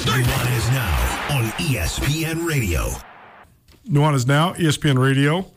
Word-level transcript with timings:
Two, 0.00 0.10
three. 0.12 0.22
is 0.22 0.70
now 0.70 1.28
on 1.36 1.44
ESPN 1.58 2.46
Radio. 2.46 2.88
Nuanez 3.86 4.26
now, 4.26 4.54
ESPN 4.54 4.98
Radio, 4.98 5.50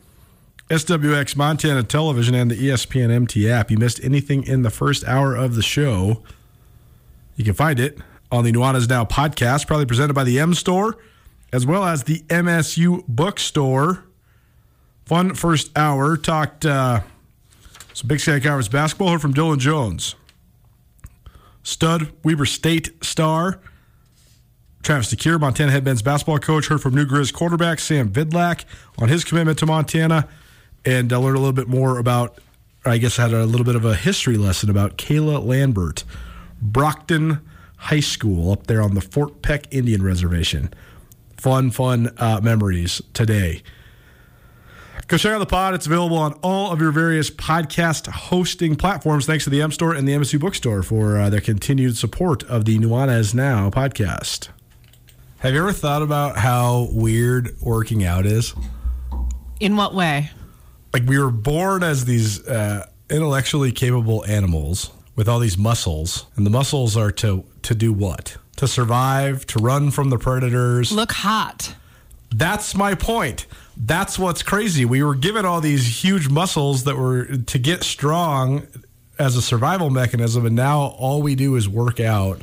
SWX 0.68 1.34
Montana 1.34 1.82
Television, 1.82 2.34
and 2.34 2.50
the 2.50 2.56
ESPN 2.56 3.10
MT 3.10 3.48
app. 3.48 3.70
You 3.70 3.78
missed 3.78 4.04
anything 4.04 4.44
in 4.44 4.62
the 4.62 4.70
first 4.70 5.02
hour 5.04 5.34
of 5.34 5.54
the 5.54 5.62
show, 5.62 6.22
you 7.36 7.44
can 7.44 7.54
find 7.54 7.80
it 7.80 7.98
on 8.30 8.44
the 8.44 8.52
Nuanez 8.52 8.88
Now 8.88 9.04
podcast, 9.06 9.66
probably 9.66 9.86
presented 9.86 10.12
by 10.12 10.24
the 10.24 10.38
M 10.38 10.52
Store, 10.52 10.98
as 11.52 11.64
well 11.64 11.84
as 11.84 12.04
the 12.04 12.20
MSU 12.28 13.02
Bookstore. 13.08 14.04
Fun 15.06 15.34
first 15.34 15.70
hour. 15.76 16.16
Talked 16.18 16.66
uh, 16.66 17.00
some 17.94 18.08
Big 18.08 18.20
Sky 18.20 18.40
Conference 18.40 18.68
basketball. 18.68 19.08
Heard 19.10 19.22
from 19.22 19.32
Dillon 19.32 19.58
Jones, 19.58 20.14
stud 21.62 22.12
Weber 22.22 22.46
State 22.46 23.02
star. 23.02 23.60
Travis 24.84 25.14
DeCuire, 25.14 25.40
Montana 25.40 25.72
headmen's 25.72 26.02
basketball 26.02 26.38
coach, 26.38 26.66
heard 26.66 26.82
from 26.82 26.94
New 26.94 27.06
Grizz 27.06 27.32
quarterback 27.32 27.80
Sam 27.80 28.10
Vidlak 28.10 28.66
on 28.98 29.08
his 29.08 29.24
commitment 29.24 29.58
to 29.60 29.66
Montana, 29.66 30.28
and 30.84 31.10
uh, 31.10 31.18
learned 31.18 31.36
a 31.36 31.40
little 31.40 31.54
bit 31.54 31.68
more 31.68 31.98
about, 31.98 32.38
I 32.84 32.98
guess, 32.98 33.18
I 33.18 33.22
had 33.22 33.32
a 33.32 33.46
little 33.46 33.64
bit 33.64 33.76
of 33.76 33.86
a 33.86 33.94
history 33.94 34.36
lesson 34.36 34.68
about 34.68 34.98
Kayla 34.98 35.42
Lambert, 35.42 36.04
Brockton 36.60 37.40
High 37.78 38.00
School 38.00 38.52
up 38.52 38.66
there 38.66 38.82
on 38.82 38.94
the 38.94 39.00
Fort 39.00 39.40
Peck 39.40 39.72
Indian 39.72 40.02
Reservation. 40.02 40.72
Fun, 41.38 41.70
fun 41.70 42.12
uh, 42.18 42.40
memories 42.42 43.00
today. 43.14 43.62
Go 45.08 45.16
check 45.16 45.32
out 45.32 45.38
the 45.38 45.46
pod. 45.46 45.72
It's 45.72 45.86
available 45.86 46.18
on 46.18 46.34
all 46.42 46.72
of 46.72 46.80
your 46.82 46.92
various 46.92 47.30
podcast 47.30 48.06
hosting 48.08 48.76
platforms. 48.76 49.24
Thanks 49.24 49.44
to 49.44 49.50
the 49.50 49.62
M 49.62 49.72
Store 49.72 49.94
and 49.94 50.06
the 50.06 50.12
MSU 50.12 50.38
Bookstore 50.38 50.82
for 50.82 51.18
uh, 51.18 51.30
their 51.30 51.40
continued 51.40 51.96
support 51.96 52.42
of 52.44 52.66
the 52.66 52.78
Nuanez 52.78 53.34
Now 53.34 53.70
podcast. 53.70 54.50
Have 55.44 55.52
you 55.52 55.60
ever 55.60 55.74
thought 55.74 56.00
about 56.00 56.38
how 56.38 56.88
weird 56.90 57.60
working 57.60 58.02
out 58.02 58.24
is? 58.24 58.54
In 59.60 59.76
what 59.76 59.94
way? 59.94 60.30
Like 60.94 61.02
we 61.06 61.18
were 61.18 61.30
born 61.30 61.82
as 61.82 62.06
these 62.06 62.48
uh, 62.48 62.86
intellectually 63.10 63.70
capable 63.70 64.24
animals 64.24 64.90
with 65.16 65.28
all 65.28 65.38
these 65.38 65.58
muscles, 65.58 66.24
and 66.36 66.46
the 66.46 66.50
muscles 66.50 66.96
are 66.96 67.10
to 67.10 67.44
to 67.60 67.74
do 67.74 67.92
what? 67.92 68.38
To 68.56 68.66
survive, 68.66 69.44
to 69.48 69.58
run 69.58 69.90
from 69.90 70.08
the 70.08 70.16
predators. 70.16 70.90
Look 70.90 71.12
hot. 71.12 71.74
That's 72.34 72.74
my 72.74 72.94
point. 72.94 73.46
That's 73.76 74.18
what's 74.18 74.42
crazy. 74.42 74.86
We 74.86 75.02
were 75.02 75.14
given 75.14 75.44
all 75.44 75.60
these 75.60 76.02
huge 76.02 76.30
muscles 76.30 76.84
that 76.84 76.96
were 76.96 77.26
to 77.36 77.58
get 77.58 77.84
strong 77.84 78.66
as 79.18 79.36
a 79.36 79.42
survival 79.42 79.90
mechanism, 79.90 80.46
and 80.46 80.56
now 80.56 80.80
all 80.80 81.20
we 81.20 81.34
do 81.34 81.54
is 81.56 81.68
work 81.68 82.00
out 82.00 82.40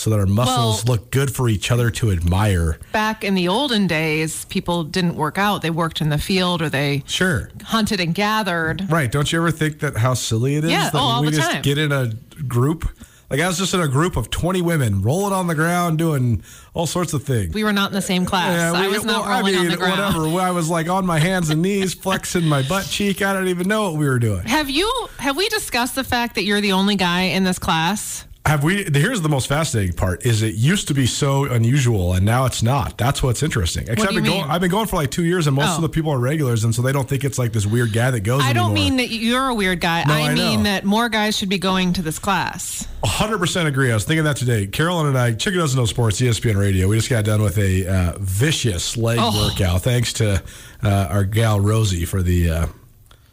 so 0.00 0.10
that 0.10 0.18
our 0.18 0.26
muscles 0.26 0.84
Well- 0.84 0.94
look 0.96 1.10
good 1.10 1.34
for 1.34 1.48
each 1.48 1.70
other 1.70 1.90
to 1.90 2.10
admire. 2.10 2.78
Back 2.92 3.22
in 3.22 3.34
the 3.34 3.48
olden 3.48 3.86
days, 3.86 4.46
people 4.46 4.82
didn't 4.84 5.14
work 5.14 5.38
out. 5.38 5.62
They 5.62 5.70
worked 5.70 6.00
in 6.00 6.08
the 6.08 6.18
field 6.18 6.62
or 6.62 6.68
they 6.68 7.02
Sure. 7.06 7.50
hunted 7.64 8.00
and 8.00 8.14
gathered. 8.14 8.86
Right. 8.90 9.10
Don't 9.12 9.30
you 9.32 9.38
ever 9.38 9.50
think 9.50 9.80
that 9.80 9.98
how 9.98 10.14
silly 10.14 10.56
it 10.56 10.64
is 10.64 10.70
Yeah, 10.70 10.90
that 10.90 10.98
oh, 10.98 11.20
we 11.22 11.30
just 11.30 11.50
time. 11.50 11.62
get 11.62 11.78
in 11.78 11.92
a 11.92 12.12
group? 12.48 12.88
Like 13.30 13.38
I 13.40 13.46
was 13.46 13.58
just 13.58 13.74
in 13.74 13.80
a 13.80 13.86
group 13.86 14.16
of 14.16 14.28
20 14.30 14.60
women 14.60 15.02
rolling 15.02 15.32
on 15.32 15.46
the 15.46 15.54
ground 15.54 15.98
doing 15.98 16.42
all 16.74 16.86
sorts 16.88 17.12
of 17.12 17.22
things. 17.22 17.54
We 17.54 17.62
were 17.62 17.72
not 17.72 17.90
in 17.90 17.94
the 17.94 18.02
same 18.02 18.24
class. 18.26 18.56
Yeah, 18.56 18.72
I 18.72 18.88
we- 18.88 18.94
was 18.94 19.04
not 19.04 19.20
well, 19.24 19.38
rolling 19.38 19.54
I 19.54 19.58
mean, 19.58 19.66
on 19.66 19.70
the 19.70 19.76
ground. 19.76 20.16
Whatever. 20.16 20.40
I 20.40 20.50
was 20.50 20.68
like 20.68 20.88
on 20.88 21.06
my 21.06 21.20
hands 21.20 21.48
and 21.50 21.62
knees, 21.62 21.94
flexing 22.02 22.44
my 22.44 22.62
butt 22.62 22.86
cheek. 22.86 23.22
I 23.22 23.32
don't 23.32 23.46
even 23.46 23.68
know 23.68 23.90
what 23.90 24.00
we 24.00 24.08
were 24.08 24.18
doing. 24.18 24.42
Have 24.46 24.68
you 24.68 24.90
have 25.18 25.36
we 25.36 25.48
discussed 25.48 25.94
the 25.94 26.02
fact 26.02 26.34
that 26.34 26.42
you're 26.44 26.60
the 26.60 26.72
only 26.72 26.96
guy 26.96 27.20
in 27.22 27.44
this 27.44 27.58
class? 27.60 28.24
Have 28.46 28.64
we? 28.64 28.84
Here's 28.84 29.20
the 29.20 29.28
most 29.28 29.46
fascinating 29.48 29.92
part: 29.94 30.24
is 30.24 30.42
it 30.42 30.54
used 30.54 30.88
to 30.88 30.94
be 30.94 31.06
so 31.06 31.44
unusual, 31.44 32.14
and 32.14 32.24
now 32.24 32.46
it's 32.46 32.62
not. 32.62 32.96
That's 32.96 33.22
what's 33.22 33.42
interesting. 33.42 33.82
Except 33.82 34.00
do 34.00 34.04
I've 34.08 34.14
been 34.14 34.22
mean? 34.24 34.40
going. 34.40 34.50
I've 34.50 34.60
been 34.62 34.70
going 34.70 34.86
for 34.86 34.96
like 34.96 35.10
two 35.10 35.24
years, 35.24 35.46
and 35.46 35.54
most 35.54 35.72
Oh. 35.72 35.76
of 35.76 35.82
the 35.82 35.88
people 35.90 36.10
are 36.10 36.18
regulars, 36.18 36.64
and 36.64 36.74
so 36.74 36.80
they 36.82 36.90
don't 36.90 37.06
think 37.08 37.22
it's 37.22 37.38
like 37.38 37.52
this 37.52 37.66
weird 37.66 37.92
guy 37.92 38.10
that 38.10 38.20
goes. 38.20 38.42
I 38.42 38.52
don't 38.54 38.72
anymore. 38.72 38.74
mean 38.74 38.96
that 38.96 39.10
you're 39.10 39.48
a 39.48 39.54
weird 39.54 39.80
guy. 39.80 40.04
No, 40.04 40.14
I, 40.14 40.30
I 40.30 40.34
mean 40.34 40.60
know. 40.60 40.70
that 40.70 40.84
more 40.84 41.08
guys 41.10 41.36
should 41.36 41.50
be 41.50 41.58
going 41.58 41.92
to 41.92 42.02
this 42.02 42.18
class. 42.18 42.88
100% 43.04 43.66
agree. 43.66 43.90
I 43.90 43.94
was 43.94 44.04
thinking 44.04 44.24
that 44.24 44.36
today. 44.36 44.66
Carolyn 44.66 45.06
and 45.06 45.18
I, 45.18 45.32
Chicken 45.34 45.60
Doesn't 45.60 45.78
Know 45.78 45.84
Sports, 45.86 46.20
ESPN 46.20 46.56
Radio, 46.58 46.88
we 46.88 46.96
just 46.96 47.10
got 47.10 47.24
done 47.26 47.42
with 47.42 47.58
a 47.58 47.86
uh, 47.86 48.12
vicious 48.18 48.96
leg 48.96 49.18
Oh. 49.20 49.48
workout. 49.48 49.82
Thanks 49.82 50.14
to 50.14 50.42
uh, 50.82 51.08
our 51.10 51.24
gal 51.24 51.60
Rosie 51.60 52.04
for 52.06 52.22
the. 52.22 52.50
Uh, 52.50 52.66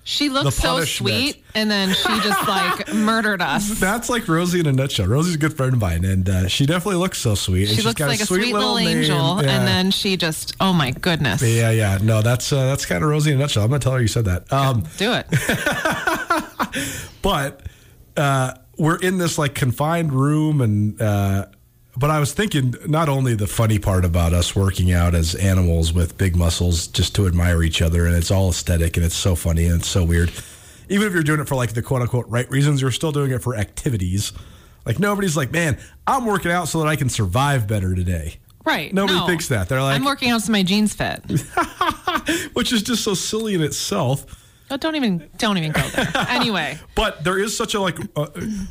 She 0.10 0.30
looks 0.30 0.56
The 0.56 0.62
so 0.62 0.86
sweet, 0.86 1.44
and 1.54 1.70
then 1.70 1.90
she 1.90 2.22
just 2.22 2.48
like 2.48 2.94
murdered 2.94 3.42
us. 3.42 3.78
that's 3.78 4.10
like 4.10 4.26
Rosie 4.30 4.62
in 4.62 4.66
a 4.66 4.72
nutshell. 4.72 5.06
Rosie's 5.06 5.36
a 5.36 5.38
good 5.38 5.58
friend 5.58 5.74
of 5.74 5.82
mine, 5.82 6.06
and 6.06 6.30
uh, 6.30 6.48
she 6.48 6.66
definitely 6.66 6.96
looks 7.02 7.18
so 7.18 7.36
sweet. 7.36 7.64
and 7.64 7.70
She 7.72 7.76
she's 7.76 7.86
looks 7.86 8.00
got 8.00 8.08
like 8.08 8.22
a 8.22 8.26
sweet, 8.26 8.54
little, 8.54 8.76
name. 8.76 9.00
angel, 9.00 9.44
Yeah. 9.44 9.50
and 9.58 9.68
then 9.68 9.92
she 9.92 10.16
just, 10.16 10.56
oh 10.62 10.72
my 10.72 10.92
goodness, 10.92 11.42
Yeah, 11.42 11.72
yeah. 11.72 11.98
No, 12.02 12.22
that's 12.22 12.54
uh, 12.54 12.68
that's 12.68 12.86
kind 12.86 13.04
of 13.04 13.10
Rosie 13.10 13.32
in 13.32 13.36
a 13.38 13.40
nutshell. 13.42 13.64
I'm 13.66 13.70
gonna 13.70 13.80
tell 13.80 13.92
her 13.92 14.02
you 14.02 14.08
said 14.08 14.24
that. 14.26 14.52
Um, 14.54 14.86
do 14.96 15.12
it. 15.12 15.26
but 17.22 17.64
uh, 18.16 18.54
we're 18.78 18.98
in 19.00 19.18
this 19.18 19.38
like 19.38 19.56
confined 19.56 20.14
room 20.14 20.62
and 20.62 21.02
uh, 21.02 21.48
but 21.98 22.10
i 22.10 22.20
was 22.20 22.34
thinking 22.34 22.74
not 22.86 23.10
only 23.10 23.34
the 23.36 23.48
funny 23.48 23.80
part 23.80 24.06
about 24.06 24.32
us 24.34 24.56
working 24.56 24.92
out 24.92 25.16
as 25.16 25.34
animals 25.36 25.92
with 25.92 26.18
big 26.18 26.36
muscles 26.36 26.88
just 26.88 27.16
to 27.16 27.26
admire 27.28 27.64
each 27.64 27.82
other 27.82 28.06
and 28.06 28.16
it's 28.16 28.32
all 28.32 28.50
aesthetic 28.50 28.96
and 28.98 29.06
it's 29.06 29.16
so 29.16 29.36
funny 29.36 29.66
and 29.66 29.80
it's 29.82 29.88
so 29.88 30.04
weird 30.04 30.32
even 30.90 31.08
if 31.08 31.14
you're 31.14 31.24
doing 31.24 31.40
it 31.40 31.48
for 31.48 31.56
like 31.56 31.74
the 31.74 31.82
quote 31.82 32.02
unquote 32.02 32.28
right 32.30 32.50
reasons 32.50 32.82
you're 32.82 32.92
still 32.92 33.12
doing 33.12 33.32
it 33.32 33.42
for 33.42 33.56
activities 33.56 34.32
like 34.86 35.00
nobody's 35.00 35.36
like 35.36 35.52
man 35.52 35.78
i'm 36.06 36.26
working 36.26 36.52
out 36.52 36.68
so 36.68 36.80
that 36.80 36.88
i 36.88 36.96
can 36.96 37.10
survive 37.10 37.68
better 37.68 37.96
today 37.96 38.38
Right. 38.66 38.94
Nobody 38.94 39.18
no. 39.18 39.26
thinks 39.26 39.48
that. 39.48 39.70
They're 39.70 39.82
like- 39.82 39.96
I'm 39.96 40.04
working 40.04 40.30
out 40.30 40.42
so 40.42 40.52
my 40.52 40.62
jeans 40.62 40.94
fit. 40.94 41.22
which 42.54 42.74
is 42.74 42.84
just 42.84 43.02
so 43.02 43.14
silly 43.14 43.54
in 43.54 43.62
itself 43.62 44.26
Oh, 44.70 44.78
don't 44.78 44.96
even 44.96 45.30
don't 45.38 45.58
even 45.58 45.72
go 45.72 45.82
there. 45.90 46.12
Anyway, 46.30 46.78
But 46.96 47.24
there 47.24 47.40
is 47.40 47.56
such 47.56 47.74
a 47.74 47.80
like 47.80 47.98
uh, 48.16 48.28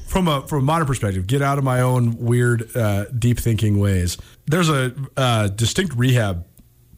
from 0.07 0.29
a 0.29 0.47
from 0.47 0.59
a 0.61 0.63
modern 0.63 0.87
perspective. 0.87 1.27
Get 1.27 1.41
out 1.43 1.59
of 1.59 1.65
my 1.65 1.81
own 1.81 2.17
weird, 2.19 2.77
uh, 2.77 3.07
deep 3.07 3.39
thinking 3.41 3.79
ways. 3.79 4.19
There's 4.47 4.69
a 4.69 4.95
uh, 5.17 5.49
distinct 5.49 5.95
rehab 5.97 6.45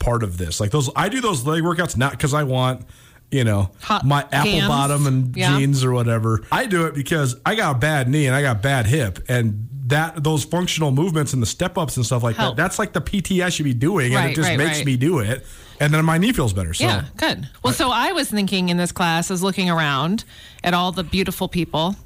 part 0.00 0.22
of 0.22 0.36
this. 0.38 0.60
Like 0.60 0.70
those, 0.70 0.90
I 0.96 1.08
do 1.08 1.20
those 1.20 1.46
leg 1.46 1.62
workouts 1.62 1.96
not 1.96 2.12
because 2.12 2.34
I 2.34 2.42
want 2.42 2.84
you 3.30 3.44
know 3.44 3.70
Hot 3.82 4.04
my 4.04 4.26
apple 4.32 4.66
bottom 4.66 5.06
and 5.06 5.36
Yeah. 5.36 5.58
jeans 5.58 5.84
or 5.84 5.92
whatever. 5.92 6.44
I 6.50 6.66
do 6.66 6.86
it 6.86 6.94
because 6.94 7.36
I 7.46 7.54
got 7.54 7.76
a 7.76 7.78
bad 7.78 8.08
knee 8.08 8.26
and 8.26 8.34
I 8.34 8.42
got 8.42 8.62
bad 8.62 8.86
hip 8.86 9.20
and. 9.28 9.66
That 9.88 10.22
those 10.22 10.44
functional 10.44 10.90
movements 10.90 11.32
and 11.32 11.40
the 11.40 11.46
step 11.46 11.78
ups 11.78 11.96
and 11.96 12.04
stuff 12.04 12.22
like 12.22 12.36
Help. 12.36 12.56
that. 12.56 12.62
That's 12.62 12.78
like 12.78 12.92
the 12.92 13.00
PT 13.00 13.40
I 13.40 13.48
should 13.48 13.64
be 13.64 13.72
doing, 13.72 14.08
and 14.14 14.16
Right, 14.16 14.32
it 14.32 14.36
just 14.36 14.50
right, 14.50 14.58
makes 14.58 14.76
right. 14.80 14.84
me 14.84 14.98
do 14.98 15.20
it, 15.20 15.46
and 15.80 15.92
then 15.92 16.04
my 16.04 16.18
knee 16.18 16.32
feels 16.32 16.52
better. 16.52 16.74
So 16.74 16.84
yeah, 16.84 17.04
good. 17.16 17.48
Well, 17.62 17.72
so 17.72 17.90
I 17.90 18.12
was 18.12 18.30
thinking 18.30 18.68
in 18.68 18.76
this 18.76 18.92
class, 18.92 19.30
I 19.30 19.34
was 19.34 19.42
looking 19.42 19.70
around 19.70 20.24
at 20.64 20.74
all 20.74 20.92
the 20.92 21.04
beautiful 21.04 21.48
people, 21.48 21.96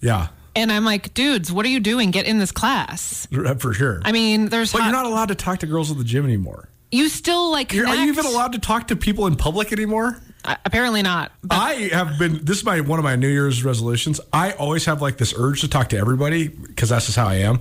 yeah, 0.00 0.28
and 0.56 0.70
I'm 0.70 0.84
like, 0.84 1.14
dudes, 1.14 1.50
what 1.52 1.64
are 1.66 1.68
you 1.70 1.80
doing? 1.80 2.10
Get 2.10 2.26
in 2.26 2.38
this 2.38 2.52
class. 2.52 3.26
for 3.58 3.72
sure. 3.72 4.00
I 4.04 4.12
mean, 4.12 4.48
there's 4.48 4.72
but 4.72 4.82
hot- 4.82 4.86
you're 4.86 5.02
not 5.02 5.06
allowed 5.06 5.28
to 5.28 5.34
talk 5.34 5.58
to 5.60 5.66
girls 5.66 5.90
at 5.90 5.98
the 5.98 6.04
gym 6.04 6.24
anymore. 6.24 6.68
you 6.92 7.08
still 7.08 7.50
like 7.50 7.72
are 7.74 7.94
you 7.94 8.08
even 8.08 8.26
allowed 8.26 8.52
to 8.52 8.58
talk 8.58 8.88
to 8.88 8.96
people 8.96 9.26
in 9.26 9.36
public 9.36 9.72
anymore? 9.72 10.20
Uh, 10.44 10.56
apparently 10.66 11.00
not. 11.00 11.32
But 11.42 11.56
I 11.56 11.72
have 11.92 12.18
been. 12.18 12.44
This 12.44 12.58
is 12.58 12.64
my 12.64 12.80
one 12.80 12.98
of 12.98 13.02
my 13.02 13.16
New 13.16 13.28
Year's 13.28 13.64
resolutions. 13.64 14.20
I 14.32 14.52
always 14.52 14.84
have 14.84 15.00
like 15.00 15.16
this 15.16 15.32
urge 15.36 15.62
to 15.62 15.68
talk 15.68 15.88
to 15.88 15.96
everybody 15.96 16.48
because 16.48 16.90
that's 16.90 17.06
just 17.06 17.16
how 17.16 17.26
I 17.26 17.36
am, 17.36 17.60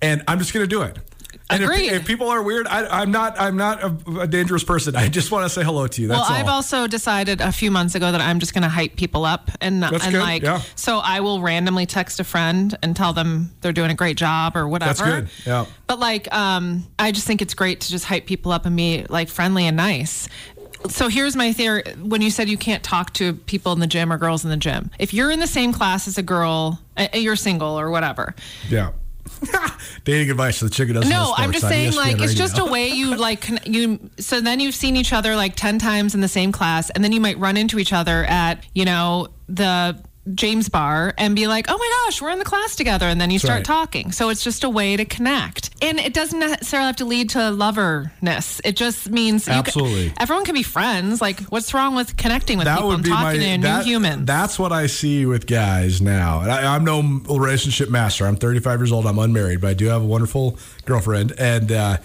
and 0.00 0.22
I'm 0.28 0.38
just 0.38 0.54
going 0.54 0.62
to 0.62 0.68
do 0.68 0.82
it. 0.82 0.98
And 1.50 1.62
if, 1.62 1.68
Agreed. 1.68 1.92
if 1.92 2.06
people 2.06 2.28
are 2.28 2.42
weird, 2.42 2.66
I, 2.66 2.86
I'm 3.02 3.10
not. 3.10 3.38
I'm 3.38 3.56
not 3.56 3.82
a, 3.82 4.20
a 4.20 4.26
dangerous 4.26 4.64
person. 4.64 4.96
I 4.96 5.08
just 5.08 5.30
want 5.30 5.44
to 5.44 5.50
say 5.50 5.62
hello 5.62 5.86
to 5.86 6.02
you. 6.02 6.08
That's 6.08 6.20
well, 6.20 6.30
all. 6.30 6.36
I've 6.36 6.48
also 6.48 6.86
decided 6.86 7.40
a 7.40 7.52
few 7.52 7.70
months 7.70 7.94
ago 7.94 8.10
that 8.10 8.20
I'm 8.20 8.38
just 8.38 8.54
going 8.54 8.62
to 8.62 8.68
hype 8.68 8.96
people 8.96 9.24
up 9.24 9.50
and 9.60 9.82
That's 9.82 10.04
and 10.04 10.12
good, 10.12 10.20
like 10.20 10.42
yeah. 10.42 10.62
so 10.76 10.98
I 10.98 11.20
will 11.20 11.40
randomly 11.40 11.86
text 11.86 12.20
a 12.20 12.24
friend 12.24 12.76
and 12.82 12.96
tell 12.96 13.12
them 13.12 13.50
they're 13.60 13.72
doing 13.72 13.90
a 13.90 13.94
great 13.94 14.16
job 14.16 14.56
or 14.56 14.66
whatever. 14.68 15.04
That's 15.04 15.30
good, 15.42 15.46
yeah. 15.46 15.66
But 15.86 15.98
like 15.98 16.32
um 16.34 16.86
I 16.98 17.12
just 17.12 17.26
think 17.26 17.42
it's 17.42 17.54
great 17.54 17.80
to 17.82 17.90
just 17.90 18.04
hype 18.04 18.26
people 18.26 18.52
up 18.52 18.66
and 18.66 18.76
be 18.76 19.04
like 19.08 19.28
friendly 19.28 19.66
and 19.66 19.76
nice. 19.76 20.28
So 20.88 21.08
here's 21.08 21.36
my 21.36 21.52
theory 21.52 21.84
when 22.02 22.22
you 22.22 22.30
said 22.30 22.48
you 22.48 22.58
can't 22.58 22.82
talk 22.82 23.12
to 23.14 23.34
people 23.34 23.72
in 23.72 23.78
the 23.78 23.86
gym 23.86 24.12
or 24.12 24.18
girls 24.18 24.42
in 24.44 24.50
the 24.50 24.56
gym. 24.56 24.90
If 24.98 25.14
you're 25.14 25.30
in 25.30 25.38
the 25.38 25.46
same 25.46 25.72
class 25.72 26.08
as 26.08 26.18
a 26.18 26.22
girl, 26.22 26.80
you're 27.14 27.36
single 27.36 27.78
or 27.78 27.90
whatever. 27.90 28.34
yeah. 28.68 28.90
Dating 30.04 30.30
advice 30.30 30.58
for 30.58 30.64
the 30.64 30.70
chicken 30.70 30.94
doesn't 30.94 31.10
No, 31.10 31.32
I'm 31.36 31.52
just 31.52 31.66
saying, 31.66 31.94
like, 31.94 32.20
it's 32.20 32.34
just 32.34 32.58
a 32.58 32.64
way 32.64 32.88
you 32.88 33.16
like 33.16 33.48
you. 33.66 34.10
So 34.18 34.40
then 34.40 34.60
you've 34.60 34.74
seen 34.74 34.96
each 34.96 35.12
other 35.12 35.36
like 35.36 35.54
ten 35.56 35.78
times 35.78 36.14
in 36.14 36.20
the 36.20 36.28
same 36.28 36.52
class, 36.52 36.90
and 36.90 37.04
then 37.04 37.12
you 37.12 37.20
might 37.20 37.38
run 37.38 37.56
into 37.56 37.78
each 37.78 37.92
other 37.92 38.24
at 38.24 38.64
you 38.74 38.84
know 38.84 39.28
the 39.48 40.02
James 40.34 40.68
Bar 40.68 41.14
and 41.18 41.34
be 41.34 41.46
like, 41.46 41.66
"Oh 41.68 41.76
my 41.76 42.04
gosh, 42.06 42.22
we're 42.22 42.30
in 42.30 42.38
the 42.38 42.44
class 42.44 42.76
together," 42.76 43.06
and 43.06 43.20
then 43.20 43.30
you 43.30 43.38
start 43.38 43.58
right. 43.58 43.64
talking. 43.64 44.12
So 44.12 44.28
it's 44.28 44.44
just 44.44 44.62
a 44.62 44.68
way 44.70 44.96
to 44.96 45.04
connect, 45.04 45.70
and 45.82 45.98
it 45.98 46.14
doesn't 46.14 46.38
necessarily 46.38 46.86
have 46.86 46.96
to 46.96 47.04
lead 47.04 47.30
to 47.30 47.50
loverness. 47.50 48.60
It 48.64 48.76
just 48.76 49.10
means 49.10 49.48
Absolutely. 49.48 50.12
everyone 50.18 50.44
can 50.44 50.54
be 50.54 50.62
friends. 50.62 51.20
Like, 51.20 51.40
what's 51.46 51.74
wrong 51.74 51.94
with 51.96 52.16
connecting 52.16 52.58
with 52.58 52.66
that 52.66 52.76
people 52.76 52.92
and 52.92 53.04
talking 53.04 53.40
my 53.40 53.46
to 53.46 53.58
new 53.58 53.62
that- 53.62 53.84
humans? 53.84 54.26
That's 54.26 54.58
what 54.58 54.72
I 54.72 54.86
see 54.86 55.26
with 55.26 55.46
guys 55.46 56.00
now. 56.00 56.40
And 56.40 56.52
I, 56.52 56.74
I'm 56.74 56.84
no 56.84 57.02
relationship 57.28 57.90
master. 57.90 58.26
I'm 58.26 58.36
35 58.36 58.80
years 58.80 58.92
old. 58.92 59.06
I'm 59.06 59.18
unmarried, 59.18 59.60
but 59.60 59.70
I 59.70 59.74
do 59.74 59.86
have 59.86 60.02
a 60.02 60.06
wonderful 60.06 60.58
girlfriend. 60.84 61.32
And 61.38 61.72
uh, 61.72 61.96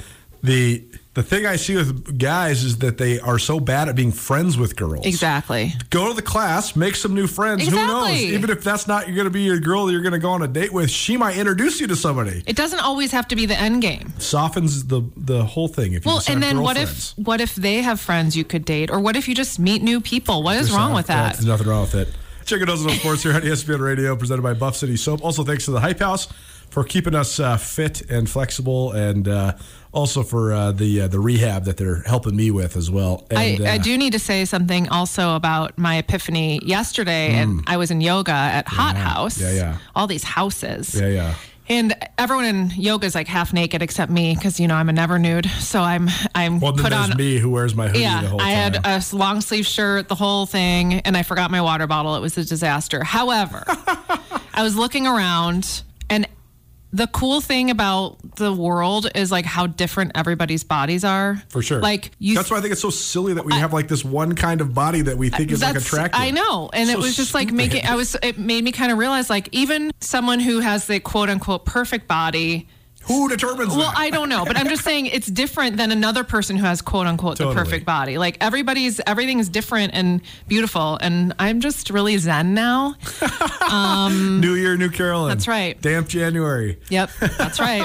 the 0.41 0.83
the 1.17 1.23
thing 1.23 1.47
I 1.47 1.55
see 1.55 1.75
with 1.75 2.19
guys 2.19 2.63
is 2.63 2.77
that 2.77 2.99
they 2.99 3.19
are 3.19 3.39
so 3.39 3.59
bad 3.59 3.89
at 3.89 3.95
being 3.95 4.11
friends 4.11 4.55
with 4.55 4.75
girls. 4.75 5.03
exactly. 5.03 5.73
Go 5.89 6.09
to 6.09 6.13
the 6.13 6.21
class, 6.21 6.75
make 6.75 6.95
some 6.95 7.15
new 7.15 7.25
friends. 7.25 7.63
Exactly. 7.63 7.81
Who 7.81 7.87
knows? 7.87 8.21
Even 8.21 8.51
if 8.51 8.63
that's 8.63 8.87
not 8.87 9.07
you're 9.07 9.15
going 9.15 9.25
to 9.25 9.31
be 9.31 9.41
your 9.41 9.59
girl 9.59 9.87
that 9.87 9.93
you're 9.93 10.03
going 10.03 10.13
to 10.13 10.19
go 10.19 10.29
on 10.29 10.43
a 10.43 10.47
date 10.47 10.71
with, 10.71 10.91
she 10.91 11.17
might 11.17 11.35
introduce 11.35 11.81
you 11.81 11.87
to 11.87 11.95
somebody. 11.95 12.43
It 12.45 12.55
doesn't 12.55 12.81
always 12.81 13.11
have 13.13 13.27
to 13.29 13.35
be 13.35 13.47
the 13.47 13.59
end 13.59 13.81
game. 13.81 14.13
Softens 14.19 14.85
the 14.85 15.01
the 15.17 15.43
whole 15.43 15.67
thing. 15.67 15.93
If 15.93 16.05
Well, 16.05 16.21
and 16.27 16.43
then 16.43 16.61
what 16.61 16.77
if 16.77 17.13
what 17.17 17.41
if 17.41 17.55
they 17.55 17.81
have 17.81 17.99
friends 17.99 18.37
you 18.37 18.43
could 18.43 18.63
date, 18.63 18.91
or 18.91 18.99
what 18.99 19.15
if 19.15 19.27
you 19.27 19.33
just 19.33 19.57
meet 19.57 19.81
new 19.81 19.99
people? 19.99 20.43
What 20.43 20.57
is 20.57 20.71
wrong 20.71 20.93
with 20.93 21.07
that? 21.07 21.33
There's 21.33 21.47
nothing 21.47 21.67
wrong 21.67 21.81
with 21.81 21.95
it. 21.95 22.09
It 22.49 22.61
out 22.61 22.69
on 22.69 22.89
Sports 22.91 23.23
here 23.23 23.33
on 23.33 23.41
ESPN 23.41 23.79
Radio, 23.79 24.15
presented 24.15 24.43
by 24.43 24.53
Buff 24.53 24.77
City 24.77 24.95
Soap. 24.95 25.21
Also, 25.23 25.43
thanks 25.43 25.65
to 25.65 25.71
the 25.71 25.81
Hype 25.81 25.99
House 25.99 26.29
for 26.69 26.83
keeping 26.83 27.15
us 27.15 27.39
uh, 27.39 27.57
fit 27.57 28.01
and 28.09 28.29
flexible, 28.29 28.91
and 28.91 29.27
uh, 29.27 29.53
also 29.91 30.23
for 30.23 30.53
uh, 30.53 30.71
the 30.71 31.01
uh, 31.01 31.07
the 31.07 31.19
rehab 31.19 31.65
that 31.65 31.77
they're 31.77 32.01
helping 32.03 32.35
me 32.35 32.51
with 32.51 32.77
as 32.77 32.91
well. 32.91 33.25
And, 33.29 33.39
I, 33.39 33.73
I 33.73 33.75
uh, 33.75 33.77
do 33.77 33.97
need 33.97 34.13
to 34.13 34.19
say 34.19 34.45
something 34.45 34.89
also 34.89 35.35
about 35.35 35.77
my 35.77 35.97
epiphany 35.97 36.59
yesterday, 36.63 37.33
and 37.33 37.63
I 37.67 37.77
was 37.77 37.91
in 37.91 38.01
yoga 38.01 38.31
at 38.31 38.67
Hot 38.67 38.95
House. 38.95 39.37
Mm. 39.37 39.41
Yeah, 39.41 39.51
yeah. 39.53 39.77
All 39.95 40.07
these 40.07 40.23
houses. 40.23 40.99
Yeah, 40.99 41.07
yeah. 41.07 41.35
And 41.69 41.95
everyone 42.17 42.45
in 42.45 42.69
yoga 42.77 43.05
is 43.05 43.13
like 43.13 43.27
half 43.27 43.51
naked 43.51 43.81
except 43.81 44.09
me 44.09 44.33
because 44.33 44.57
you 44.57 44.69
know 44.69 44.75
I'm 44.75 44.87
a 44.87 44.93
never 44.93 45.19
nude, 45.19 45.47
so 45.59 45.81
I'm 45.81 46.07
I'm 46.33 46.59
Well, 46.61 46.71
then 46.71 46.83
put 46.83 46.93
on. 46.93 47.17
me 47.17 47.39
who 47.39 47.49
wears 47.49 47.75
my 47.75 47.87
hoodie 47.87 47.99
the 47.99 48.05
Yeah, 48.05 48.35
I 48.39 48.51
had 48.51 48.85
a 48.85 49.03
long 49.13 49.41
sleeve 49.41 49.65
shirt, 49.65 50.07
the 50.07 50.15
whole 50.15 50.45
thing, 50.45 50.95
and 51.01 51.17
I 51.17 51.23
forgot 51.23 51.51
my 51.51 51.61
water 51.61 51.85
bottle. 51.85 52.15
It 52.15 52.21
was 52.21 52.37
a 52.37 52.45
disaster. 52.45 53.03
However, 53.03 53.63
I 53.67 54.63
was 54.63 54.77
looking 54.77 55.07
around, 55.07 55.83
and 56.09 56.25
the 56.93 57.07
cool 57.07 57.41
thing 57.41 57.69
about 57.69 58.37
the 58.37 58.53
world 58.53 59.07
is 59.13 59.31
like 59.31 59.45
how 59.45 59.67
different 59.67 60.13
everybody's 60.15 60.63
bodies 60.63 61.03
are. 61.03 61.41
for 61.49 61.61
sure. 61.61 61.79
Like 61.81 62.11
you. 62.19 62.35
That's 62.35 62.49
why 62.49 62.57
I 62.57 62.61
think 62.61 62.71
it's 62.71 62.81
so 62.81 62.89
silly 62.89 63.33
that 63.33 63.45
we 63.45 63.53
have 63.53 63.73
like 63.73 63.87
this 63.87 64.05
one 64.05 64.35
kind 64.35 64.61
of 64.61 64.73
body 64.73 65.01
that 65.01 65.17
we 65.17 65.29
think 65.29 65.51
is 65.51 65.61
like 65.61 65.73
That's- 65.73 65.85
attractive. 65.85 66.21
I 66.21 66.31
know, 66.31 66.69
and 66.71 66.89
it 66.89 66.97
was 66.97 67.15
just 67.15 67.33
like 67.33 67.51
making. 67.51 67.85
I 67.85 67.95
was. 67.95 68.15
It 68.23 68.37
made 68.37 68.63
me 68.63 68.71
kind 68.71 68.91
of 68.91 68.97
realize, 68.97 69.29
like, 69.29 69.49
even 69.51 69.91
someone 69.99 70.39
who 70.39 70.59
has 70.59 70.87
the 70.87 70.99
quote 70.99 71.29
unquote 71.29 71.65
perfect 71.65 72.07
body. 72.07 72.67
Who 73.07 73.29
determines 73.29 73.69
Well, 73.69 73.89
that? 73.91 73.97
I 73.97 74.09
don't 74.09 74.29
know, 74.29 74.45
but 74.45 74.57
I'm 74.57 74.67
just 74.67 74.83
saying 74.83 75.07
it's 75.07 75.27
different 75.27 75.77
than 75.77 75.91
another 75.91 76.23
person 76.23 76.57
who 76.57 76.65
has 76.65 76.81
quote 76.81 77.07
unquote 77.07 77.37
Totally. 77.37 77.55
the 77.55 77.61
perfect 77.63 77.85
body. 77.85 78.17
Like 78.17 78.37
everybody's 78.41 78.99
everything 79.07 79.39
is 79.39 79.49
different 79.49 79.93
and 79.93 80.21
beautiful, 80.47 80.97
and 81.01 81.33
I'm 81.39 81.61
just 81.61 81.89
really 81.89 82.17
zen 82.17 82.53
now. 82.53 82.95
Um, 83.67 84.39
New 84.39 84.53
year, 84.53 84.77
new 84.77 84.89
Carolyn. 84.89 85.27
That's 85.29 85.45
right. 85.47 85.79
Damp 85.81 86.07
January. 86.07 86.79
Yep, 86.89 87.09
that's 87.37 87.59
right. 87.59 87.83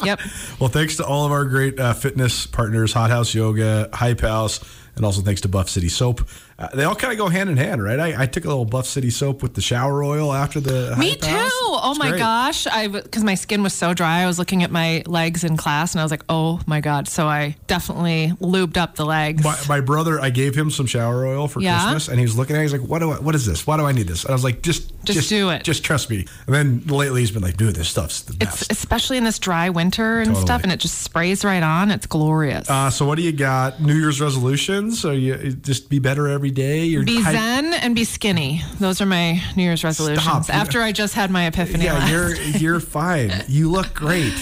Yep. 0.04 0.20
Well, 0.60 0.68
thanks 0.70 0.96
to 0.96 1.04
all 1.04 1.26
of 1.26 1.32
our 1.32 1.44
great 1.44 1.78
uh, 1.78 1.92
fitness 1.92 2.46
partners, 2.46 2.92
Hot 2.94 3.10
House 3.10 3.34
Yoga, 3.34 3.90
Hype 3.92 4.20
House, 4.20 4.60
and 4.96 5.04
also 5.04 5.20
thanks 5.20 5.42
to 5.42 5.48
Buff 5.48 5.68
City 5.68 5.88
Soap. 5.88 6.22
Uh, 6.58 6.66
they 6.74 6.82
all 6.82 6.96
kind 6.96 7.12
of 7.12 7.18
go 7.18 7.28
hand 7.28 7.48
in 7.48 7.56
hand, 7.56 7.80
right? 7.80 8.00
I, 8.00 8.22
I 8.22 8.26
took 8.26 8.44
a 8.44 8.48
little 8.48 8.64
Buff 8.64 8.84
City 8.86 9.10
Soap 9.10 9.42
with 9.44 9.54
the 9.54 9.60
shower 9.60 10.02
oil 10.02 10.32
after 10.32 10.58
the. 10.58 10.96
Me 10.98 11.14
too. 11.14 11.28
Oh 11.30 11.90
It's 11.90 11.98
my 12.00 12.08
great. 12.10 12.18
gosh, 12.18 12.66
I 12.66 12.88
because 12.88 13.22
my 13.22 13.36
skin 13.36 13.62
was 13.62 13.72
so 13.74 13.94
dry. 13.94 14.22
I 14.22 14.26
was 14.26 14.40
looking 14.40 14.64
at 14.64 14.70
my 14.72 15.04
legs 15.06 15.44
in 15.44 15.56
class, 15.56 15.92
and 15.94 16.00
I 16.00 16.04
was 16.04 16.10
like, 16.10 16.24
oh 16.28 16.60
my 16.66 16.80
god. 16.80 17.06
So 17.06 17.28
I 17.28 17.54
definitely 17.68 18.32
lubed 18.40 18.76
up 18.76 18.96
the 18.96 19.04
legs. 19.06 19.44
My, 19.44 19.56
my 19.68 19.80
brother, 19.80 20.18
I 20.20 20.30
gave 20.30 20.56
him 20.56 20.70
some 20.72 20.86
shower 20.86 21.26
oil 21.26 21.46
for 21.46 21.60
Yeah? 21.60 21.80
Christmas, 21.80 22.08
and 22.08 22.18
he 22.18 22.24
was 22.24 22.36
looking 22.36 22.56
at. 22.56 22.60
it. 22.60 22.62
He's 22.62 22.72
like, 22.72 22.80
"What 22.82 22.98
do 22.98 23.12
I, 23.12 23.20
What 23.20 23.36
is 23.36 23.46
this? 23.46 23.64
Why 23.64 23.76
do 23.76 23.84
I 23.84 23.92
need 23.92 24.08
this?" 24.08 24.24
And 24.24 24.30
I 24.30 24.34
was 24.34 24.42
like, 24.42 24.60
"Just, 24.62 24.92
Just 25.04 25.28
do 25.28 25.50
it. 25.50 25.62
Just 25.62 25.84
trust 25.84 26.10
me." 26.10 26.26
And 26.46 26.54
then 26.54 26.82
lately, 26.88 27.20
he's 27.20 27.30
been 27.30 27.42
like, 27.42 27.56
"Dude, 27.56 27.76
this 27.76 27.88
stuff's 27.88 28.22
the 28.22 28.32
It's 28.40 28.58
best." 28.66 28.72
especially 28.72 29.16
in 29.16 29.22
this 29.22 29.38
dry 29.38 29.70
winter 29.70 30.18
and 30.18 30.28
Totally. 30.30 30.44
stuff, 30.44 30.62
and 30.64 30.72
it 30.72 30.80
just 30.80 30.98
sprays 31.02 31.44
right 31.44 31.62
on. 31.62 31.92
It's 31.92 32.06
glorious. 32.06 32.68
uh, 32.68 32.90
so, 32.90 33.06
what 33.06 33.14
do 33.16 33.22
you 33.22 33.30
got? 33.32 33.80
New 33.80 33.94
Year's 33.94 34.20
resolutions? 34.20 35.04
Are 35.04 35.14
you 35.14 35.52
just 35.52 35.88
be 35.88 36.00
better 36.00 36.26
every 36.26 36.47
day? 36.50 36.84
You're 36.84 37.04
be 37.04 37.22
zen 37.22 37.72
and 37.74 37.94
be 37.94 38.04
skinny. 38.04 38.62
Those 38.80 39.00
are 39.00 39.06
my 39.06 39.42
New 39.56 39.62
Year's 39.62 39.84
resolutions. 39.84 40.24
Stop. 40.46 40.54
After 40.54 40.80
I 40.82 40.92
just 40.92 41.14
had 41.14 41.30
my 41.30 41.46
epiphany. 41.46 41.84
Yeah, 41.84 41.94
last- 41.94 42.10
you're 42.10 42.34
you're 42.34 42.80
fine. 42.80 43.32
You 43.48 43.70
look 43.70 43.94
great. 43.94 44.34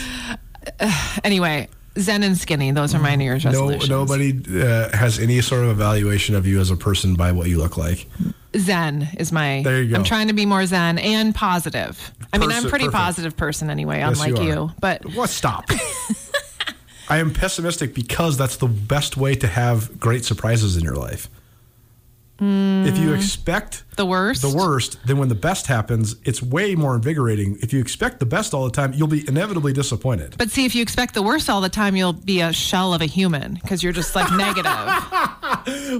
anyway, 1.24 1.68
zen 1.98 2.22
and 2.22 2.36
skinny. 2.36 2.70
Those 2.72 2.94
are 2.94 2.98
my 2.98 3.16
New 3.16 3.24
Year's 3.24 3.44
resolutions. 3.44 3.88
No, 3.88 4.00
nobody 4.00 4.32
uh, 4.60 4.96
has 4.96 5.18
any 5.18 5.40
sort 5.40 5.64
of 5.64 5.70
evaluation 5.70 6.34
of 6.34 6.46
you 6.46 6.60
as 6.60 6.70
a 6.70 6.76
person 6.76 7.14
by 7.14 7.32
what 7.32 7.48
you 7.48 7.58
look 7.58 7.76
like. 7.76 8.06
Zen 8.56 9.08
is 9.18 9.32
my. 9.32 9.62
There 9.62 9.82
you 9.82 9.90
go. 9.90 9.96
I'm 9.96 10.04
trying 10.04 10.28
to 10.28 10.34
be 10.34 10.46
more 10.46 10.64
zen 10.66 10.98
and 10.98 11.34
positive. 11.34 12.12
I 12.32 12.38
mean, 12.38 12.50
I'm 12.50 12.66
a 12.66 12.68
pretty 12.68 12.86
perfect. 12.86 12.96
positive 13.02 13.36
person 13.36 13.70
anyway, 13.70 13.98
Yes, 13.98 14.20
unlike 14.20 14.42
you 14.42 14.48
you. 14.48 14.70
But 14.80 15.04
What? 15.14 15.30
Stop. 15.30 15.70
I 17.08 17.18
am 17.18 17.32
pessimistic 17.32 17.94
because 17.94 18.36
that's 18.36 18.56
the 18.56 18.66
best 18.66 19.16
way 19.16 19.36
to 19.36 19.46
have 19.46 20.00
great 20.00 20.24
surprises 20.24 20.76
in 20.76 20.82
your 20.82 20.96
life. 20.96 21.28
If 22.38 22.98
you 22.98 23.14
expect 23.14 23.84
the 23.96 24.04
worst. 24.04 24.42
the 24.42 24.54
worst, 24.54 24.98
then 25.06 25.16
when 25.18 25.28
the 25.28 25.34
best 25.34 25.66
happens, 25.66 26.16
it's 26.24 26.42
way 26.42 26.74
more 26.74 26.94
invigorating. 26.94 27.58
If 27.62 27.72
you 27.72 27.80
expect 27.80 28.20
the 28.20 28.26
best 28.26 28.52
all 28.52 28.64
the 28.64 28.70
time, 28.70 28.92
you'll 28.92 29.08
be 29.08 29.26
inevitably 29.26 29.72
disappointed. 29.72 30.34
But 30.36 30.50
see, 30.50 30.66
if 30.66 30.74
you 30.74 30.82
expect 30.82 31.14
the 31.14 31.22
worst 31.22 31.48
all 31.48 31.60
the 31.60 31.68
time, 31.70 31.96
you'll 31.96 32.12
be 32.12 32.40
a 32.42 32.52
shell 32.52 32.92
of 32.92 33.00
a 33.00 33.06
human 33.06 33.54
because 33.54 33.82
you're 33.82 33.92
just 33.94 34.14
like 34.14 34.30
negative. 34.32 34.72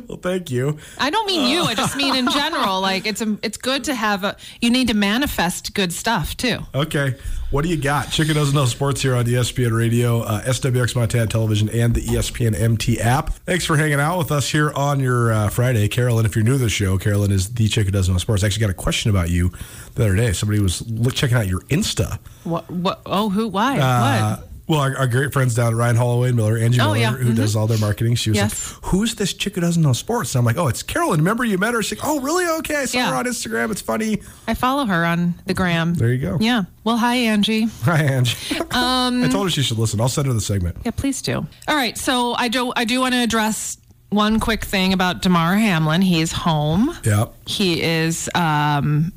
Well, 0.09 0.19
thank 0.19 0.51
you. 0.51 0.79
I 0.99 1.11
don't 1.11 1.27
mean 1.27 1.51
you. 1.51 1.63
I 1.63 1.75
just 1.75 1.97
mean 1.97 2.15
in 2.15 2.31
general. 2.31 2.81
Like 2.81 3.07
it's 3.07 3.21
a, 3.21 3.37
it's 3.43 3.57
good 3.57 3.85
to 3.85 3.95
have 3.95 4.23
a. 4.25 4.37
You 4.61 4.71
need 4.71 4.89
to 4.89 4.95
manifest 4.95 5.75
good 5.75 5.93
stuff 5.93 6.37
too. 6.37 6.59
Okay. 6.75 7.15
What 7.51 7.63
do 7.63 7.69
you 7.69 7.77
got? 7.77 8.11
Chicken 8.11 8.35
Doesn't 8.35 8.55
Know 8.55 8.65
Sports 8.67 9.03
here 9.03 9.15
on 9.15 9.25
ESPN 9.25 9.77
Radio, 9.77 10.21
uh, 10.23 10.43
SWX 10.43 10.97
Montana 10.97 11.29
Television, 11.29 11.69
and 11.69 11.95
the 11.95 12.01
ESPN 12.03 12.59
MT 12.61 13.01
app. 13.01 13.31
Thanks 13.31 13.65
for 13.65 13.77
hanging 13.77 14.01
out 14.01 14.19
with 14.19 14.33
us 14.33 14.51
here 14.51 14.73
on 14.73 14.99
your 14.99 15.33
uh, 15.33 15.49
Friday. 15.49 15.87
Carolyn, 15.89 16.26
if 16.27 16.37
you're 16.37 16.45
new 16.45 16.53
to 16.53 16.59
the 16.59 16.69
show, 16.69 16.99
Carolyn 16.99 17.31
is 17.33 17.55
the 17.55 17.69
chick 17.69 17.87
who 17.87 17.93
doesn't 17.93 18.13
know 18.13 18.19
sports. 18.19 18.43
I 18.43 18.47
actually 18.47 18.61
got 18.63 18.71
a 18.71 18.75
question 18.75 19.11
about 19.11 19.31
you 19.31 19.51
the 19.95 20.05
other 20.05 20.17
day. 20.17 20.33
Somebody 20.33 20.61
was 20.61 20.87
look, 20.89 21.15
checking 21.15 21.37
out 21.37 21.47
your 21.47 21.61
Insta. 21.63 22.19
What? 22.45 22.71
What? 22.71 23.01
Oh, 23.07 23.31
who? 23.31 23.49
Why? 23.49 23.79
Uh, 23.79 24.37
what? 24.37 24.49
well, 24.69 24.81
our, 24.81 24.97
our 24.97 25.07
great 25.07 25.33
friends 25.33 25.55
down 25.55 25.73
at 25.73 25.77
Ryan 25.77 25.95
Holloway 25.97 26.29
and 26.29 26.37
Miller, 26.37 26.57
Angie 26.59 26.81
Oh, 26.81 26.87
Miller, 26.87 26.99
yeah. 26.99 27.13
who 27.13 27.33
does 27.33 27.55
all 27.55 27.67
their 27.69 27.79
marketing. 27.79 28.17
She 28.17 28.31
was 28.31 28.37
Yes. 28.37 28.73
like, 28.75 28.85
"Who's 28.87 29.15
this 29.15 29.33
chick 29.33 29.55
who 29.55 29.61
doesn't 29.61 29.81
know 29.83 29.93
sports?" 29.93 30.35
And 30.35 30.41
I'm 30.41 30.45
like, 30.45 30.57
"Oh, 30.57 30.67
it's 30.67 30.83
Carolyn. 30.83 31.21
Remember 31.21 31.45
you 31.45 31.57
met 31.59 31.73
her?" 31.75 31.83
She's 31.83 31.99
like, 31.99 32.09
"Oh, 32.09 32.21
really? 32.21 32.47
Okay, 32.59 32.77
I 32.77 32.85
saw 32.87 32.99
Yeah. 32.99 33.11
her 33.11 33.15
on 33.17 33.27
Instagram. 33.27 33.71
It's 33.71 33.81
funny." 33.81 34.21
I 34.49 34.55
follow 34.55 34.85
her 34.87 35.05
on 35.05 35.35
the 35.47 35.55
gram. 35.55 35.95
There 35.95 36.13
you 36.13 36.19
go. 36.19 36.39
Yeah. 36.41 36.65
Well, 36.85 36.97
hi, 36.97 37.15
Angie. 37.17 37.69
Hi, 37.85 38.03
Angie. 38.03 38.59
Um, 38.73 39.23
I 39.25 39.29
told 39.31 39.47
her 39.47 39.51
she 39.51 39.63
should 39.63 39.79
listen. 39.79 40.01
I'll 40.01 40.09
send 40.09 40.27
her 40.27 40.33
the 40.33 40.41
segment. 40.41 40.79
Yeah, 40.85 40.91
please 40.91 41.23
do. 41.23 41.47
All 41.69 41.77
right. 41.77 41.97
So 41.97 42.35
I 42.35 42.49
do. 42.49 42.73
I 42.75 42.85
do 42.85 43.01
want 43.01 43.15
to 43.15 43.23
address 43.23 43.79
one 44.11 44.41
quick 44.41 44.65
thing 44.65 44.93
about 44.93 45.23
Damar 45.23 45.57
Hamlin. 45.57 46.03
He's 46.03 46.33
home. 46.33 46.97
Yeah. 47.05 47.27
He 47.47 47.83
is 47.83 48.31
um, 48.35 49.13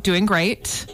doing 0.00 0.26
great. 0.26 0.86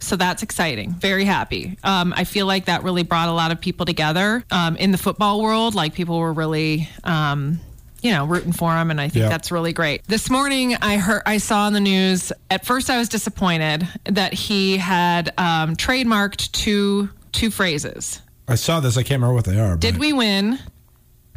So 0.00 0.16
that's 0.16 0.42
exciting. 0.42 0.90
Very 0.94 1.24
happy. 1.24 1.78
Um, 1.84 2.12
I 2.16 2.24
feel 2.24 2.46
like 2.46 2.64
that 2.64 2.82
really 2.82 3.04
brought 3.04 3.28
a 3.28 3.32
lot 3.32 3.52
of 3.52 3.60
people 3.60 3.86
together 3.86 4.44
um, 4.50 4.76
in 4.76 4.90
the 4.90 4.98
football 4.98 5.40
world. 5.42 5.74
Like 5.74 5.94
people 5.94 6.18
were 6.18 6.32
really. 6.32 6.88
Um, 7.04 7.60
you 8.04 8.10
know, 8.10 8.24
rooting 8.26 8.50
for 8.50 8.74
him, 8.74 8.90
and 8.90 9.00
I 9.00 9.08
think 9.08 9.22
Yeah. 9.22 9.28
that's 9.28 9.52
really 9.52 9.72
great. 9.72 10.02
This 10.08 10.28
morning, 10.28 10.74
I 10.82 10.96
heard, 10.96 11.22
I 11.24 11.38
saw 11.38 11.66
on 11.66 11.72
the 11.72 11.78
news. 11.78 12.32
At 12.50 12.66
first, 12.66 12.90
I 12.90 12.98
was 12.98 13.08
disappointed 13.08 13.86
that 14.06 14.34
he 14.34 14.76
had 14.76 15.32
um, 15.38 15.76
trademarked 15.76 16.50
two 16.50 17.10
two 17.30 17.48
phrases. 17.48 18.20
I 18.48 18.56
saw 18.56 18.80
this. 18.80 18.96
I 18.96 19.04
can't 19.04 19.20
remember 19.22 19.34
what 19.36 19.44
they 19.44 19.56
are. 19.60 19.76
Did 19.76 19.94
but- 19.94 20.00
we 20.00 20.12
win? 20.12 20.58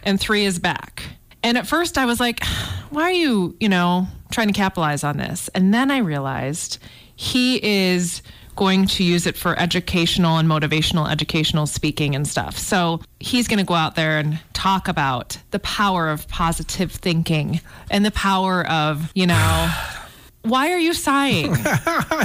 And 0.01 0.19
three 0.19 0.43
is 0.43 0.57
back. 0.57 1.03
And 1.45 1.59
at 1.59 1.67
first 1.67 1.99
I 1.99 2.05
was 2.05 2.19
like, 2.19 2.43
why 2.89 3.03
are 3.03 3.11
you, 3.11 3.55
you 3.59 3.69
know, 3.69 4.07
trying 4.31 4.47
to 4.47 4.53
capitalize 4.53 5.03
on 5.03 5.17
this? 5.17 5.47
And 5.49 5.71
then 5.71 5.91
I 5.91 5.99
realized 5.99 6.79
he 7.15 7.63
is 7.63 8.23
going 8.55 8.87
to 8.87 9.03
use 9.03 9.27
it 9.27 9.37
for 9.37 9.57
educational 9.59 10.37
and 10.37 10.49
motivational 10.49 11.07
educational 11.07 11.67
speaking 11.67 12.15
and 12.15 12.27
stuff. 12.27 12.57
So 12.57 12.99
he's 13.19 13.47
going 13.47 13.59
to 13.59 13.65
go 13.65 13.75
out 13.75 13.95
there 13.95 14.17
and 14.17 14.39
talk 14.53 14.87
about 14.87 15.37
the 15.51 15.59
power 15.59 16.09
of 16.09 16.27
positive 16.29 16.91
thinking 16.91 17.61
and 17.91 18.03
the 18.03 18.11
power 18.11 18.65
of, 18.67 19.11
you 19.13 19.27
know, 19.27 19.71
Why 20.41 20.71
are 20.71 20.79
you 20.79 20.93
sighing? 20.93 21.55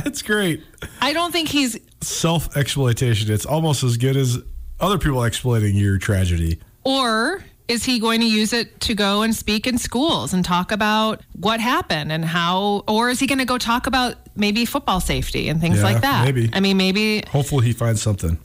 it's 0.04 0.20
great. 0.20 0.62
I 1.00 1.14
don't 1.14 1.32
think 1.32 1.48
he's 1.48 1.78
Self 2.02 2.54
exploitation. 2.54 3.32
It's 3.32 3.46
almost 3.46 3.82
as 3.82 3.96
good 3.96 4.14
as 4.14 4.38
other 4.78 4.98
people 4.98 5.22
exploiting 5.24 5.74
your 5.74 5.96
tragedy. 5.96 6.58
Or 6.84 7.42
is 7.70 7.84
he 7.84 8.00
going 8.00 8.20
to 8.20 8.26
use 8.26 8.52
it 8.52 8.80
to 8.80 8.96
go 8.96 9.22
and 9.22 9.32
speak 9.32 9.64
in 9.64 9.78
schools 9.78 10.34
and 10.34 10.44
talk 10.44 10.72
about 10.72 11.22
what 11.38 11.60
happened 11.60 12.10
and 12.10 12.24
how, 12.24 12.82
or 12.88 13.08
is 13.10 13.20
he 13.20 13.28
going 13.28 13.38
to 13.38 13.44
go 13.44 13.58
talk 13.58 13.86
about 13.86 14.16
maybe 14.34 14.64
football 14.64 14.98
safety 14.98 15.48
and 15.48 15.60
things 15.60 15.76
Yeah, 15.76 15.84
like 15.84 16.00
that? 16.02 16.24
maybe. 16.24 16.50
I 16.52 16.58
mean, 16.58 16.76
maybe 16.76 17.22
Hopefully, 17.28 17.66
he 17.66 17.72
finds 17.72 18.02
something. 18.02 18.38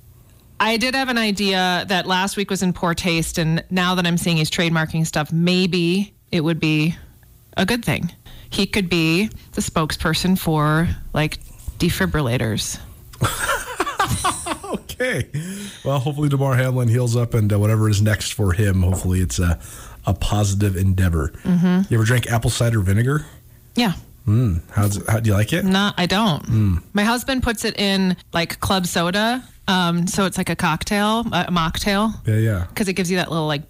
I 0.60 0.78
did 0.78 0.94
have 0.94 1.10
an 1.10 1.18
idea 1.18 1.86
that 1.88 2.06
last 2.06 2.38
week 2.38 2.52
was 2.52 2.62
in 2.62 2.72
poor 2.72 2.94
taste, 2.94 3.40
and 3.40 3.64
now 3.72 3.96
that 3.96 4.06
I'm 4.06 4.18
seeing 4.18 4.38
he's 4.38 4.52
trademarking 4.52 5.08
stuff, 5.08 5.34
maybe 5.34 6.14
it 6.32 6.42
would 6.42 6.60
be 6.60 6.96
a 7.58 7.66
good 7.66 7.84
thing. 7.84 8.12
He 8.52 8.68
could 8.68 8.90
be 8.92 9.30
the 9.54 9.62
spokesperson 9.62 10.38
for 10.38 10.88
like 11.14 11.40
defibrillators. 11.80 12.80
Okay. 15.00 15.28
Well, 15.84 16.00
hopefully, 16.00 16.30
Damar 16.30 16.56
Hamlin 16.56 16.88
heals 16.88 17.16
up 17.16 17.34
and 17.34 17.52
uh, 17.52 17.60
whatever 17.60 17.90
is 17.90 18.02
next 18.02 18.34
for 18.34 18.54
him, 18.54 18.82
hopefully, 18.82 19.20
it's 19.20 19.40
a, 19.40 19.60
a 20.06 20.14
positive 20.14 20.76
endeavor. 20.78 21.30
Mm-hmm. 21.44 21.92
You 21.94 21.98
ever 21.98 22.06
drink 22.06 22.32
apple 22.32 22.50
cider 22.50 22.80
vinegar? 22.80 23.26
Yeah. 23.76 23.94
How's 24.72 25.06
how 25.08 25.20
do 25.20 25.30
you 25.30 25.36
like 25.36 25.54
it? 25.54 25.66
No, 25.66 25.92
I 25.98 26.08
don't. 26.08 26.44
Hmm. 26.46 26.76
My 26.94 27.04
husband 27.04 27.44
puts 27.44 27.64
it 27.64 27.78
in 27.80 28.18
like 28.34 28.60
club 28.60 28.88
soda, 28.88 29.44
um, 29.68 30.08
so 30.08 30.26
it's 30.26 30.38
like 30.40 30.50
a 30.50 30.56
cocktail, 30.56 31.20
a 31.20 31.52
mocktail, 31.52 32.12
Yeah, 32.26 32.38
yeah. 32.38 32.66
because 32.70 32.88
it 32.88 32.94
gives 32.94 33.12
you 33.12 33.18
that 33.18 33.30
little 33.30 33.46
like 33.46 33.62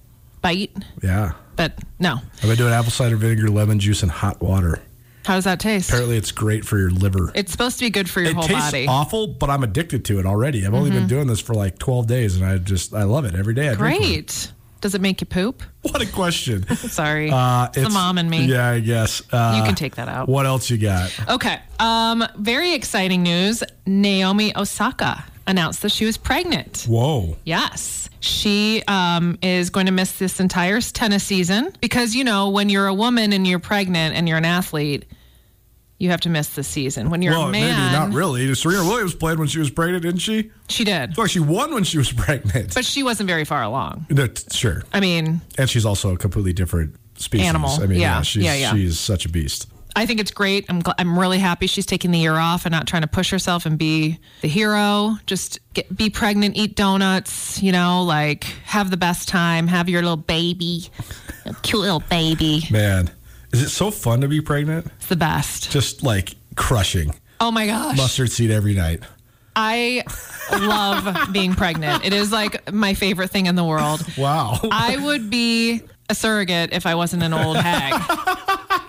bite. 0.41 0.71
Yeah. 1.03 1.33
But 1.57 1.77
no, 1.99 2.19
I've 2.37 2.41
been 2.43 2.55
doing 2.55 2.71
apple 2.73 2.91
cider 2.91 3.17
vinegar, 3.17 3.49
lemon 3.49 3.79
juice, 3.79 4.01
and 4.01 4.09
hot 4.11 4.41
water. 4.41 4.81
How 5.25 5.35
does 5.35 5.43
that 5.45 5.59
taste? 5.59 5.89
Apparently, 5.89 6.17
it's 6.17 6.31
great 6.31 6.65
for 6.65 6.77
your 6.77 6.89
liver. 6.89 7.31
It's 7.35 7.51
supposed 7.51 7.77
to 7.79 7.85
be 7.85 7.89
good 7.89 8.09
for 8.09 8.21
your 8.21 8.29
it 8.31 8.35
whole 8.35 8.43
tastes 8.47 8.71
body. 8.71 8.87
awful, 8.87 9.27
but 9.27 9.49
I'm 9.49 9.63
addicted 9.63 10.05
to 10.05 10.19
it 10.19 10.25
already. 10.25 10.65
I've 10.65 10.73
only 10.73 10.91
been 10.91 11.07
doing 11.07 11.27
this 11.27 11.39
for 11.41 11.53
like 11.53 11.77
12 11.79 12.07
days, 12.07 12.35
and 12.37 12.45
I 12.45 12.57
just 12.57 12.93
I 12.93 13.03
love 13.03 13.25
it 13.25 13.35
every 13.35 13.53
day. 13.53 13.69
I 13.69 13.75
drink 13.75 13.99
one. 13.99 14.09
Great. 14.09 14.51
Does 14.81 14.93
it 14.93 15.01
make 15.01 15.19
you 15.21 15.25
poop? 15.27 15.63
What 15.81 16.01
a 16.01 16.05
question. 16.11 16.67
Sorry, 16.75 17.29
Uh, 17.31 17.67
it's 17.67 17.77
the 17.83 17.89
mom 17.89 18.17
and 18.17 18.29
me. 18.29 18.45
Yeah, 18.45 18.69
I 18.69 18.79
guess. 18.79 19.21
Uh, 19.31 19.55
You 19.57 19.63
can 19.63 19.75
take 19.75 19.95
that 19.95 20.07
out. 20.07 20.27
What 20.27 20.45
else 20.47 20.69
you 20.69 20.77
got? 20.79 21.11
Okay. 21.29 21.59
Um, 21.79 22.23
very 22.37 22.73
exciting 22.73 23.21
news. 23.23 23.63
Naomi 23.85 24.55
Osaka 24.57 25.23
announced 25.47 25.81
that 25.83 25.91
she 25.91 26.05
was 26.05 26.17
pregnant. 26.17 26.85
Whoa. 26.87 27.37
Yes. 27.43 28.09
She 28.19 28.81
um, 28.87 29.37
is 29.41 29.69
going 29.69 29.85
to 29.85 29.91
miss 29.91 30.17
this 30.17 30.39
entire 30.39 30.81
tennis 30.81 31.23
season 31.23 31.71
because, 31.81 32.15
you 32.15 32.23
know, 32.23 32.49
when 32.49 32.69
you're 32.69 32.87
a 32.87 32.93
woman 32.93 33.33
and 33.33 33.45
you're 33.45 33.59
pregnant 33.59 34.15
and 34.15 34.27
you're 34.27 34.37
an 34.39 34.45
athlete, 34.45 35.05
you 35.99 36.09
have 36.09 36.21
to 36.21 36.29
miss 36.29 36.49
the 36.49 36.63
season. 36.63 37.09
When 37.09 37.21
you're 37.21 37.33
well, 37.33 37.47
a 37.47 37.51
man, 37.51 37.61
maybe 38.01 38.11
not 38.11 38.17
really. 38.17 38.53
Serena 38.55 38.83
Williams 38.83 39.13
played 39.15 39.37
when 39.39 39.47
she 39.47 39.59
was 39.59 39.69
pregnant, 39.69 40.03
didn't 40.03 40.19
she? 40.21 40.51
she 40.67 40.83
did. 40.83 41.15
Well, 41.15 41.27
she 41.27 41.39
won 41.39 41.73
when 41.73 41.83
she 41.83 41.97
was 41.97 42.11
pregnant. 42.17 42.73
But 42.73 42.83
she 42.83 43.03
wasn't 43.03 43.27
very 43.27 43.45
far 43.45 43.61
along. 43.63 44.07
No, 44.09 44.27
t- 44.27 44.43
sure. 44.51 44.83
I 44.91 44.99
mean, 44.99 45.41
And 45.57 45.69
she's 45.69 45.85
also 45.85 46.13
a 46.13 46.17
completely 46.17 46.51
different 46.53 46.95
species. 47.17 47.47
Animal. 47.47 47.69
I 47.69 47.85
mean, 47.85 47.99
yeah, 47.99 48.17
Yeah. 48.17 48.21
she's, 48.23 48.43
Yeah, 48.43 48.55
yeah. 48.55 48.71
she's 48.73 48.99
such 48.99 49.25
a 49.25 49.29
beast. 49.29 49.67
I 49.95 50.05
think 50.05 50.19
it's 50.19 50.31
great. 50.31 50.65
I'm, 50.69 50.81
gl- 50.81 50.93
I'm 50.97 51.17
really 51.17 51.39
happy 51.39 51.67
she's 51.67 51.85
taking 51.85 52.11
the 52.11 52.19
year 52.19 52.35
off 52.35 52.65
and 52.65 52.71
not 52.71 52.85
trying 52.87 53.03
to 53.03 53.07
push 53.07 53.29
herself 53.31 53.65
and 53.65 53.77
be 53.77 54.19
the 54.41 54.47
hero. 54.47 55.15
Just 55.25 55.59
get, 55.73 55.95
be 55.95 56.09
pregnant, 56.09 56.57
eat 56.57 56.75
donuts, 56.75 57.61
you 57.63 57.71
know, 57.71 58.03
like 58.03 58.43
have 58.65 58.91
the 58.91 58.97
best 58.97 59.27
time, 59.27 59.67
have 59.67 59.87
your 59.87 60.01
little 60.01 60.17
baby, 60.17 60.89
cute 61.61 61.81
little 61.81 62.01
baby. 62.09 62.63
Man, 62.71 63.09
is 63.53 63.61
it 63.61 63.69
so 63.69 63.89
fun 63.91 64.21
to 64.21 64.27
be 64.27 64.41
pregnant? 64.41 64.87
It's 64.97 65.07
the 65.07 65.15
best. 65.15 65.71
Just 65.71 66.03
like 66.03 66.35
crushing 66.55 67.13
Oh 67.39 67.51
my 67.51 67.65
gosh. 67.67 67.95
mustard 67.97 68.31
seed 68.31 68.51
every 68.51 68.73
night. 68.73 69.01
I 69.57 70.03
love 70.51 71.31
being 71.31 71.53
pregnant. 71.53 72.05
It 72.05 72.11
is 72.11 72.31
like 72.31 72.71
my 72.73 72.93
favorite 72.93 73.29
thing 73.29 73.45
in 73.45 73.55
the 73.55 73.63
world. 73.63 74.05
Wow. 74.17 74.59
I 74.69 74.97
would 74.97 75.29
be 75.29 75.81
a 76.09 76.15
surrogate 76.15 76.73
if 76.73 76.85
I 76.85 76.95
wasn't 76.95 77.23
an 77.23 77.33
old 77.33 77.55
hag. 77.57 77.93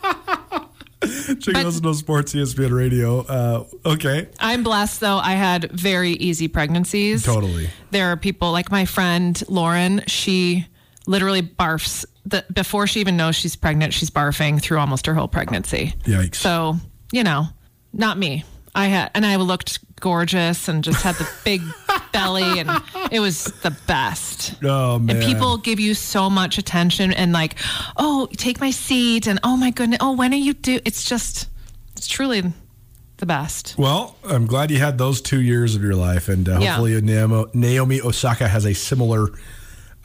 Chicken 1.40 1.62
doesn't 1.62 1.84
know 1.84 1.92
sports, 1.92 2.34
ESPN 2.34 2.72
radio. 2.72 3.20
Uh, 3.20 3.64
okay. 3.84 4.28
I'm 4.40 4.62
blessed 4.62 5.00
though. 5.00 5.18
I 5.18 5.32
had 5.32 5.70
very 5.72 6.12
easy 6.12 6.48
pregnancies. 6.48 7.25
Totally. 7.25 7.70
There 7.90 8.10
are 8.12 8.16
people 8.16 8.52
like 8.52 8.70
my 8.70 8.84
friend 8.84 9.40
Lauren. 9.48 10.02
She 10.06 10.66
literally 11.06 11.42
barfs 11.42 12.04
the, 12.25 12.44
before 12.52 12.86
she 12.86 13.00
even 13.00 13.16
knows 13.16 13.36
she's 13.36 13.56
pregnant. 13.56 13.94
She's 13.94 14.10
barfing 14.10 14.60
through 14.60 14.78
almost 14.78 15.06
her 15.06 15.14
whole 15.14 15.28
pregnancy. 15.28 15.94
Yikes. 16.04 16.36
So 16.36 16.76
you 17.12 17.25
know, 17.25 17.46
not 17.92 18.18
me. 18.18 18.44
I 18.75 18.86
had 18.86 19.10
and 19.14 19.25
I 19.25 19.36
looked 19.36 19.78
gorgeous 20.00 20.68
and 20.68 20.84
just 20.84 21.02
had 21.02 21.14
the 21.16 21.28
big 21.44 21.62
belly 22.12 22.60
and 22.60 22.70
it 23.10 23.20
was 23.20 23.44
the 23.62 23.70
best. 23.86 24.54
oh, 24.64 24.98
man. 24.98 25.16
And 25.16 25.24
people 25.24 25.56
give 25.58 25.80
you 25.80 25.94
so 25.94 26.28
much 26.30 26.58
attention 26.58 27.12
and 27.12 27.32
like, 27.32 27.56
oh, 27.96 28.28
take 28.36 28.60
my 28.60 28.70
seat 28.70 29.26
and 29.26 29.38
oh 29.44 29.56
my 29.56 29.70
goodness, 29.70 29.98
oh 30.00 30.12
when 30.12 30.32
are 30.32 30.36
you 30.36 30.54
do? 30.54 30.80
It's 30.84 31.04
just, 31.08 31.48
it's 31.96 32.06
truly 32.06 32.42
the 33.18 33.26
best. 33.26 33.74
Well, 33.78 34.16
I'm 34.24 34.46
glad 34.46 34.70
you 34.70 34.78
had 34.78 34.98
those 34.98 35.20
two 35.20 35.40
years 35.40 35.74
of 35.74 35.82
your 35.82 35.94
life, 35.94 36.28
and 36.28 36.46
uh, 36.48 36.58
Yeah. 36.60 36.72
hopefully 36.74 37.00
Naomi, 37.00 37.46
Naomi 37.54 38.00
Osaka 38.02 38.46
has 38.46 38.66
a 38.66 38.74
similar 38.74 39.28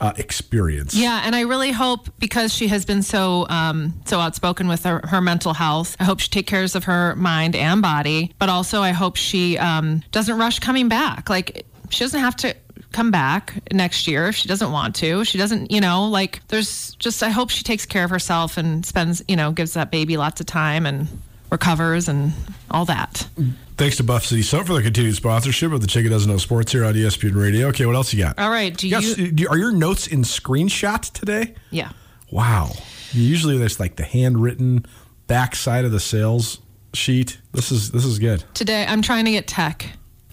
uh, 0.00 0.12
experience. 0.16 0.94
Yeah, 0.94 1.20
and 1.24 1.36
I 1.36 1.42
really 1.42 1.70
hope 1.70 2.08
because 2.18 2.52
she 2.52 2.66
has 2.68 2.84
been 2.84 3.02
so 3.02 3.46
um, 3.50 3.94
so 4.04 4.18
outspoken 4.18 4.66
with 4.66 4.82
her, 4.84 5.00
her 5.06 5.20
mental 5.20 5.54
health. 5.54 5.94
I 6.00 6.04
hope 6.04 6.18
she 6.20 6.28
takes 6.28 6.48
care 6.50 6.64
of 6.64 6.84
her 6.84 7.14
mind 7.16 7.54
and 7.54 7.80
body, 7.82 8.32
but 8.38 8.48
also 8.48 8.80
I 8.82 8.90
hope 8.90 9.16
she 9.16 9.58
um, 9.58 10.02
doesn't 10.10 10.36
rush 10.38 10.58
coming 10.58 10.88
back. 10.88 11.30
Like 11.30 11.66
she 11.92 12.04
doesn't 12.04 12.20
have 12.20 12.36
to 12.36 12.54
come 12.92 13.10
back 13.10 13.54
next 13.72 14.06
year 14.06 14.26
if 14.28 14.36
she 14.36 14.48
doesn't 14.48 14.70
want 14.72 14.94
to. 14.96 15.24
She 15.24 15.38
doesn't, 15.38 15.70
you 15.70 15.80
know, 15.80 16.06
like 16.08 16.46
there's 16.48 16.94
just 16.96 17.22
I 17.22 17.28
hope 17.30 17.50
she 17.50 17.62
takes 17.64 17.86
care 17.86 18.04
of 18.04 18.10
herself 18.10 18.56
and 18.56 18.84
spends, 18.84 19.22
you 19.28 19.36
know, 19.36 19.52
gives 19.52 19.74
that 19.74 19.90
baby 19.90 20.16
lots 20.16 20.40
of 20.40 20.46
time 20.46 20.84
and 20.86 21.06
recovers 21.50 22.08
and 22.08 22.32
all 22.70 22.84
that. 22.86 23.28
Thanks 23.76 23.96
to 23.96 24.04
Buff 24.04 24.24
City 24.26 24.42
Soap 24.42 24.66
for 24.66 24.74
their 24.74 24.82
continued 24.82 25.16
sponsorship 25.16 25.72
of 25.72 25.80
the 25.80 25.86
Chicken 25.86 26.10
Doesn't 26.10 26.30
Know 26.30 26.38
Sports 26.38 26.72
here 26.72 26.84
on 26.84 26.94
ESPN 26.94 27.34
Radio. 27.34 27.68
Okay, 27.68 27.86
what 27.86 27.94
else 27.96 28.12
you 28.12 28.22
got? 28.22 28.38
All 28.38 28.50
right, 28.50 28.76
do 28.76 28.86
You 28.88 28.98
you? 29.00 29.48
are 29.48 29.58
your 29.58 29.72
notes 29.72 30.06
in 30.06 30.22
screenshot 30.22 31.10
today? 31.12 31.54
Yeah. 31.70 31.90
Wow. 32.30 32.70
Usually 33.12 33.58
there's 33.58 33.78
like 33.80 33.96
the 33.96 34.04
handwritten 34.04 34.86
backside 35.26 35.84
of 35.84 35.92
the 35.92 36.00
sales 36.00 36.58
sheet. 36.94 37.38
This 37.52 37.70
is 37.72 37.90
this 37.90 38.04
is 38.04 38.18
good. 38.18 38.44
Today 38.54 38.86
I'm 38.86 39.02
trying 39.02 39.24
to 39.26 39.30
get 39.32 39.46
tech. 39.46 39.86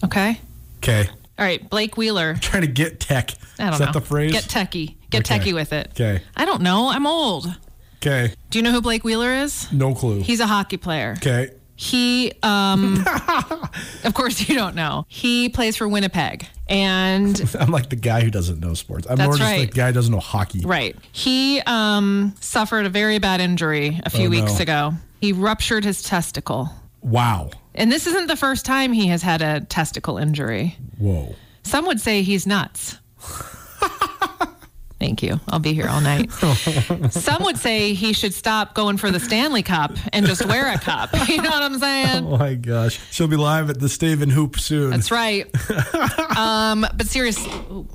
Okay. 0.03 0.39
Okay. 0.77 1.09
All 1.39 1.45
right, 1.45 1.67
Blake 1.69 1.95
Wheeler. 1.97 2.35
Trying 2.41 2.61
to 2.63 2.67
get 2.67 2.99
tech. 2.99 3.31
I 3.57 3.63
don't 3.65 3.73
is 3.73 3.79
know. 3.79 3.85
that 3.85 3.93
the 3.93 4.01
phrase? 4.01 4.31
Get 4.33 4.43
techie. 4.43 4.95
Get 5.09 5.29
Okay. 5.31 5.39
techie 5.51 5.53
with 5.53 5.71
it. 5.73 5.87
Okay. 5.91 6.21
I 6.35 6.45
don't 6.45 6.61
know. 6.61 6.89
I'm 6.89 7.07
old. 7.07 7.47
Okay. 7.97 8.33
Do 8.49 8.59
you 8.59 8.63
know 8.63 8.71
who 8.71 8.81
Blake 8.81 9.03
Wheeler 9.03 9.33
is? 9.33 9.71
No 9.71 9.93
clue. 9.95 10.21
He's 10.21 10.39
a 10.41 10.47
hockey 10.47 10.77
player. 10.77 11.13
okay. 11.17 11.51
He, 11.75 12.33
um, 12.43 13.05
of 14.03 14.13
course, 14.13 14.49
you 14.49 14.55
don't 14.55 14.75
know. 14.75 15.05
He 15.07 15.47
plays 15.47 15.77
for 15.77 15.87
Winnipeg, 15.87 16.45
and 16.67 17.55
I'm 17.59 17.71
like 17.71 17.89
the 17.89 17.95
guy 17.95 18.19
who 18.19 18.29
doesn't 18.29 18.59
know 18.59 18.73
sports. 18.73 19.07
I'm 19.09 19.17
more 19.17 19.29
just 19.37 19.39
right. 19.41 19.59
like 19.59 19.71
the 19.71 19.77
guy 19.77 19.87
who 19.87 19.93
doesn't 19.93 20.11
know 20.11 20.19
hockey. 20.19 20.59
right, 20.65 20.93
he 21.13 21.61
um, 21.65 22.35
suffered 22.41 22.85
a 22.85 22.89
very 22.89 23.17
bad 23.19 23.39
injury 23.39 23.97
a 24.03 24.09
few 24.09 24.25
Oh, 24.25 24.29
no. 24.29 24.41
weeks 24.41 24.59
ago. 24.59 24.91
He 25.21 25.31
ruptured 25.31 25.85
his 25.85 26.03
testicle, 26.03 26.69
Wow. 27.01 27.49
and 27.75 27.91
this 27.91 28.07
isn't 28.07 28.27
the 28.27 28.35
first 28.35 28.65
time 28.65 28.91
he 28.93 29.07
has 29.07 29.21
had 29.21 29.41
a 29.41 29.61
testicle 29.61 30.17
injury. 30.17 30.75
Whoa. 30.97 31.35
Some 31.63 31.85
would 31.87 31.99
say 32.01 32.21
he's 32.23 32.45
nuts. 32.47 32.97
Thank 34.99 35.23
you. 35.23 35.39
I'll 35.47 35.59
be 35.59 35.73
here 35.73 35.87
all 35.87 36.01
night. 36.01 36.29
Some 37.11 37.43
would 37.43 37.57
say 37.57 37.93
he 37.93 38.11
should 38.11 38.33
stop 38.33 38.73
going 38.75 38.97
for 38.97 39.09
the 39.11 39.19
Stanley 39.21 39.63
Cup 39.63 39.93
and 40.11 40.25
just 40.25 40.45
wear 40.45 40.73
a 40.73 40.77
cup. 40.77 41.11
You 41.29 41.41
know 41.41 41.49
what 41.51 41.61
I'm 41.63 41.79
saying? 41.79 42.25
Oh 42.25 42.37
my 42.37 42.55
gosh. 42.55 42.99
She'll 43.09 43.29
be 43.29 43.37
live 43.37 43.69
at 43.69 43.79
the 43.79 43.85
Staven 43.87 44.29
Hoop 44.29 44.59
soon. 44.59 44.89
That's 44.89 45.09
right. 45.09 45.45
um, 46.37 46.85
but 46.97 47.05
seriously, 47.07 47.49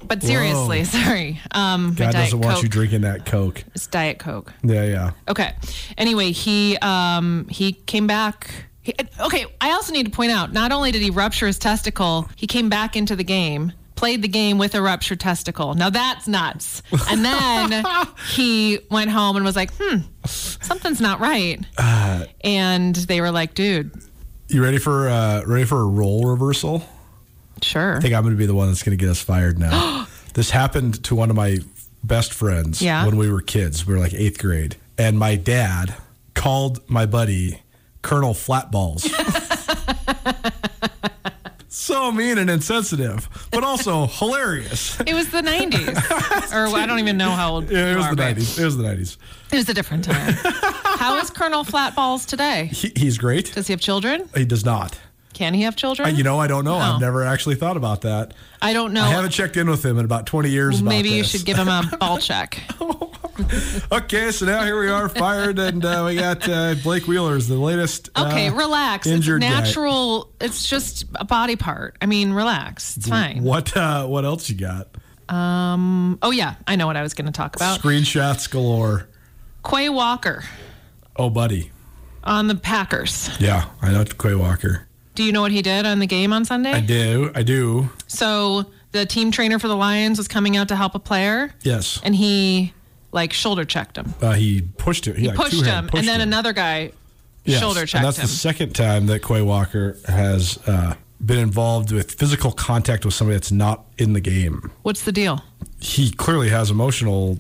but 0.05 0.23
seriously, 0.23 0.79
Whoa. 0.79 0.85
sorry. 0.85 1.41
Um, 1.51 1.93
God 1.95 2.13
doesn't 2.13 2.41
want 2.41 2.55
Coke. 2.55 2.63
you 2.63 2.69
drinking 2.71 3.03
that 3.03 3.27
Coke. 3.27 3.65
It's 3.75 3.87
Diet 3.87 4.19
Coke. 4.19 4.55
Yeah, 4.63 4.85
yeah. 4.85 5.11
Okay. 5.29 5.53
Anyway, 5.99 6.31
he 6.33 6.79
um, 6.79 7.47
he 7.51 7.73
came 7.73 8.07
back. 8.07 8.49
He, 8.85 8.95
okay. 9.19 9.47
I 9.61 9.73
also 9.73 9.93
need 9.93 10.05
to 10.07 10.13
point 10.13 10.31
out, 10.31 10.53
not 10.53 10.71
only 10.71 10.93
did 10.93 11.03
he 11.03 11.11
rupture 11.11 11.47
his 11.49 11.59
testicle, 11.59 12.29
he 12.37 12.47
came 12.47 12.69
back 12.69 12.95
into 12.97 13.17
the 13.17 13.25
game. 13.25 13.73
Played 13.97 14.23
the 14.23 14.29
game 14.29 14.59
with 14.59 14.75
a 14.75 14.83
ruptured 14.83 15.21
testicle. 15.21 15.75
Now 15.75 15.89
that's 15.89 16.27
nuts. 16.29 16.83
And 17.11 17.25
then 17.25 17.85
he 18.35 18.81
went 18.91 19.11
home 19.11 19.37
and 19.37 19.45
was 19.45 19.55
like, 19.57 19.71
"Hmm, 19.81 19.99
something's 20.27 21.01
not 21.01 21.21
right." 21.21 21.61
Uh, 21.79 22.25
and 22.43 22.95
they 22.97 23.21
were 23.21 23.31
like, 23.31 23.55
"Dude, 23.55 23.93
You 24.49 24.63
ready 24.65 24.79
for 24.79 25.09
uh 25.09 25.45
ready 25.47 25.65
for 25.65 25.81
a 25.81 25.87
role 25.87 26.25
reversal? 26.29 26.83
sure." 27.63 27.97
I 27.97 28.01
think 28.01 28.15
I'm 28.15 28.23
going 28.25 28.35
to 28.35 28.39
be 28.39 28.47
the 28.47 28.55
one 28.55 28.67
that's 28.67 28.83
going 28.83 28.99
to 28.99 29.03
get 29.03 29.11
us 29.11 29.23
fired 29.23 29.59
now. 29.61 30.07
this 30.35 30.51
happened 30.51 31.03
to 31.05 31.15
one 31.15 31.31
of 31.31 31.37
my 31.37 31.59
best 32.03 32.35
friends 32.35 32.83
Yeah. 32.83 33.07
when 33.07 33.17
we 33.17 33.31
were 33.31 33.41
kids. 33.41 33.87
We 33.87 33.95
were 33.95 34.01
like 34.01 34.13
eighth 34.13 34.39
grade. 34.41 34.75
And 34.99 35.19
my 35.19 35.37
dad 35.37 35.95
called 36.35 36.81
my 36.91 37.07
buddy 37.07 37.63
Colonel 38.05 38.35
Flatballs. 38.35 39.03
so 41.69 42.13
mean 42.13 42.39
and 42.39 42.49
insensitive, 42.51 43.29
but 43.51 43.65
also 43.65 44.07
hilarious. 44.07 45.01
It 45.01 45.15
was 45.15 45.31
the 45.31 45.43
90s. 45.43 46.53
or 46.53 46.77
I 46.77 46.87
don't 46.87 46.99
even 47.01 47.17
know 47.17 47.31
how 47.31 47.55
old 47.55 47.71
Yeah, 47.71 47.93
it 47.93 47.97
was 47.97 48.07
are, 48.07 48.15
the 48.15 48.23
nineties. 48.23 48.59
It 48.59 48.65
was 48.65 48.77
the 48.77 48.83
nineties. 48.85 49.19
It 49.53 49.57
was 49.57 49.69
a 49.69 49.75
different 49.75 50.05
time. 50.05 50.35
how 50.85 51.17
is 51.19 51.31
Colonel 51.31 51.65
Flatballs 51.65 52.27
today? 52.27 52.67
He, 52.67 52.93
he's 52.95 53.19
great. 53.19 53.53
Does 53.55 53.67
he 53.67 53.73
have 53.73 53.81
children? 53.81 54.29
He 54.37 54.45
does 54.45 54.65
not. 54.65 54.99
Can 55.33 55.53
he 55.53 55.63
have 55.63 55.75
children? 55.75 56.15
You 56.15 56.23
know, 56.23 56.39
I 56.39 56.47
don't 56.47 56.65
know. 56.65 56.77
Oh. 56.77 56.79
I've 56.79 57.01
never 57.01 57.25
actually 57.25 57.57
thought 57.57 57.77
about 57.77 58.03
that. 58.03 58.35
I 58.63 58.73
don't 58.73 58.93
know. 58.93 59.03
I 59.03 59.09
haven't 59.09 59.33
checked 59.33 59.57
in 59.57 59.69
with 59.69 59.85
him 59.85 59.99
in 59.99 60.05
about 60.05 60.27
twenty 60.27 60.51
years. 60.51 60.79
about 60.81 60.91
Maybe 60.91 61.09
you 61.09 61.25
should 61.25 61.45
give 61.45 61.57
him 61.57 61.69
a 61.69 61.83
ball 61.99 62.19
check. 62.19 62.61
Oh, 62.81 63.13
Okay, 63.93 64.31
so 64.31 64.47
now 64.47 64.65
here 64.65 64.79
we 64.81 64.89
are, 64.89 65.09
fired, 65.09 65.59
and 65.59 65.85
uh, 65.85 66.05
we 66.07 66.17
got 66.17 66.49
uh, 66.49 66.75
Blake 66.83 67.07
Wheeler's 67.07 67.47
the 67.49 67.55
latest. 67.57 68.09
uh, 68.15 68.29
Okay, 68.31 68.51
relax. 68.51 69.07
It's 69.07 69.15
injured 69.17 69.43
guy. 69.43 69.49
natural. 69.51 70.31
It's 70.41 70.69
just 70.69 71.05
a 71.17 71.25
body 71.25 71.57
part. 71.57 71.97
I 72.01 72.07
mean, 72.07 72.33
relax. 72.33 72.97
It's 72.97 73.09
fine. 73.09 73.43
What 73.43 73.77
uh, 73.77 74.07
what 74.07 74.25
else 74.25 74.49
you 74.51 74.57
got? 74.57 74.89
Um. 75.35 76.19
Oh 76.23 76.31
yeah, 76.31 76.57
I 76.67 76.77
know 76.77 76.87
what 76.87 76.97
I 76.97 77.03
was 77.03 77.15
going 77.15 77.27
to 77.27 77.33
talk 77.33 77.57
about. 77.57 77.81
Screenshots 77.81 78.51
galore. 78.51 79.09
Quay 79.69 79.89
Walker 79.89 80.45
Oh, 81.17 81.31
buddy. 81.31 81.71
on 82.23 82.49
the 82.49 82.55
Packers. 82.55 83.31
Yeah, 83.41 83.69
I 83.81 83.91
know 83.93 84.05
Quay 84.05 84.35
Walker. 84.35 84.87
Do 85.15 85.23
you 85.25 85.33
know 85.33 85.41
what 85.43 85.53
he 85.53 85.63
did 85.63 85.87
on 85.87 85.99
the 86.01 86.07
game 86.07 86.33
on 86.33 86.45
Sunday? 86.45 86.73
I 86.73 86.81
do. 86.81 87.31
I 87.35 87.43
do. 87.43 87.89
So 88.09 88.67
the 88.93 89.07
team 89.07 89.31
trainer 89.31 89.59
for 89.59 89.69
the 89.69 89.77
Lions 89.77 90.19
was 90.19 90.29
coming 90.29 90.57
out 90.57 90.69
to 90.69 90.77
help 90.77 90.95
a 90.95 90.99
player, 90.99 91.53
Yes. 91.63 92.01
and 92.05 92.15
he 92.17 92.75
like 93.15 93.33
shoulder 93.33 93.65
checked 93.65 93.97
him. 93.97 94.13
Uh, 94.21 94.33
he 94.33 94.61
pushed 94.61 95.07
it. 95.07 95.17
He, 95.17 95.23
He 95.23 95.29
like, 95.29 95.37
pushed 95.37 95.65
him, 95.65 95.87
pushed 95.87 95.99
and 96.01 96.09
then 96.09 96.21
him. 96.21 96.29
another 96.29 96.53
guy 96.53 96.93
Yes, 97.45 97.61
shoulder 97.61 97.81
checked 97.87 97.95
and 97.95 98.05
that's 98.05 98.19
him. 98.19 98.23
That's 98.23 98.33
the 98.33 98.39
second 98.39 98.75
time 98.75 99.07
that 99.07 99.23
Quay 99.23 99.41
Walker 99.43 99.97
has 100.09 100.59
uh, 100.67 100.95
been 101.25 101.39
involved 101.39 101.93
with 101.93 102.13
physical 102.13 102.53
contact 102.53 103.05
with 103.05 103.15
somebody 103.15 103.37
that's 103.37 103.53
not 103.53 103.85
in 103.99 104.13
the 104.15 104.21
game. 104.21 104.71
What's 104.83 105.05
the 105.05 105.13
deal? 105.13 105.43
He 105.81 106.11
clearly 106.11 106.49
has 106.51 106.71
emotional. 106.71 107.39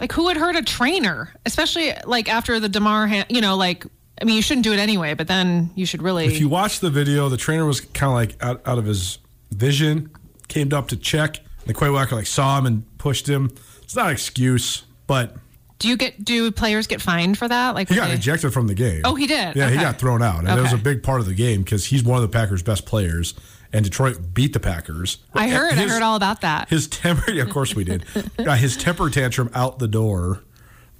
Like 0.00 0.12
who 0.12 0.24
would 0.24 0.36
hurt 0.36 0.56
a 0.56 0.62
trainer, 0.62 1.32
especially 1.46 1.92
like 2.04 2.28
after 2.28 2.58
the 2.60 2.68
Damar? 2.68 3.06
Han- 3.06 3.26
you 3.28 3.40
know, 3.40 3.56
like 3.56 3.86
I 4.20 4.24
mean, 4.24 4.36
you 4.36 4.42
shouldn't 4.42 4.64
do 4.64 4.72
it 4.72 4.78
anyway, 4.78 5.14
but 5.14 5.28
then 5.28 5.70
you 5.74 5.86
should 5.86 6.02
really. 6.02 6.26
If 6.26 6.40
you 6.40 6.48
watch 6.48 6.80
the 6.80 6.90
video, 6.90 7.28
the 7.28 7.36
trainer 7.36 7.64
was 7.64 7.80
kind 7.80 8.10
of 8.10 8.14
like 8.14 8.42
out, 8.42 8.66
out 8.66 8.78
of 8.78 8.84
his 8.86 9.18
vision, 9.52 10.10
came 10.48 10.72
up 10.72 10.88
to 10.88 10.96
check. 10.96 11.36
And 11.38 11.66
the 11.66 11.74
Quay 11.74 11.90
Walker 11.90 12.14
like 12.16 12.26
saw 12.26 12.58
him 12.58 12.64
and 12.66 12.98
pushed 12.98 13.28
him. 13.28 13.50
It's 13.82 13.94
not 13.94 14.06
an 14.06 14.12
excuse, 14.12 14.82
but 15.06 15.36
do 15.78 15.88
you 15.88 15.96
get 15.96 16.24
do 16.24 16.50
players 16.50 16.86
get 16.86 17.02
fined 17.02 17.36
for 17.38 17.46
that? 17.48 17.74
Like 17.74 17.88
he 17.88 17.94
got 17.96 18.08
they- 18.08 18.14
ejected 18.14 18.52
from 18.52 18.66
the 18.66 18.74
game. 18.74 19.02
Oh, 19.04 19.14
he 19.14 19.26
did? 19.26 19.56
Yeah, 19.56 19.68
he 19.70 19.76
got 19.76 19.98
thrown 19.98 20.22
out, 20.22 20.40
and 20.40 20.48
it 20.48 20.62
was 20.62 20.72
a 20.72 20.78
big 20.78 21.02
part 21.02 21.20
of 21.20 21.26
the 21.26 21.34
game 21.34 21.62
because 21.62 21.86
he's 21.86 22.02
one 22.02 22.16
of 22.16 22.22
the 22.22 22.28
Packers' 22.28 22.62
best 22.62 22.86
players, 22.86 23.34
and 23.72 23.84
Detroit 23.84 24.34
beat 24.34 24.52
the 24.52 24.60
Packers. 24.60 25.18
I 25.34 25.48
heard. 25.48 25.72
I 25.74 25.86
heard 25.88 26.02
all 26.02 26.16
about 26.16 26.40
that. 26.40 26.68
His 26.70 26.88
temper, 26.88 27.30
yeah, 27.30 27.42
of 27.42 27.50
course 27.50 27.74
we 27.74 27.84
did. 27.84 28.04
uh, 28.38 28.54
his 28.56 28.76
temper 28.76 29.10
tantrum 29.10 29.50
out 29.54 29.78
the 29.78 29.88
door, 29.88 30.42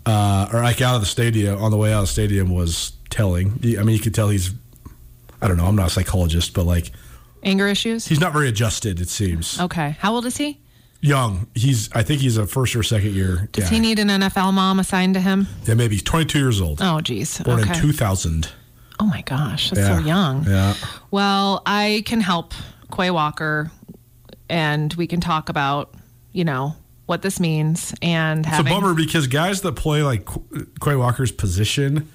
uh, 0.04 0.48
or 0.52 0.62
like 0.62 0.80
out 0.82 0.94
of 0.94 1.00
the 1.00 1.06
stadium 1.06 1.60
on 1.62 1.70
the 1.70 1.76
way 1.76 1.92
out 1.92 2.00
of 2.00 2.04
the 2.04 2.12
stadium 2.12 2.50
was 2.54 2.92
telling. 3.08 3.58
I 3.78 3.82
mean, 3.82 3.96
you 3.96 4.00
could 4.00 4.14
tell 4.14 4.28
he's. 4.28 4.52
I 5.40 5.48
don't 5.48 5.56
know. 5.56 5.66
I'm 5.66 5.76
not 5.76 5.88
a 5.88 5.90
psychologist, 5.90 6.54
but 6.54 6.64
like 6.64 6.90
Anger 7.42 7.66
issues. 7.68 8.06
he's 8.06 8.20
not 8.20 8.32
very 8.32 8.48
adjusted. 8.48 9.00
It 9.00 9.08
seems 9.08 9.60
Okay. 9.60 9.96
How 10.00 10.14
old 10.14 10.26
is 10.26 10.36
he? 10.36 10.60
Young. 11.00 11.46
He's. 11.54 11.90
I 11.92 12.02
think 12.02 12.20
he's 12.20 12.36
a 12.36 12.46
first 12.46 12.74
or 12.76 12.82
second 12.82 13.14
year. 13.14 13.48
Does 13.52 13.64
guy. 13.64 13.70
he 13.76 13.80
need 13.80 13.98
an 13.98 14.08
NFL 14.08 14.52
mom 14.52 14.78
assigned 14.80 15.14
to 15.14 15.20
him? 15.20 15.46
Yeah, 15.64 15.74
maybe 15.74 15.94
he's 15.96 16.02
22 16.02 16.38
years 16.38 16.60
old. 16.60 16.78
Oh, 16.82 17.00
geez. 17.00 17.38
Born 17.40 17.60
okay. 17.60 17.70
in 17.74 17.80
2000. 17.80 18.48
oh 18.98 19.06
my 19.06 19.20
gosh, 19.22 19.70
that's 19.70 19.80
Yeah. 19.88 19.98
so 19.98 20.04
young. 20.04 20.44
Yeah. 20.48 20.74
Well, 21.10 21.62
I 21.66 22.02
can 22.06 22.20
help 22.20 22.54
Quay 22.94 23.10
Walker, 23.10 23.70
and 24.48 24.92
we 24.94 25.06
can 25.06 25.20
talk 25.20 25.48
about, 25.48 25.94
you 26.32 26.44
know, 26.44 26.76
what 27.06 27.22
this 27.22 27.38
means 27.38 27.94
and 28.02 28.40
It's 28.40 28.48
having. 28.48 28.72
a 28.72 28.74
bummer 28.74 28.94
because 28.94 29.26
guys 29.26 29.60
that 29.62 29.72
play 29.76 30.02
like 30.02 30.24
Qu- 30.24 30.66
Quay 30.82 30.96
Walker's 30.96 31.30
position, 31.30 32.10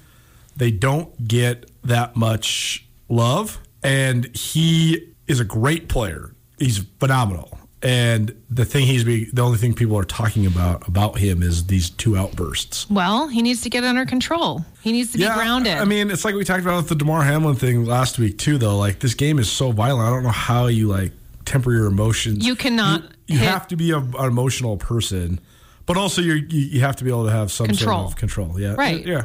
they 0.56 0.70
don't 0.70 1.26
get 1.28 1.70
that 1.84 2.14
much 2.16 2.84
love. 3.08 3.58
And 3.82 4.34
he 4.36 5.12
is 5.26 5.40
a 5.40 5.44
great 5.44 5.88
player. 5.88 6.34
He's 6.58 6.78
phenomenal. 7.00 7.58
And 7.82 8.34
the 8.48 8.64
thing 8.64 8.86
he's 8.86 9.02
be, 9.02 9.24
the 9.32 9.42
only 9.42 9.58
thing 9.58 9.74
people 9.74 9.98
are 9.98 10.04
talking 10.04 10.46
about 10.46 10.86
about 10.86 11.18
him 11.18 11.42
is 11.42 11.66
these 11.66 11.90
two 11.90 12.16
outbursts. 12.16 12.88
Well, 12.88 13.26
he 13.26 13.42
needs 13.42 13.62
to 13.62 13.70
get 13.70 13.82
under 13.82 14.06
control. 14.06 14.64
He 14.82 14.92
needs 14.92 15.12
to 15.12 15.18
be 15.18 15.24
grounded. 15.24 15.78
I 15.78 15.84
mean, 15.84 16.10
it's 16.10 16.24
like 16.24 16.36
we 16.36 16.44
talked 16.44 16.62
about 16.62 16.76
with 16.76 16.88
the 16.88 16.94
Damar 16.94 17.24
Hamlin 17.24 17.56
thing 17.56 17.84
last 17.84 18.18
week 18.20 18.38
too. 18.38 18.56
Though, 18.56 18.76
like 18.78 19.00
this 19.00 19.14
game 19.14 19.40
is 19.40 19.50
so 19.50 19.72
violent. 19.72 20.06
I 20.06 20.10
don't 20.10 20.22
know 20.22 20.30
how 20.30 20.68
you 20.68 20.86
like 20.86 21.12
temper 21.44 21.72
your 21.72 21.86
emotions. 21.86 22.46
You 22.46 22.54
cannot 22.54 23.02
You, 23.26 23.38
you 23.38 23.38
have 23.38 23.66
to 23.68 23.76
be 23.76 23.90
a, 23.90 23.98
an 23.98 24.14
emotional 24.26 24.76
person, 24.76 25.40
but 25.86 25.96
also 25.96 26.22
you 26.22 26.34
you 26.48 26.80
have 26.80 26.94
to 26.96 27.04
be 27.04 27.10
able 27.10 27.24
to 27.24 27.32
have 27.32 27.50
some 27.50 27.66
Control. 27.66 28.02
sort 28.02 28.12
of 28.12 28.16
control. 28.16 28.60
Yeah, 28.60 28.74
Right. 28.74 29.04
Yeah, 29.04 29.24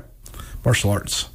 martial 0.65 0.89
arts. 0.89 1.29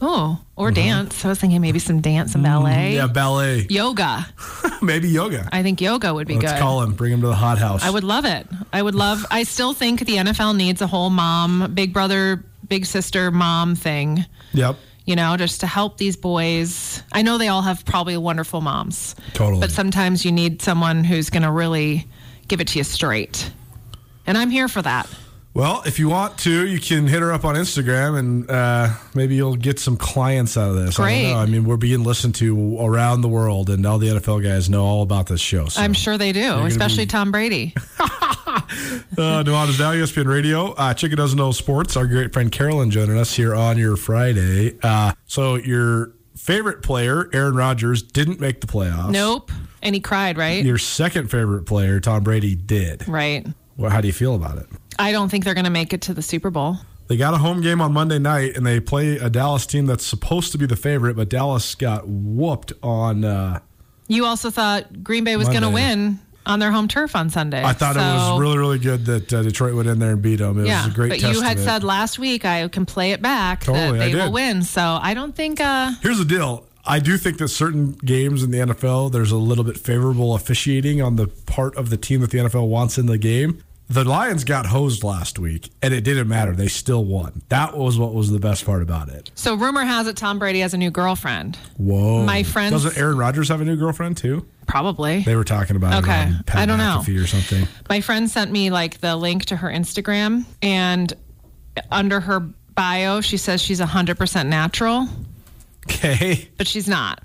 Oh, 0.00 0.40
or 0.56 0.70
dance. 0.70 1.24
I 1.24 1.28
was 1.28 1.38
thinking 1.38 1.60
maybe 1.60 1.78
some 1.78 2.00
dance 2.00 2.34
and 2.34 2.42
ballet. 2.42 2.72
Mm-hmm. 2.72 2.94
Yeah, 2.94 3.06
ballet, 3.06 3.66
Yoga. 3.68 4.26
maybe 4.82 5.08
yoga. 5.08 5.48
I 5.52 5.62
think 5.62 5.80
yoga 5.80 6.12
would 6.12 6.26
be 6.26 6.36
Let's 6.36 6.52
good. 6.52 6.60
call 6.60 6.82
him. 6.82 6.92
Bring 6.94 7.12
him 7.12 7.20
to 7.22 7.26
the 7.28 7.34
hot 7.34 7.58
house. 7.58 7.82
I 7.82 7.90
would 7.90 8.04
love 8.04 8.24
it. 8.24 8.46
I 8.72 8.82
would 8.82 8.94
love. 8.94 9.24
I 9.30 9.42
still 9.44 9.72
think 9.72 10.00
the 10.00 10.16
NFL 10.16 10.56
needs 10.56 10.82
a 10.82 10.86
whole 10.86 11.10
mom, 11.10 11.72
big 11.74 11.92
brother, 11.92 12.44
big 12.68 12.86
sister, 12.86 13.30
mom 13.30 13.74
thing. 13.74 14.24
Yep. 14.52 14.76
You 15.04 15.14
know, 15.16 15.36
just 15.36 15.60
to 15.60 15.66
help 15.66 15.98
these 15.98 16.16
boys. 16.16 17.02
I 17.12 17.22
know 17.22 17.38
they 17.38 17.48
all 17.48 17.62
have 17.62 17.84
probably 17.84 18.16
wonderful 18.16 18.60
moms. 18.60 19.14
Totally. 19.34 19.60
But 19.60 19.70
sometimes 19.70 20.24
you 20.24 20.32
need 20.32 20.62
someone 20.62 21.04
who's 21.04 21.30
going 21.30 21.44
to 21.44 21.50
really 21.52 22.06
give 22.48 22.60
it 22.60 22.68
to 22.68 22.78
you 22.78 22.84
straight. 22.84 23.50
And 24.26 24.36
I'm 24.36 24.50
here 24.50 24.66
for 24.66 24.82
that. 24.82 25.08
Well, 25.56 25.82
if 25.86 25.98
you 25.98 26.10
want 26.10 26.36
to, 26.40 26.66
you 26.66 26.78
can 26.78 27.06
hit 27.06 27.22
her 27.22 27.32
up 27.32 27.46
on 27.46 27.54
Instagram, 27.54 28.18
and 28.18 28.50
uh, 28.50 28.90
maybe 29.14 29.36
you'll 29.36 29.56
get 29.56 29.78
some 29.78 29.96
clients 29.96 30.54
out 30.58 30.68
of 30.68 30.76
this. 30.76 31.00
I, 31.00 31.04
Great. 31.04 31.22
don't 31.22 31.32
know. 31.32 31.38
I 31.38 31.46
mean, 31.46 31.64
we're 31.64 31.78
being 31.78 32.04
listened 32.04 32.34
to 32.34 32.78
around 32.78 33.22
the 33.22 33.28
world, 33.28 33.70
and 33.70 33.86
all 33.86 33.96
the 33.96 34.08
NFL 34.08 34.42
guys 34.42 34.68
know 34.68 34.84
all 34.84 35.00
about 35.00 35.28
this 35.28 35.40
show. 35.40 35.64
So. 35.68 35.80
I'm 35.80 35.94
sure 35.94 36.18
they 36.18 36.32
do, 36.32 36.66
especially 36.66 37.04
be- 37.04 37.10
Tom 37.10 37.32
Brady. 37.32 37.74
Uh, 39.18 39.42
Nuanez 39.44 39.78
Now, 39.78 39.92
ESPN 39.92 40.26
Radio. 40.26 40.72
Uh, 40.72 40.92
Chicken 40.92 41.16
Doesn't 41.16 41.38
Know 41.38 41.52
Sports. 41.52 41.96
Our 41.96 42.06
great 42.06 42.32
friend 42.32 42.50
Carolyn 42.52 42.90
joining 42.90 43.16
us 43.16 43.34
here 43.34 43.54
on 43.54 43.78
your 43.78 43.96
Friday. 43.96 44.78
Uh, 44.82 45.12
so, 45.26 45.54
your 45.54 46.12
favorite 46.36 46.82
player, 46.82 47.30
Aaron 47.32 47.54
Rodgers, 47.54 48.02
didn't 48.02 48.40
make 48.40 48.60
the 48.60 48.66
playoffs. 48.66 49.10
Nope. 49.10 49.50
And 49.82 49.94
he 49.94 50.00
cried, 50.00 50.36
right? 50.36 50.64
Your 50.64 50.78
second 50.78 51.30
favorite 51.30 51.64
player, 51.64 52.00
Tom 52.00 52.24
Brady, 52.24 52.54
did. 52.54 53.08
right. 53.08 53.46
Well, 53.76 53.90
how 53.90 54.00
do 54.00 54.06
you 54.06 54.12
feel 54.14 54.34
about 54.34 54.58
it? 54.58 54.66
I 54.98 55.12
don't 55.12 55.28
think 55.28 55.44
they're 55.44 55.54
going 55.54 55.64
to 55.64 55.70
make 55.70 55.92
it 55.92 56.02
to 56.02 56.14
the 56.14 56.22
Super 56.22 56.50
Bowl. 56.50 56.78
They 57.08 57.16
got 57.16 57.34
a 57.34 57.38
home 57.38 57.60
game 57.60 57.80
on 57.80 57.92
Monday 57.92 58.18
night, 58.18 58.56
and 58.56 58.66
they 58.66 58.80
play 58.80 59.16
a 59.16 59.30
Dallas 59.30 59.64
team 59.64 59.86
that's 59.86 60.04
supposed 60.04 60.52
to 60.52 60.58
be 60.58 60.66
the 60.66 60.76
favorite, 60.76 61.16
but 61.16 61.28
Dallas 61.28 61.74
got 61.74 62.08
whooped 62.08 62.72
on. 62.82 63.24
Uh, 63.24 63.60
You 64.08 64.24
also 64.24 64.50
thought 64.50 65.04
Green 65.04 65.22
Bay 65.22 65.36
was 65.36 65.48
going 65.48 65.62
to 65.62 65.70
win 65.70 66.18
on 66.46 66.58
their 66.58 66.70
home 66.70 66.88
turf 66.88 67.14
on 67.14 67.28
Sunday. 67.28 67.62
I 67.62 67.72
thought 67.72 67.96
it 67.96 68.00
was 68.00 68.40
really, 68.40 68.58
really 68.58 68.78
good 68.78 69.04
that 69.06 69.32
uh, 69.32 69.42
Detroit 69.42 69.74
went 69.74 69.88
in 69.88 69.98
there 69.98 70.12
and 70.12 70.22
beat 70.22 70.36
them. 70.36 70.58
It 70.60 70.66
yeah, 70.66 70.84
was 70.84 70.92
a 70.92 70.96
great 70.96 71.08
but 71.10 71.20
you 71.20 71.40
had 71.42 71.58
said 71.58 71.84
last 71.84 72.18
week 72.18 72.44
I 72.44 72.66
can 72.68 72.86
play 72.86 73.12
it 73.12 73.20
back 73.20 73.64
Totally, 73.64 73.98
that 73.98 74.12
they 74.12 74.14
will 74.14 74.32
win. 74.32 74.62
So 74.62 74.98
I 75.00 75.14
don't 75.14 75.34
think. 75.34 75.60
Uh, 75.60 75.92
Here's 76.02 76.18
the 76.18 76.24
deal. 76.24 76.66
I 76.88 77.00
do 77.00 77.16
think 77.18 77.38
that 77.38 77.48
certain 77.48 77.92
games 77.92 78.44
in 78.44 78.52
the 78.52 78.58
NFL, 78.58 79.10
there's 79.10 79.32
a 79.32 79.36
little 79.36 79.64
bit 79.64 79.76
favorable 79.76 80.36
officiating 80.36 81.02
on 81.02 81.16
the 81.16 81.26
part 81.26 81.76
of 81.76 81.90
the 81.90 81.96
team 81.96 82.20
that 82.20 82.30
the 82.30 82.38
NFL 82.38 82.68
wants 82.68 82.96
in 82.96 83.06
the 83.06 83.18
game. 83.18 83.64
The 83.88 84.02
Lions 84.04 84.42
got 84.42 84.66
hosed 84.66 85.04
last 85.04 85.38
week, 85.38 85.70
and 85.80 85.94
it 85.94 86.00
didn't 86.02 86.26
matter. 86.26 86.52
They 86.52 86.66
still 86.66 87.04
won. 87.04 87.42
That 87.50 87.76
was 87.76 87.96
what 87.98 88.12
was 88.14 88.30
the 88.32 88.40
best 88.40 88.66
part 88.66 88.82
about 88.82 89.08
it. 89.08 89.30
so 89.36 89.54
rumor 89.54 89.84
has 89.84 90.08
it 90.08 90.16
Tom 90.16 90.40
Brady 90.40 90.58
has 90.60 90.74
a 90.74 90.76
new 90.78 90.90
girlfriend. 90.90 91.56
Whoa. 91.76 92.24
My 92.24 92.42
friend. 92.42 92.72
Doesn't 92.72 92.98
Aaron 92.98 93.16
Rodgers 93.16 93.48
have 93.48 93.60
a 93.60 93.64
new 93.64 93.76
girlfriend, 93.76 94.16
too? 94.16 94.44
Probably. 94.66 95.22
They 95.22 95.36
were 95.36 95.44
talking 95.44 95.76
about 95.76 96.02
Okay. 96.02 96.28
it 96.28 96.54
I 96.56 96.66
don't 96.66 96.78
know. 96.78 97.00
McAfee 97.00 97.22
or 97.22 97.26
something. 97.28 97.68
My 97.88 98.00
friend 98.00 98.28
sent 98.28 98.50
me 98.50 98.70
like 98.70 98.98
the 99.00 99.14
link 99.14 99.44
to 99.46 99.56
her 99.56 99.68
Instagram, 99.68 100.44
and 100.62 101.12
under 101.92 102.18
her 102.18 102.40
bio, 102.40 103.20
she 103.20 103.36
says 103.36 103.62
she's 103.62 103.80
100% 103.80 104.46
natural, 104.48 105.06
Okay. 105.86 106.48
but 106.58 106.66
she's 106.66 106.88
not. 106.88 107.22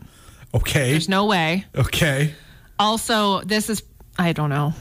Okay. 0.53 0.91
There's 0.91 1.09
no 1.09 1.25
way. 1.25 1.65
Okay. 1.75 2.33
Also, 2.77 3.41
this 3.41 3.69
is, 3.69 3.81
I 4.21 4.33
don't 4.33 4.49
know. 4.49 4.73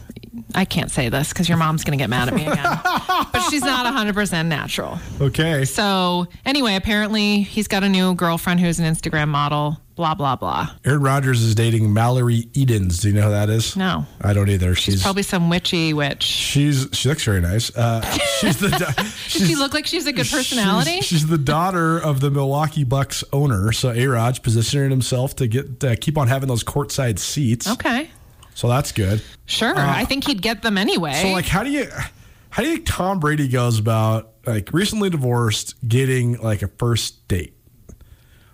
I 0.55 0.64
can't 0.64 0.90
say 0.90 1.09
this 1.09 1.31
because 1.31 1.48
your 1.48 1.59
mom's 1.59 1.83
going 1.83 1.98
to 1.98 2.03
get 2.03 2.09
mad 2.11 2.29
at 2.29 2.35
me 2.35 2.42
again. 2.46 2.79
but 3.33 3.40
she's 3.50 3.62
not 3.62 3.85
100% 3.92 4.46
natural. 4.46 4.98
Okay. 5.20 5.64
So, 5.64 6.26
anyway, 6.44 6.76
apparently 6.76 7.42
he's 7.42 7.66
got 7.68 7.83
a 7.83 7.88
new 7.88 8.14
girlfriend 8.14 8.61
who's 8.61 8.79
an 8.79 8.85
Instagram 8.85 9.29
model, 9.29 9.81
blah 9.96 10.14
blah 10.14 10.37
blah. 10.37 10.68
Aaron 10.85 11.03
Rodgers 11.03 11.42
is 11.42 11.55
dating 11.55 11.92
Mallory 11.92 12.46
Edens. 12.55 12.98
Do 12.98 13.09
you 13.09 13.14
know 13.14 13.22
who 13.22 13.31
that 13.31 13.50
is? 13.50 13.76
No. 13.76 14.07
I 14.20 14.33
don't 14.33 14.48
either. 14.48 14.74
She's 14.76 15.03
Probably 15.03 15.22
some 15.24 15.50
witchy 15.50 15.92
witch. 15.94 16.22
she's 16.22 16.87
she 16.92 17.09
looks 17.09 17.24
very 17.24 17.40
nice. 17.40 17.74
Uh, 17.76 18.00
she's 18.40 18.59
the 18.59 18.68
Does 18.68 19.48
she 19.48 19.57
look 19.57 19.74
like 19.74 19.87
she's 19.87 20.07
a 20.07 20.12
good 20.12 20.29
personality? 20.29 20.96
She's, 20.96 21.07
she's 21.07 21.26
the 21.26 21.38
daughter 21.38 21.98
of 21.98 22.20
the 22.20 22.31
Milwaukee 22.31 22.85
Bucks 22.85 23.24
owner. 23.33 23.72
So 23.72 23.90
A 23.90 24.07
Raj 24.07 24.42
positioning 24.42 24.90
himself 24.90 25.35
to 25.37 25.48
get 25.48 25.83
uh, 25.83 25.96
keep 26.00 26.16
on 26.18 26.29
having 26.29 26.48
those 26.48 26.62
courtside 26.62 27.18
seats. 27.18 27.68
okay. 27.68 28.11
So 28.54 28.68
that's 28.68 28.92
good. 28.92 29.22
Sure. 29.46 29.74
I 29.76 30.04
think 30.04 30.26
he'd 30.26 30.42
get 30.42 30.62
them 30.62 30.76
anyway. 30.76 31.12
Uh, 31.12 31.22
So 31.22 31.28
like, 31.28 31.46
how 31.46 31.62
do 31.62 31.70
you 31.70 31.86
how 32.50 32.62
do 32.62 32.68
you 32.68 32.76
think 32.76 32.86
Tom 32.86 33.20
Brady 33.20 33.48
goes 33.48 33.78
about 33.78 34.32
like 34.46 34.72
recently 34.72 35.08
divorced 35.10 35.76
getting 35.86 36.38
like 36.40 36.62
a 36.62 36.68
first 36.68 37.26
date? 37.28 37.54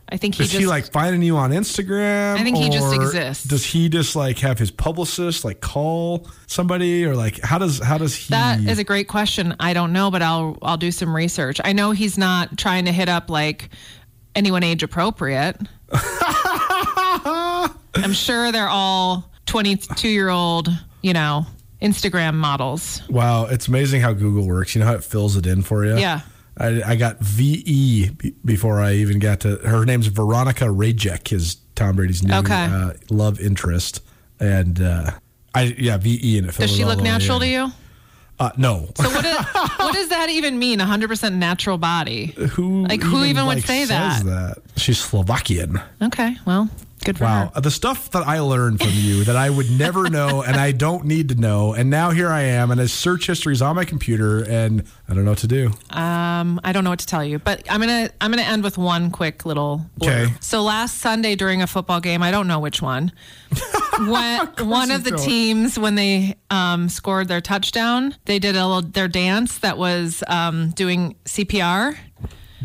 I 0.09 0.18
think 0.18 0.37
he 0.37 0.44
Is 0.44 0.50
just 0.50 0.61
he 0.61 0.66
like 0.68 0.92
finding 0.92 1.20
you 1.22 1.37
on 1.37 1.50
Instagram? 1.50 2.37
I 2.37 2.44
think 2.44 2.56
he 2.59 2.70
just 2.70 2.94
exists. 2.94 3.42
Does 3.42 3.64
he 3.64 3.88
just 3.88 4.14
like 4.14 4.38
have 4.38 4.56
his 4.56 4.70
publicist 4.70 5.44
like 5.44 5.61
call 5.61 6.28
somebody 6.46 7.04
or 7.04 7.16
like 7.16 7.40
how 7.40 7.59
does 7.59 7.80
how 7.80 7.98
does 7.98 8.14
he? 8.14 8.30
That 8.30 8.61
is 8.61 8.78
a 8.78 8.85
great 8.85 9.09
question. 9.09 9.56
I 9.59 9.72
don't 9.72 9.92
know, 9.92 10.12
but 10.12 10.22
I'll 10.22 10.59
I'll 10.62 10.76
do 10.76 10.92
some 10.92 11.14
research. 11.14 11.61
I 11.64 11.72
know 11.72 11.90
he's 11.90 12.16
not 12.16 12.56
trying 12.56 12.85
to 12.85 12.92
hit 12.92 13.09
up 13.09 13.28
like 13.30 13.70
anyone 14.37 14.62
age 14.62 14.85
appropriate. 14.85 15.56
I'm 17.96 18.12
sure 18.12 18.52
they're 18.52 18.68
all 18.68 19.32
22 19.46 20.09
year 20.09 20.28
old, 20.28 20.68
you 21.02 21.12
know, 21.12 21.46
Instagram 21.82 22.35
models. 22.35 23.02
wow, 23.09 23.46
it's 23.46 23.68
amazing 23.68 24.00
how 24.00 24.12
Google 24.12 24.46
works. 24.46 24.74
You 24.74 24.80
know 24.80 24.87
how 24.87 24.94
it 24.94 25.04
fills 25.04 25.37
it 25.37 25.46
in 25.46 25.62
for 25.62 25.85
you. 25.85 25.96
Yeah. 25.96 26.20
I, 26.59 26.82
I 26.92 26.96
got 26.96 27.18
VE 27.20 28.11
before 28.44 28.80
I 28.80 28.94
even 28.94 29.18
got 29.18 29.40
to 29.40 29.56
her 29.56 29.85
name's 29.85 30.06
Veronika 30.06 30.64
Rajek 30.64 31.30
is 31.32 31.56
Tom 31.74 31.96
Brady's 31.96 32.22
new 32.22 32.32
Okay. 32.35 32.64
uh, 32.64 32.92
love 33.11 33.38
interest 33.40 34.02
and 34.40 34.80
uh, 34.80 35.11
I 35.54 35.74
yeah 35.78 35.98
VE 35.98 36.38
and 36.38 36.48
it 36.48 36.52
fills 36.52 36.70
Does 36.70 36.76
she 36.78 36.87
look 36.87 37.02
natural 37.02 37.40
to 37.40 37.46
you? 37.46 37.68
Uh, 38.38 38.50
no. 38.59 38.88
So 38.96 39.09
what, 39.09 39.24
is, 39.24 39.37
what 39.78 39.94
does 39.94 40.09
that 40.11 40.28
even 40.30 40.59
mean? 40.59 40.78
100% 40.78 41.35
natural 41.35 41.78
body. 41.78 42.26
who 42.50 42.87
like, 42.87 43.02
who 43.02 43.24
even 43.24 43.46
would 43.46 43.62
say 43.62 43.85
says 43.87 44.24
that? 44.24 44.59
She's 44.76 44.98
Slovakian. 44.98 45.80
Okay, 46.02 46.37
well, 46.46 46.68
good 47.07 47.21
Wow, 47.21 47.51
her. 47.55 47.61
the 47.61 47.71
stuff 47.71 48.11
that 48.11 48.27
I 48.27 48.40
learned 48.40 48.81
from 48.81 48.92
you 48.92 49.25
that 49.25 49.37
I 49.37 49.49
would 49.49 49.71
never 49.71 50.11
know 50.11 50.42
and 50.42 50.57
I 50.57 50.73
don't 50.73 51.05
need 51.05 51.29
to 51.31 51.35
know, 51.37 51.73
and 51.73 51.88
now 51.88 52.11
here 52.11 52.29
I 52.29 52.42
am, 52.42 52.71
and 52.71 52.81
his 52.81 52.92
search 52.92 53.27
history 53.27 53.53
is 53.53 53.62
on 53.62 53.77
my 53.77 53.85
computer, 53.85 54.42
and 54.42 54.83
I 55.09 55.14
don't 55.14 55.25
know 55.25 55.31
what 55.31 55.38
to 55.38 55.47
do. 55.47 55.69
Um, 55.90 56.61
I 56.64 56.73
don't 56.73 56.85
know 56.85 56.90
what 56.90 56.99
to 57.01 57.07
tell 57.07 57.25
you, 57.25 57.38
but 57.38 57.62
I'm 57.71 57.81
gonna 57.81 58.11
I'm 58.21 58.31
gonna 58.31 58.42
end 58.42 58.62
with 58.62 58.77
one 58.77 59.11
quick 59.11 59.47
little. 59.47 59.87
Okay. 60.03 60.27
So 60.40 60.62
last 60.62 60.99
Sunday 60.99 61.35
during 61.37 61.62
a 61.62 61.66
football 61.66 62.01
game, 62.01 62.23
I 62.23 62.31
don't 62.31 62.47
know 62.49 62.59
which 62.61 62.83
one. 62.83 63.12
when 64.01 64.47
one 64.69 64.90
of 64.90 65.05
the 65.05 65.11
don't. 65.11 65.21
teams 65.25 65.79
when 65.79 65.95
they 65.95 66.35
um, 66.51 66.88
scored 66.88 67.29
their 67.29 67.40
touchdown, 67.40 68.14
they 68.25 68.38
did 68.38 68.57
a 68.57 68.66
little 68.66 68.83
their 68.83 69.09
dance 69.09 69.59
that 69.59 69.79
was 69.79 70.23
um, 70.27 70.71
doing 70.71 71.14
CPR, 71.25 71.97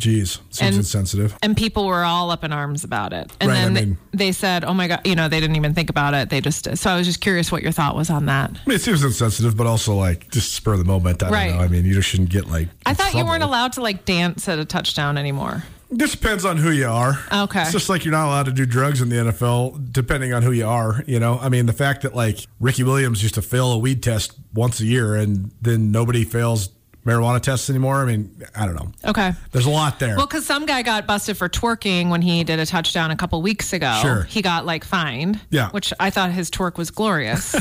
Jeez, 0.01 0.39
seems 0.49 0.61
And- 0.61 0.75
insensitive. 0.77 1.35
and 1.43 1.55
people 1.55 1.85
were 1.85 2.03
all 2.03 2.31
up 2.31 2.43
in 2.43 2.51
arms 2.51 2.83
about 2.83 3.13
it. 3.13 3.31
And 3.39 3.49
Right, 3.49 3.55
then 3.57 3.71
I 3.71 3.73
they- 3.79 3.85
mean- 3.85 3.97
they 4.13 4.31
said, 4.31 4.63
"Oh 4.65 4.73
my 4.73 4.87
god!" 4.87 5.01
You 5.05 5.15
know, 5.15 5.29
they 5.29 5.39
didn't 5.39 5.55
even 5.57 5.73
think 5.75 5.89
about 5.91 6.13
it. 6.15 6.29
They 6.31 6.41
just. 6.41 6.67
So 6.77 6.89
I 6.89 6.97
was 6.97 7.05
just 7.05 7.21
curious 7.21 7.51
what 7.51 7.61
your 7.61 7.71
thought 7.71 7.95
was 7.95 8.09
on 8.09 8.25
that. 8.25 8.49
I 8.51 8.69
mean, 8.69 8.75
it 8.77 8.81
seems 8.81 9.03
insensitive, 9.03 9.55
but 9.55 9.67
also 9.67 9.93
like 9.93 10.31
just 10.31 10.53
spur 10.53 10.73
of 10.73 10.79
the 10.79 10.85
moment. 10.85 11.21
I 11.21 11.29
Right. 11.29 11.47
don't 11.49 11.57
know. 11.59 11.63
I 11.63 11.67
mean, 11.67 11.85
you 11.85 11.93
just 11.93 12.09
shouldn't 12.09 12.29
get 12.29 12.49
like. 12.49 12.69
I 12.85 12.93
thought 12.95 13.13
you 13.13 13.23
weren't 13.25 13.43
allowed 13.43 13.73
to 13.73 13.81
like 13.81 14.05
dance 14.05 14.49
at 14.49 14.57
a 14.57 14.65
touchdown 14.65 15.17
anymore. 15.17 15.63
This 15.93 16.11
depends 16.11 16.45
on 16.45 16.55
who 16.55 16.71
you 16.71 16.87
are. 16.87 17.19
Okay. 17.33 17.63
It's 17.63 17.73
just 17.73 17.89
like 17.89 18.05
you're 18.05 18.13
not 18.13 18.25
allowed 18.27 18.45
to 18.45 18.53
do 18.53 18.65
drugs 18.65 19.01
in 19.01 19.09
the 19.09 19.17
NFL, 19.17 19.77
depending 19.91 20.33
on 20.33 20.41
who 20.41 20.51
you 20.53 20.65
are. 20.65 21.03
You 21.05 21.19
know, 21.19 21.37
I 21.41 21.49
mean, 21.49 21.65
the 21.65 21.73
fact 21.73 22.03
that 22.03 22.15
like 22.15 22.39
Ricky 22.61 22.83
Williams 22.83 23.21
used 23.21 23.35
to 23.35 23.41
fail 23.41 23.71
a 23.73 23.77
weed 23.77 24.01
test 24.01 24.31
once 24.53 24.79
a 24.79 24.85
year, 24.85 25.15
and 25.15 25.51
then 25.61 25.91
nobody 25.91 26.23
fails 26.23 26.69
marijuana 27.05 27.41
tests 27.41 27.69
anymore. 27.69 28.01
I 28.01 28.05
mean, 28.05 28.43
I 28.55 28.65
don't 28.65 28.75
know. 28.75 28.91
Okay. 29.09 29.31
There's 29.51 29.65
a 29.65 29.69
lot 29.71 29.99
there. 29.99 30.15
Well, 30.17 30.27
because 30.27 30.45
some 30.45 30.65
guy 30.65 30.81
got 30.83 31.07
busted 31.07 31.37
for 31.37 31.49
twerking 31.49 32.09
when 32.09 32.21
he 32.21 32.43
did 32.43 32.59
a 32.59 32.65
touchdown 32.65 33.11
a 33.11 33.15
couple 33.15 33.41
weeks 33.41 33.73
ago. 33.73 33.97
Sure. 34.01 34.23
He 34.23 34.41
got 34.41 34.65
like 34.65 34.83
fined. 34.83 35.39
Yeah. 35.49 35.69
Which 35.71 35.93
I 35.99 36.09
thought 36.09 36.31
his 36.31 36.49
twerk 36.51 36.77
was 36.77 36.91
glorious. 36.91 37.55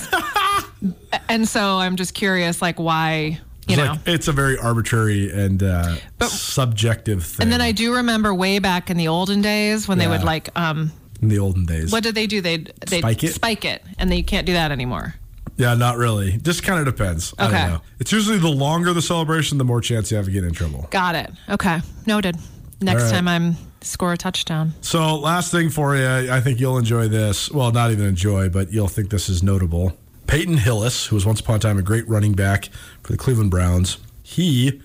and 1.28 1.48
so 1.48 1.78
I'm 1.78 1.96
just 1.96 2.14
curious, 2.14 2.60
like, 2.62 2.78
why, 2.78 3.40
you 3.66 3.74
it's 3.74 3.76
know. 3.76 3.84
like 3.92 4.00
it's 4.06 4.28
a 4.28 4.32
very 4.32 4.58
arbitrary 4.58 5.30
and 5.30 5.62
uh, 5.62 5.96
subjective 6.22 7.24
thing. 7.24 7.44
and 7.44 7.52
then 7.52 7.60
I 7.60 7.72
do 7.72 7.94
remember 7.94 8.34
way 8.34 8.58
back 8.58 8.90
in 8.90 8.96
the 8.96 9.08
olden 9.08 9.40
days 9.42 9.86
when 9.88 9.98
they 9.98 10.06
would 10.08 10.24
like, 10.24 10.48
um, 10.58 10.92
in 11.22 11.28
the 11.28 11.38
olden 11.38 11.66
days. 11.66 11.92
what 11.92 12.02
did 12.02 12.14
they 12.14 12.26
do? 12.26 12.40
They'd, 12.40 12.72
they'd 12.88 13.00
Spike 13.00 13.24
it? 13.24 13.34
spike 13.34 13.64
it, 13.64 13.82
and 13.98 14.10
then 14.10 14.16
you 14.18 14.24
can't 14.24 14.46
do 14.46 14.54
that 14.54 14.72
anymore. 14.72 15.14
Yeah, 15.60 15.74
not 15.74 15.98
really. 15.98 16.38
Just 16.38 16.62
kind 16.62 16.78
of 16.80 16.86
depends. 16.86 17.34
I 17.38 17.46
Okay. 17.48 17.58
don't 17.58 17.70
know. 17.72 17.80
It's 17.98 18.12
usually 18.12 18.38
the 18.38 18.48
longer 18.48 18.94
the 18.94 19.02
celebration, 19.02 19.58
the 19.58 19.64
more 19.64 19.82
chance 19.82 20.10
you 20.10 20.16
have 20.16 20.24
to 20.24 20.32
get 20.32 20.42
in 20.42 20.52
trouble. 20.52 20.88
Got 20.90 21.16
it. 21.16 21.30
Okay. 21.50 21.82
Noted. 22.06 22.36
Next 22.80 23.02
right. 23.04 23.12
time 23.12 23.28
I'm 23.28 23.56
score 23.82 24.14
a 24.14 24.16
touchdown. 24.16 24.72
So, 24.80 25.16
last 25.16 25.50
thing 25.50 25.68
for 25.68 25.94
you, 25.96 26.06
I 26.32 26.40
think 26.40 26.60
you'll 26.60 26.78
enjoy 26.78 27.08
this. 27.08 27.50
Well, 27.50 27.72
not 27.72 27.90
even 27.90 28.06
enjoy, 28.06 28.48
but 28.48 28.72
you'll 28.72 28.88
think 28.88 29.10
this 29.10 29.28
is 29.28 29.42
notable. 29.42 29.92
Peyton 30.26 30.56
Hillis, 30.56 31.06
who 31.06 31.16
was 31.16 31.26
once 31.26 31.40
upon 31.40 31.56
a 31.56 31.58
time 31.58 31.76
a 31.78 31.82
great 31.82 32.08
running 32.08 32.32
back 32.32 32.70
for 33.02 33.12
the 33.12 33.18
Cleveland 33.18 33.50
Browns, 33.50 33.98
he 34.22 34.80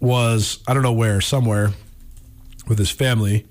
was, 0.00 0.60
I 0.66 0.72
don't 0.72 0.82
know 0.82 0.92
where, 0.92 1.20
somewhere 1.20 1.72
with 2.66 2.78
his 2.78 2.90
family 2.90 3.46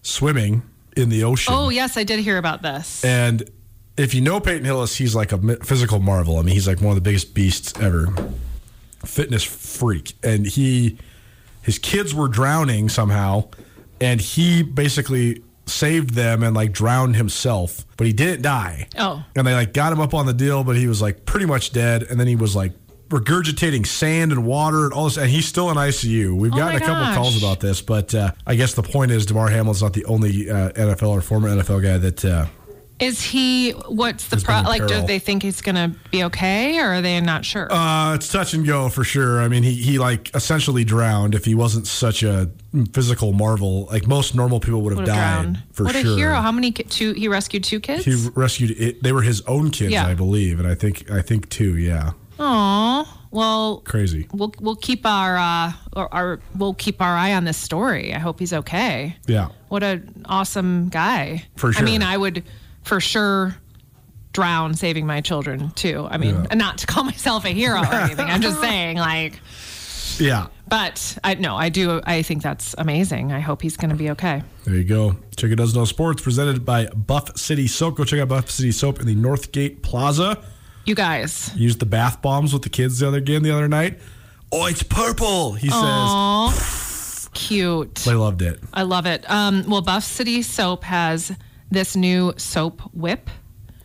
swimming 0.00 0.62
in 0.96 1.10
the 1.10 1.24
ocean. 1.24 1.52
Oh, 1.54 1.68
yes, 1.68 1.96
I 1.98 2.04
did 2.04 2.20
hear 2.20 2.38
about 2.38 2.62
this. 2.62 3.04
And 3.04 3.42
if 3.96 4.14
you 4.14 4.20
know 4.20 4.40
Peyton 4.40 4.64
Hillis, 4.64 4.96
he's 4.96 5.14
like 5.14 5.32
a 5.32 5.56
physical 5.64 5.98
marvel. 6.00 6.38
I 6.38 6.42
mean, 6.42 6.54
he's 6.54 6.68
like 6.68 6.80
one 6.80 6.90
of 6.90 6.96
the 6.96 7.00
biggest 7.00 7.34
beasts 7.34 7.72
ever. 7.80 8.08
Fitness 9.04 9.42
freak. 9.42 10.14
And 10.22 10.46
he, 10.46 10.98
his 11.62 11.78
kids 11.78 12.14
were 12.14 12.28
drowning 12.28 12.88
somehow, 12.88 13.48
and 14.00 14.20
he 14.20 14.62
basically 14.62 15.42
saved 15.66 16.10
them 16.10 16.42
and 16.42 16.54
like 16.54 16.72
drowned 16.72 17.16
himself, 17.16 17.84
but 17.96 18.06
he 18.06 18.12
didn't 18.12 18.42
die. 18.42 18.88
Oh. 18.98 19.24
And 19.34 19.46
they 19.46 19.54
like 19.54 19.72
got 19.72 19.92
him 19.92 20.00
up 20.00 20.14
on 20.14 20.26
the 20.26 20.34
deal, 20.34 20.62
but 20.62 20.76
he 20.76 20.86
was 20.86 21.00
like 21.00 21.24
pretty 21.24 21.46
much 21.46 21.72
dead. 21.72 22.02
And 22.04 22.20
then 22.20 22.26
he 22.26 22.36
was 22.36 22.54
like 22.54 22.72
regurgitating 23.08 23.86
sand 23.86 24.32
and 24.32 24.44
water 24.44 24.84
and 24.84 24.92
all 24.92 25.04
this, 25.04 25.16
and 25.16 25.30
he's 25.30 25.46
still 25.46 25.70
in 25.70 25.76
ICU. 25.76 26.36
We've 26.36 26.52
Oh 26.52 26.56
gotten 26.56 26.76
a 26.76 26.80
couple 26.80 27.04
gosh. 27.04 27.16
calls 27.16 27.38
about 27.38 27.60
this, 27.60 27.80
but 27.80 28.14
uh, 28.14 28.32
I 28.46 28.56
guess 28.56 28.74
the 28.74 28.82
point 28.82 29.10
is 29.10 29.26
Damar 29.26 29.48
Hamlin's 29.48 29.82
not 29.82 29.92
the 29.92 30.04
only 30.04 30.50
uh, 30.50 30.70
NFL 30.70 31.08
or 31.08 31.20
former 31.22 31.48
NFL 31.48 31.82
guy 31.82 31.98
that. 31.98 32.24
Uh, 32.24 32.46
Is 32.98 33.22
he, 33.22 33.72
what's 33.72 34.28
the 34.28 34.36
Has 34.36 34.44
pro, 34.44 34.54
been 34.54 34.60
in 34.64 34.68
like, 34.70 34.86
do 34.88 35.06
they 35.06 35.18
think 35.18 35.42
he's 35.42 35.60
going 35.60 35.74
to 35.74 35.94
be 36.10 36.24
okay 36.24 36.78
or 36.78 36.94
are 36.94 37.02
they 37.02 37.20
not 37.20 37.44
sure? 37.44 37.70
Uh, 37.70 38.14
it's 38.14 38.32
touch 38.32 38.54
and 38.54 38.66
go 38.66 38.88
for 38.88 39.04
sure. 39.04 39.42
I 39.42 39.48
mean, 39.48 39.62
he, 39.62 39.74
he 39.74 39.98
like 39.98 40.34
essentially 40.34 40.82
drowned 40.82 41.34
if 41.34 41.44
he 41.44 41.54
wasn't 41.54 41.86
such 41.86 42.22
a 42.22 42.50
physical 42.94 43.34
marvel. 43.34 43.84
Like 43.86 44.06
most 44.06 44.34
normal 44.34 44.60
people 44.60 44.80
would 44.80 44.96
have 44.96 45.06
died 45.06 45.42
drowned. 45.42 45.62
for 45.72 45.84
what 45.84 45.94
sure. 45.94 46.04
What 46.04 46.12
a 46.12 46.16
hero. 46.16 46.34
How 46.36 46.50
many, 46.52 46.72
ki- 46.72 46.84
two, 46.84 47.12
he 47.12 47.28
rescued 47.28 47.64
two 47.64 47.80
kids? 47.80 48.06
he 48.06 48.14
rescued 48.34 48.70
it. 48.70 49.02
They 49.02 49.12
were 49.12 49.22
his 49.22 49.42
own 49.42 49.70
kids, 49.70 49.92
Yeah. 49.92 50.06
I 50.06 50.14
believe, 50.14 50.58
and 50.58 50.66
I 50.66 50.74
think 50.74 51.10
I 51.10 51.20
think 51.20 51.50
two. 51.50 51.76
Yeah, 51.76 52.12
Aw, 52.38 53.20
well, 53.30 53.78
crazy. 53.84 54.26
we'll, 54.32 54.54
we'll 54.60 54.76
keep 54.76 55.04
our, 55.04 55.36
uh, 55.36 55.72
our, 55.94 56.08
our, 56.12 56.40
we'll 56.54 56.74
keep 56.74 57.02
our 57.02 57.14
eye 57.14 57.34
on 57.34 57.44
this 57.44 57.56
story. 57.58 58.14
I 58.14 58.18
hope 58.18 58.38
he's 58.40 58.52
okay. 58.54 59.16
Yeah, 59.26 59.48
What 59.68 59.82
an 59.82 60.22
awesome 60.26 60.88
guy. 60.88 61.44
For 61.56 61.72
sure. 61.72 61.82
I 61.82 61.84
mean. 61.84 62.02
I 62.02 62.16
would 62.16 62.42
for 62.86 63.00
sure 63.00 63.56
drown 64.32 64.74
saving 64.74 65.06
my 65.06 65.20
children 65.20 65.70
too. 65.72 66.06
I 66.10 66.18
mean, 66.18 66.34
Yeah. 66.50 66.54
not 66.56 66.78
to 66.78 66.86
call 66.86 67.04
myself 67.04 67.44
a 67.44 67.48
hero 67.50 67.80
or 67.80 67.94
anything. 67.94 68.26
I'm 68.26 68.40
just 68.42 68.60
saying, 68.68 68.96
like, 68.98 69.40
yeah. 70.18 70.46
but 70.68 71.18
I 71.24 71.34
no, 71.34 71.56
I 71.56 71.68
do. 71.68 72.00
I 72.04 72.22
think 72.22 72.42
that's 72.42 72.74
amazing. 72.78 73.32
I 73.32 73.40
hope 73.40 73.62
he's 73.62 73.76
going 73.76 73.90
to 73.90 73.96
be 73.96 74.10
okay. 74.10 74.42
There 74.64 74.74
you 74.74 74.84
go. 74.84 75.16
Chicken 75.36 75.56
Doesn't 75.56 75.78
Know 75.78 75.84
Sports 75.84 76.22
presented 76.22 76.64
by 76.64 76.86
Buff 76.88 77.36
City 77.38 77.66
Soap. 77.66 77.96
Go 77.96 78.04
check 78.04 78.20
out 78.20 78.28
Buff 78.28 78.50
City 78.50 78.72
Soap 78.72 79.00
in 79.00 79.06
the 79.06 79.14
Northgate 79.16 79.82
Plaza. 79.82 80.42
You 80.84 80.94
guys. 80.94 81.50
Used 81.56 81.80
the 81.80 81.86
bath 81.86 82.22
bombs 82.22 82.52
with 82.52 82.62
the 82.62 82.68
kids 82.70 82.98
the 83.00 83.08
other 83.08 83.20
game 83.20 83.42
the 83.42 83.50
other 83.52 83.68
night. 83.68 83.98
Oh, 84.52 84.66
it's 84.66 84.82
purple. 84.82 85.54
He 85.54 85.68
says. 85.70 87.28
Cute. 87.34 87.96
They 87.96 88.14
loved 88.14 88.40
it. 88.42 88.60
I 88.72 88.82
love 88.82 89.06
it. 89.06 89.28
Um, 89.30 89.64
well, 89.68 89.82
Buff 89.82 90.04
City 90.04 90.42
Soap 90.42 90.84
has 90.84 91.32
this 91.70 91.96
new 91.96 92.32
soap 92.36 92.82
whip. 92.92 93.30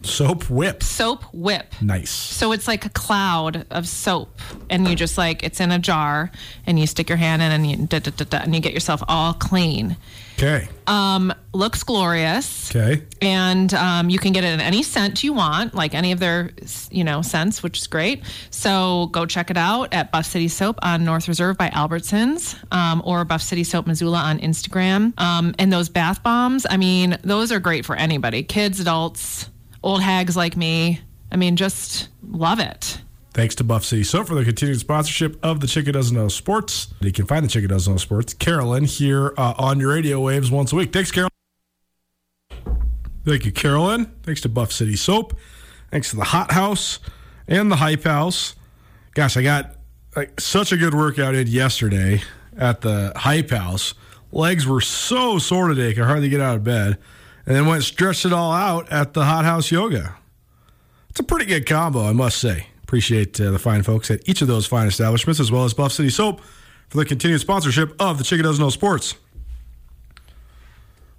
Soap 0.04 0.50
whip. 0.50 0.84
Soap 0.84 1.24
whip. 1.34 1.74
Nice. 1.82 2.10
So 2.10 2.52
it's 2.52 2.68
like 2.68 2.86
a 2.86 2.90
cloud 2.90 3.66
of 3.70 3.88
soap, 3.88 4.40
and 4.70 4.88
you 4.88 4.96
just 4.96 5.18
like 5.18 5.44
it's 5.44 5.60
in 5.60 5.72
a 5.72 5.80
jar, 5.80 6.32
and 6.66 6.80
you 6.80 6.88
stick 6.88 7.10
your 7.10 7.18
hand 7.18 7.42
in, 7.42 7.52
and 7.52 7.70
you 7.70 7.88
da, 7.88 8.00
da, 8.00 8.12
da, 8.12 8.26
da, 8.26 8.38
and 8.40 8.56
you 8.56 8.62
get 8.62 8.74
yourself 8.74 9.04
all 9.08 9.34
clean. 9.34 9.98
Okay. 10.38 10.68
Um, 10.88 11.32
looks 11.54 11.84
glorious. 11.84 12.76
Okay. 12.76 13.04
And 13.22 13.72
um, 13.76 14.10
you 14.10 14.18
can 14.18 14.34
get 14.34 14.44
it 14.44 14.54
in 14.54 14.60
any 14.60 14.82
scent 14.82 15.24
you 15.24 15.34
want, 15.34 15.76
like 15.76 15.94
any 15.94 16.14
of 16.14 16.20
their, 16.20 16.50
you 16.90 17.04
know, 17.04 17.22
scents, 17.22 17.62
which 17.62 17.78
is 17.78 17.86
great. 17.86 18.24
So 18.50 19.10
go 19.12 19.28
check 19.28 19.52
it 19.52 19.58
out 19.58 19.94
at 19.94 20.12
Buff 20.12 20.26
City 20.26 20.48
Soap 20.48 20.80
on 20.82 21.06
North 21.06 21.28
Reserve 21.28 21.60
by 21.60 21.70
Albertsons, 21.70 22.58
um, 22.74 23.04
or 23.06 23.24
Buff 23.24 23.44
City 23.44 23.64
Soap 23.64 23.86
Missoula 23.86 24.18
on 24.18 24.40
Instagram. 24.40 25.20
Um, 25.20 25.54
and 25.60 25.72
those 25.72 25.90
bath 25.90 26.24
bombs, 26.24 26.66
I 26.68 26.78
mean, 26.78 27.20
those 27.24 27.52
are 27.52 27.60
great 27.60 27.86
for 27.86 27.96
anybody, 27.96 28.42
kids, 28.42 28.80
adults, 28.80 29.48
old 29.84 30.02
hags 30.02 30.36
like 30.36 30.56
me. 30.56 31.02
I 31.32 31.38
mean, 31.38 31.56
just 31.56 32.10
love 32.24 32.60
it. 32.60 33.02
Thanks 33.34 33.56
to 33.56 33.63
Buff 33.63 33.86
City 33.86 34.04
Soap 34.04 34.28
for 34.28 34.36
the 34.36 34.44
continued 34.44 34.80
sponsorship 34.80 35.38
of 35.41 35.62
the 35.62 35.67
Chicken 35.67 35.94
Doesn't 35.94 36.15
Know 36.15 36.28
Sports. 36.28 36.94
You 37.00 37.13
can 37.13 37.26
find 37.26 37.46
the 37.46 37.50
Chicken 37.50 37.70
Doesn't 37.70 37.94
Know 37.94 37.98
Sports, 37.98 38.34
Carolyn, 38.34 38.84
here 38.84 39.34
uh, 39.38 39.54
on 39.58 39.80
your 39.80 39.94
radio 39.94 40.20
waves 40.20 40.52
once 40.52 40.74
a 40.74 40.76
week. 40.76 40.91
Thanks, 40.91 41.12
Carolyn. 41.12 41.32
Thank 43.24 43.46
you, 43.46 43.54
Carolyn. 43.54 44.12
Thanks 44.24 44.41
to 44.41 44.50
Buff 44.50 44.74
City 44.74 44.98
Soap. 44.98 45.38
Thanks 45.91 46.10
to 46.10 46.17
the 46.17 46.26
Hot 46.26 46.52
House 46.52 47.00
and 47.48 47.72
the 47.72 47.78
Hype 47.78 48.04
House. 48.04 48.56
Gosh, 49.13 49.38
I 49.38 49.44
got 49.44 49.76
like, 50.15 50.39
such 50.41 50.74
a 50.74 50.78
good 50.78 50.94
workout 50.94 51.34
in 51.34 51.48
yesterday 51.48 52.22
at 52.58 52.82
the 52.82 53.13
Hype 53.15 53.52
House. 53.52 53.94
Legs 54.34 54.67
were 54.67 54.82
so 54.82 55.38
sore 55.38 55.70
today, 55.70 55.91
I 55.91 55.94
could 55.94 56.04
hardly 56.04 56.30
get 56.30 56.41
out 56.41 56.56
of 56.58 56.63
bed. 56.63 56.98
And 57.45 57.56
then 57.56 57.65
went 57.65 57.77
and 57.77 57.84
stretched 57.84 58.25
it 58.25 58.34
all 58.34 58.51
out 58.51 58.91
at 58.91 59.13
the 59.13 59.25
Hot 59.25 59.45
House 59.45 59.71
Yoga. 59.71 60.15
It's 61.10 61.19
a 61.19 61.23
pretty 61.23 61.45
good 61.45 61.65
combo, 61.65 62.06
I 62.06 62.13
must 62.13 62.38
say. 62.38 62.67
Appreciate 62.84 63.39
uh, 63.39 63.51
the 63.51 63.60
fine 63.60 63.84
folks 63.84 64.12
at 64.12 64.27
each 64.27 64.41
of 64.41 64.47
those 64.47 64.65
fine 64.65 64.88
establishments, 64.88 65.39
as 65.39 65.51
well 65.51 65.65
as 65.65 65.73
Buff 65.73 65.91
City 65.91 66.10
Soap, 66.10 66.41
for 66.89 66.97
the 66.97 67.06
continued 67.06 67.41
sponsorship 67.41 67.95
of 67.99 68.17
the 68.17 68.23
Chicken 68.23 68.45
Doesn't 68.45 68.62
Know 68.62 68.69
Sports. 68.69 69.15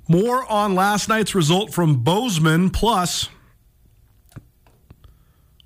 More 0.08 0.50
on 0.50 0.74
last 0.74 1.08
night's 1.08 1.34
result 1.34 1.72
from 1.72 2.02
Bozeman, 2.02 2.70
plus 2.70 3.28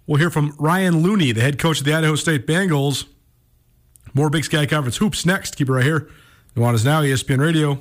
we'll 0.06 0.18
hear 0.18 0.30
from 0.30 0.54
Ryan 0.58 1.02
Looney, 1.02 1.32
the 1.32 1.40
head 1.40 1.58
coach 1.58 1.80
of 1.80 1.84
the 1.84 1.94
Idaho 1.94 2.14
State 2.14 2.46
Bengals. 2.46 3.06
More 4.14 4.30
Big 4.30 4.44
Sky 4.44 4.64
Conference 4.66 4.96
hoops 4.96 5.26
next. 5.26 5.56
Keep 5.56 5.68
it 5.68 5.72
right 5.72 5.84
here. 5.84 6.08
Nuanez 6.54 6.84
Now, 6.84 7.02
ESPN 7.02 7.38
Radio. 7.38 7.80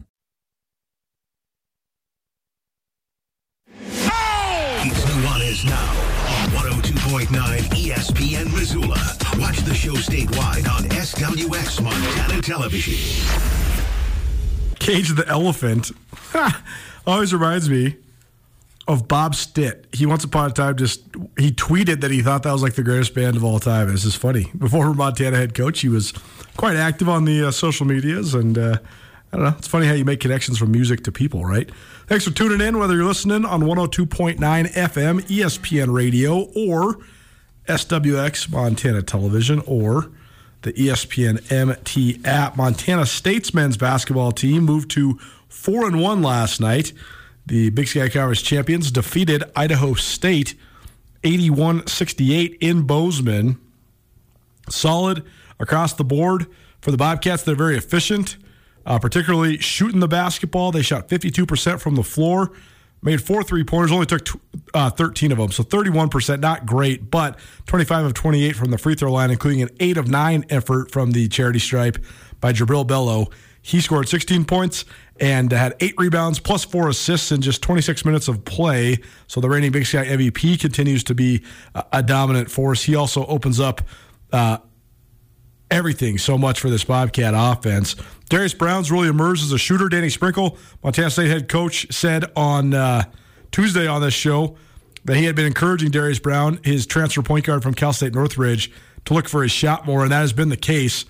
Now 5.65 5.91
on 6.41 6.49
102.9 6.81 7.27
ESPN 7.27 8.51
Missoula. 8.51 8.97
Watch 9.39 9.59
the 9.59 9.75
show 9.75 9.93
statewide 9.93 10.67
on 10.67 10.83
SWX 10.89 11.83
Montana 11.83 12.41
Television. 12.41 12.95
Cage 14.79 15.09
the 15.09 15.27
Elephant 15.27 15.91
always 17.05 17.31
reminds 17.31 17.69
me 17.69 17.97
of 18.87 19.07
Bob 19.07 19.35
Stitt. 19.35 19.85
He 19.93 20.07
once 20.07 20.23
upon 20.23 20.49
a 20.49 20.53
time 20.53 20.77
just 20.77 21.03
he 21.37 21.51
tweeted 21.51 22.01
that 22.01 22.09
he 22.09 22.23
thought 22.23 22.41
that 22.43 22.51
was 22.51 22.63
like 22.63 22.73
the 22.73 22.83
greatest 22.83 23.13
band 23.13 23.35
of 23.35 23.43
all 23.43 23.59
time. 23.59 23.89
This 23.89 24.03
is 24.03 24.15
funny. 24.15 24.51
Before 24.57 24.93
Montana 24.95 25.37
head 25.37 25.53
coach, 25.53 25.81
he 25.81 25.89
was 25.89 26.11
quite 26.57 26.75
active 26.75 27.07
on 27.07 27.25
the 27.25 27.47
uh, 27.47 27.51
social 27.51 27.85
medias, 27.85 28.33
and 28.33 28.57
uh, 28.57 28.77
I 29.33 29.37
don't 29.37 29.45
know. 29.45 29.55
It's 29.57 29.67
funny 29.67 29.87
how 29.87 29.93
you 29.93 30.03
make 30.03 30.19
connections 30.19 30.57
from 30.57 30.71
music 30.71 31.03
to 31.05 31.11
people, 31.11 31.45
right? 31.45 31.69
Thanks 32.07 32.25
for 32.25 32.31
tuning 32.31 32.65
in. 32.65 32.77
Whether 32.77 32.95
you're 32.95 33.05
listening 33.05 33.45
on 33.45 33.61
102.9 33.61 34.37
FM, 34.39 35.21
ESPN 35.21 35.93
Radio, 35.93 36.49
or 36.55 36.97
SWX 37.67 38.51
Montana 38.51 39.01
Television, 39.01 39.61
or 39.65 40.11
the 40.63 40.73
ESPN 40.73 41.51
MT 41.51 42.19
app. 42.25 42.57
Montana 42.57 43.05
State's 43.05 43.53
men's 43.53 43.77
basketball 43.77 44.31
team 44.31 44.63
moved 44.63 44.91
to 44.91 45.17
four 45.47 45.87
and 45.87 46.01
one 46.01 46.21
last 46.21 46.59
night. 46.59 46.93
The 47.45 47.69
Big 47.69 47.87
Sky 47.87 48.09
Conference 48.09 48.41
champions 48.41 48.91
defeated 48.91 49.43
Idaho 49.55 49.93
State 49.93 50.55
81-68 51.23 52.57
in 52.61 52.83
Bozeman. 52.83 53.59
Solid 54.69 55.23
across 55.59 55.93
the 55.93 56.03
board 56.03 56.47
for 56.81 56.91
the 56.91 56.97
Bobcats. 56.97 57.43
They're 57.43 57.55
very 57.55 57.77
efficient, 57.77 58.37
uh, 58.85 58.99
particularly 58.99 59.57
shooting 59.57 59.99
the 59.99 60.07
basketball. 60.07 60.71
They 60.71 60.81
shot 60.81 61.07
52% 61.07 61.79
from 61.79 61.95
the 61.95 62.03
floor, 62.03 62.51
made 63.01 63.21
four 63.21 63.43
three 63.43 63.63
pointers, 63.63 63.91
only 63.91 64.05
took 64.05 64.27
uh, 64.73 64.89
13 64.89 65.31
of 65.31 65.37
them. 65.37 65.51
So 65.51 65.63
31%, 65.63 66.39
not 66.39 66.65
great, 66.65 67.09
but 67.11 67.39
25 67.67 68.05
of 68.05 68.13
28 68.13 68.55
from 68.55 68.71
the 68.71 68.77
free 68.77 68.95
throw 68.95 69.11
line, 69.11 69.31
including 69.31 69.61
an 69.61 69.69
8 69.79 69.97
of 69.97 70.07
9 70.09 70.45
effort 70.49 70.91
from 70.91 71.11
the 71.11 71.27
charity 71.27 71.59
stripe 71.59 71.97
by 72.39 72.53
Jubrile 72.53 72.85
Belo. 72.85 73.31
He 73.61 73.79
scored 73.79 74.09
16 74.09 74.45
points 74.45 74.85
and 75.19 75.51
had 75.51 75.75
eight 75.79 75.93
rebounds 75.97 76.39
plus 76.39 76.65
four 76.65 76.89
assists 76.89 77.31
in 77.31 77.41
just 77.41 77.61
26 77.61 78.03
minutes 78.05 78.27
of 78.27 78.43
play. 78.43 78.97
So 79.27 79.39
the 79.39 79.49
reigning 79.49 79.71
Big 79.71 79.85
Sky 79.85 80.03
MVP 80.03 80.59
continues 80.59 81.03
to 81.05 81.15
be 81.15 81.43
a 81.93 82.01
dominant 82.01 82.49
force. 82.49 82.83
He 82.83 82.95
also 82.95 83.25
opens 83.27 83.59
up 83.59 83.83
uh, 84.33 84.57
everything 85.71 86.17
so 86.17 86.37
much 86.37 86.59
for 86.59 86.69
this 86.69 86.83
Bobcat 86.83 87.33
offense. 87.35 87.95
Darius 88.29 88.53
Brown's 88.53 88.91
really 88.91 89.07
emerged 89.07 89.43
as 89.43 89.51
a 89.51 89.57
shooter. 89.57 89.89
Danny 89.89 90.09
Sprinkle, 90.09 90.57
Montana 90.83 91.09
State 91.09 91.29
head 91.29 91.49
coach, 91.49 91.91
said 91.91 92.25
on 92.35 92.73
uh, 92.73 93.03
Tuesday 93.51 93.87
on 93.87 94.01
this 94.01 94.13
show 94.13 94.55
that 95.05 95.17
he 95.17 95.25
had 95.25 95.35
been 95.35 95.45
encouraging 95.45 95.89
Darius 95.89 96.19
Brown, 96.19 96.59
his 96.63 96.85
transfer 96.85 97.21
point 97.21 97.45
guard 97.45 97.63
from 97.63 97.73
Cal 97.73 97.93
State 97.93 98.13
Northridge, 98.13 98.71
to 99.05 99.13
look 99.13 99.27
for 99.27 99.41
his 99.41 99.51
shot 99.51 99.85
more, 99.85 100.03
and 100.03 100.11
that 100.11 100.19
has 100.19 100.33
been 100.33 100.49
the 100.49 100.57
case. 100.57 101.05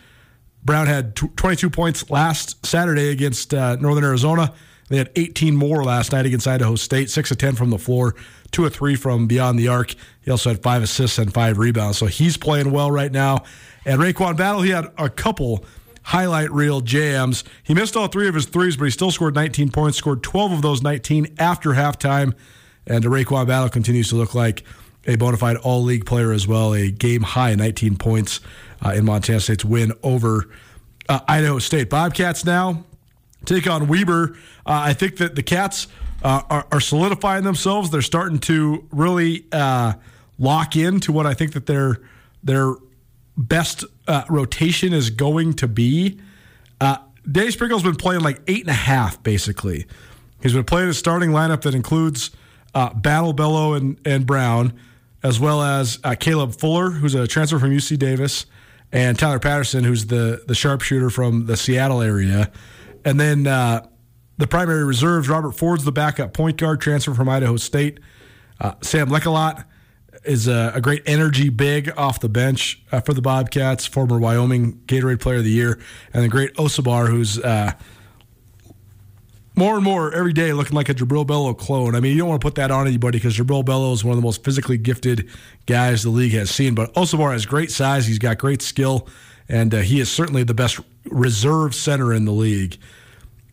Brown 0.64 0.88
had 0.88 1.16
tw- 1.16 1.36
22 1.36 1.70
points 1.70 2.10
last 2.10 2.66
Saturday 2.66 3.10
against 3.10 3.54
uh, 3.54 3.76
Northern 3.76 4.04
Arizona. 4.04 4.54
They 4.90 4.98
had 4.98 5.12
18 5.16 5.56
more 5.56 5.84
last 5.84 6.12
night 6.12 6.26
against 6.26 6.48
Idaho 6.48 6.76
State, 6.76 7.10
6 7.10 7.32
of 7.32 7.38
10 7.38 7.56
from 7.56 7.70
the 7.70 7.78
floor, 7.78 8.14
2 8.52 8.66
of 8.66 8.74
3 8.74 8.96
from 8.96 9.26
beyond 9.26 9.58
the 9.58 9.70
arc. 9.70 9.96
He 10.22 10.30
also 10.30 10.50
had 10.50 10.62
5 10.62 10.84
assists 10.84 11.18
and 11.18 11.34
5 11.34 11.58
rebounds. 11.58 11.98
So 11.98 12.08
he's 12.08 12.36
playing 12.36 12.72
well 12.72 12.92
right 12.92 13.12
now. 13.12 13.44
And 13.86 14.00
RaeQuan 14.00 14.38
Battle, 14.38 14.62
he 14.62 14.72
had 14.72 14.92
a 14.98 15.10
couple 15.10 15.66
highlight 16.04 16.52
reel 16.52 16.82
jams. 16.82 17.44
He 17.64 17.74
missed 17.74 17.96
all 17.96 18.08
three 18.08 18.28
of 18.28 18.36
his 18.36 18.46
threes, 18.46 18.78
but 18.78 18.86
he 18.86 18.92
still 18.92 19.12
scored 19.12 19.36
19 19.36 19.72
points, 19.72 19.98
scored 19.98 20.24
12 20.24 20.52
of 20.52 20.62
those 20.62 20.82
19 20.82 21.36
after 21.38 21.72
halftime. 21.72 22.34
And 22.88 23.04
RaeQuan 23.04 23.48
Battle 23.48 23.70
continues 23.70 24.10
to 24.10 24.16
look 24.16 24.34
like 24.34 24.64
a 25.06 25.16
bona 25.16 25.38
fide 25.38 25.58
all 25.58 25.84
league 25.84 26.06
player 26.06 26.32
as 26.32 26.48
well, 26.48 26.74
a 26.74 26.92
game 26.92 27.22
high 27.22 27.56
19 27.56 27.98
points 27.98 28.40
uh, 28.84 28.92
in 28.92 29.06
Montana 29.06 29.40
State's 29.40 29.66
win 29.66 29.94
over 30.04 30.50
uh, 31.10 31.20
Idaho 31.28 31.60
State. 31.60 31.90
Bobcats 31.90 32.46
now 32.46 32.84
take 33.46 33.68
on 33.68 33.88
Weber. 33.88 34.38
Uh, 34.66 34.82
I 34.86 34.94
think 34.94 35.18
that 35.18 35.36
the 35.36 35.44
Cats 35.44 35.88
uh, 36.24 36.42
are, 36.50 36.68
are, 36.72 36.80
solidifying 36.80 37.44
themselves. 37.44 37.90
They're 37.90 38.04
starting 38.04 38.38
to 38.40 38.88
really 38.92 39.46
uh, 39.52 39.94
lock 40.38 40.76
into 40.76 41.12
what 41.12 41.26
I 41.26 41.34
think 41.34 41.54
that 41.54 41.66
their 41.66 41.98
best 43.42 43.84
uh, 44.08 44.24
rotation 44.30 44.94
is 44.94 45.10
going 45.10 45.54
to 45.54 45.68
be. 45.68 46.20
Uh, 46.80 46.98
Dave 47.30 47.54
Sprinkle's 47.54 47.84
been 47.84 47.96
playing 47.96 48.22
like 48.22 48.42
eight 48.48 48.62
and 48.62 48.70
a 48.70 48.74
half, 48.74 49.22
basically. 49.24 49.86
He's 50.42 50.54
been 50.54 50.64
playing 50.64 50.90
a 50.90 50.94
starting 50.94 51.32
lineup 51.32 51.62
that 51.62 51.76
includes 51.76 52.32
uh, 52.74 52.94
Battle 52.94 53.34
Belo 53.34 53.78
and, 53.78 54.00
and 54.06 54.26
Brown, 54.26 54.74
as 55.24 55.40
well 55.40 55.62
as 55.62 56.00
uh, 56.04 56.16
Caleb 56.20 56.56
Fuller, 56.56 56.90
who's 56.90 57.14
a 57.14 57.28
transfer 57.28 57.60
from 57.60 57.70
UC 57.70 58.00
Davis, 58.00 58.46
and 58.92 59.18
Tyler 59.18 59.40
Patterson, 59.40 59.84
who's 59.84 60.08
the, 60.08 60.44
the 60.48 60.56
sharpshooter 60.56 61.10
from 61.10 61.46
the 61.46 61.56
Seattle 61.56 62.02
area. 62.02 62.52
And 63.06 63.20
then 63.20 63.46
uh, 63.46 63.86
the 64.38 64.48
primary 64.48 64.84
reserves, 64.84 65.30
Robert 65.30 65.52
Ford's 65.52 65.84
the 65.84 65.92
backup 65.92 66.34
point 66.34 66.58
guard, 66.58 66.82
transfer 66.82 67.14
from 67.14 67.30
Idaho 67.30 67.58
State. 67.58 68.00
Uh, 68.60 68.74
Sam 68.82 69.10
Lecholat 69.10 69.66
is 70.24 70.48
a, 70.48 70.72
a, 70.76 70.82
great 70.82 71.02
energy 71.06 71.50
big 71.50 71.92
off 71.98 72.20
the 72.20 72.30
bench 72.30 72.82
uh, 72.92 73.00
for 73.02 73.14
the 73.14 73.22
Bobcats, 73.22 73.86
former 73.86 74.20
Wyoming 74.20 74.74
Gatorade 74.86 75.20
Player 75.20 75.38
of 75.38 75.44
the 75.44 75.52
Year, 75.52 75.80
and 76.14 76.24
the 76.24 76.28
Great 76.30 76.54
Osobor, 76.56 77.08
who's 77.10 77.40
uh, 77.40 77.74
more 79.56 79.76
and 79.76 79.84
more 79.84 80.14
every 80.14 80.34
day 80.34 80.54
looking 80.54 80.76
like 80.76 80.90
a 80.90 80.94
Jubrile 80.94 81.26
Belo 81.26 81.58
clone. 81.58 81.96
I 81.96 82.00
mean, 82.00 82.14
you 82.14 82.20
don't 82.20 82.30
want 82.30 82.42
to 82.42 82.46
put 82.46 82.56
that 82.56 82.72
on 82.72 82.88
anybody 82.88 83.18
because 83.18 83.36
Jubrile 83.36 83.64
Belo 83.64 83.94
is 83.94 84.04
one 84.04 84.14
of 84.14 84.18
the 84.18 84.26
most 84.26 84.44
physically 84.44 84.78
gifted 84.78 85.28
guys 85.66 86.04
the 86.04 86.10
league 86.10 86.34
has 86.34 86.52
seen. 86.52 86.76
But 86.76 86.94
Osobor 86.94 87.32
has 87.34 87.46
great 87.46 87.72
size. 87.72 88.06
He's 88.06 88.20
got 88.20 88.38
great 88.38 88.62
skill, 88.62 89.08
and 89.50 89.74
uh, 89.74 89.80
he 89.80 90.00
is 90.00 90.12
certainly 90.12 90.44
the 90.44 90.54
best 90.54 90.80
reserve 91.06 91.74
center 91.74 92.14
in 92.14 92.26
the 92.26 92.32
league. 92.32 92.78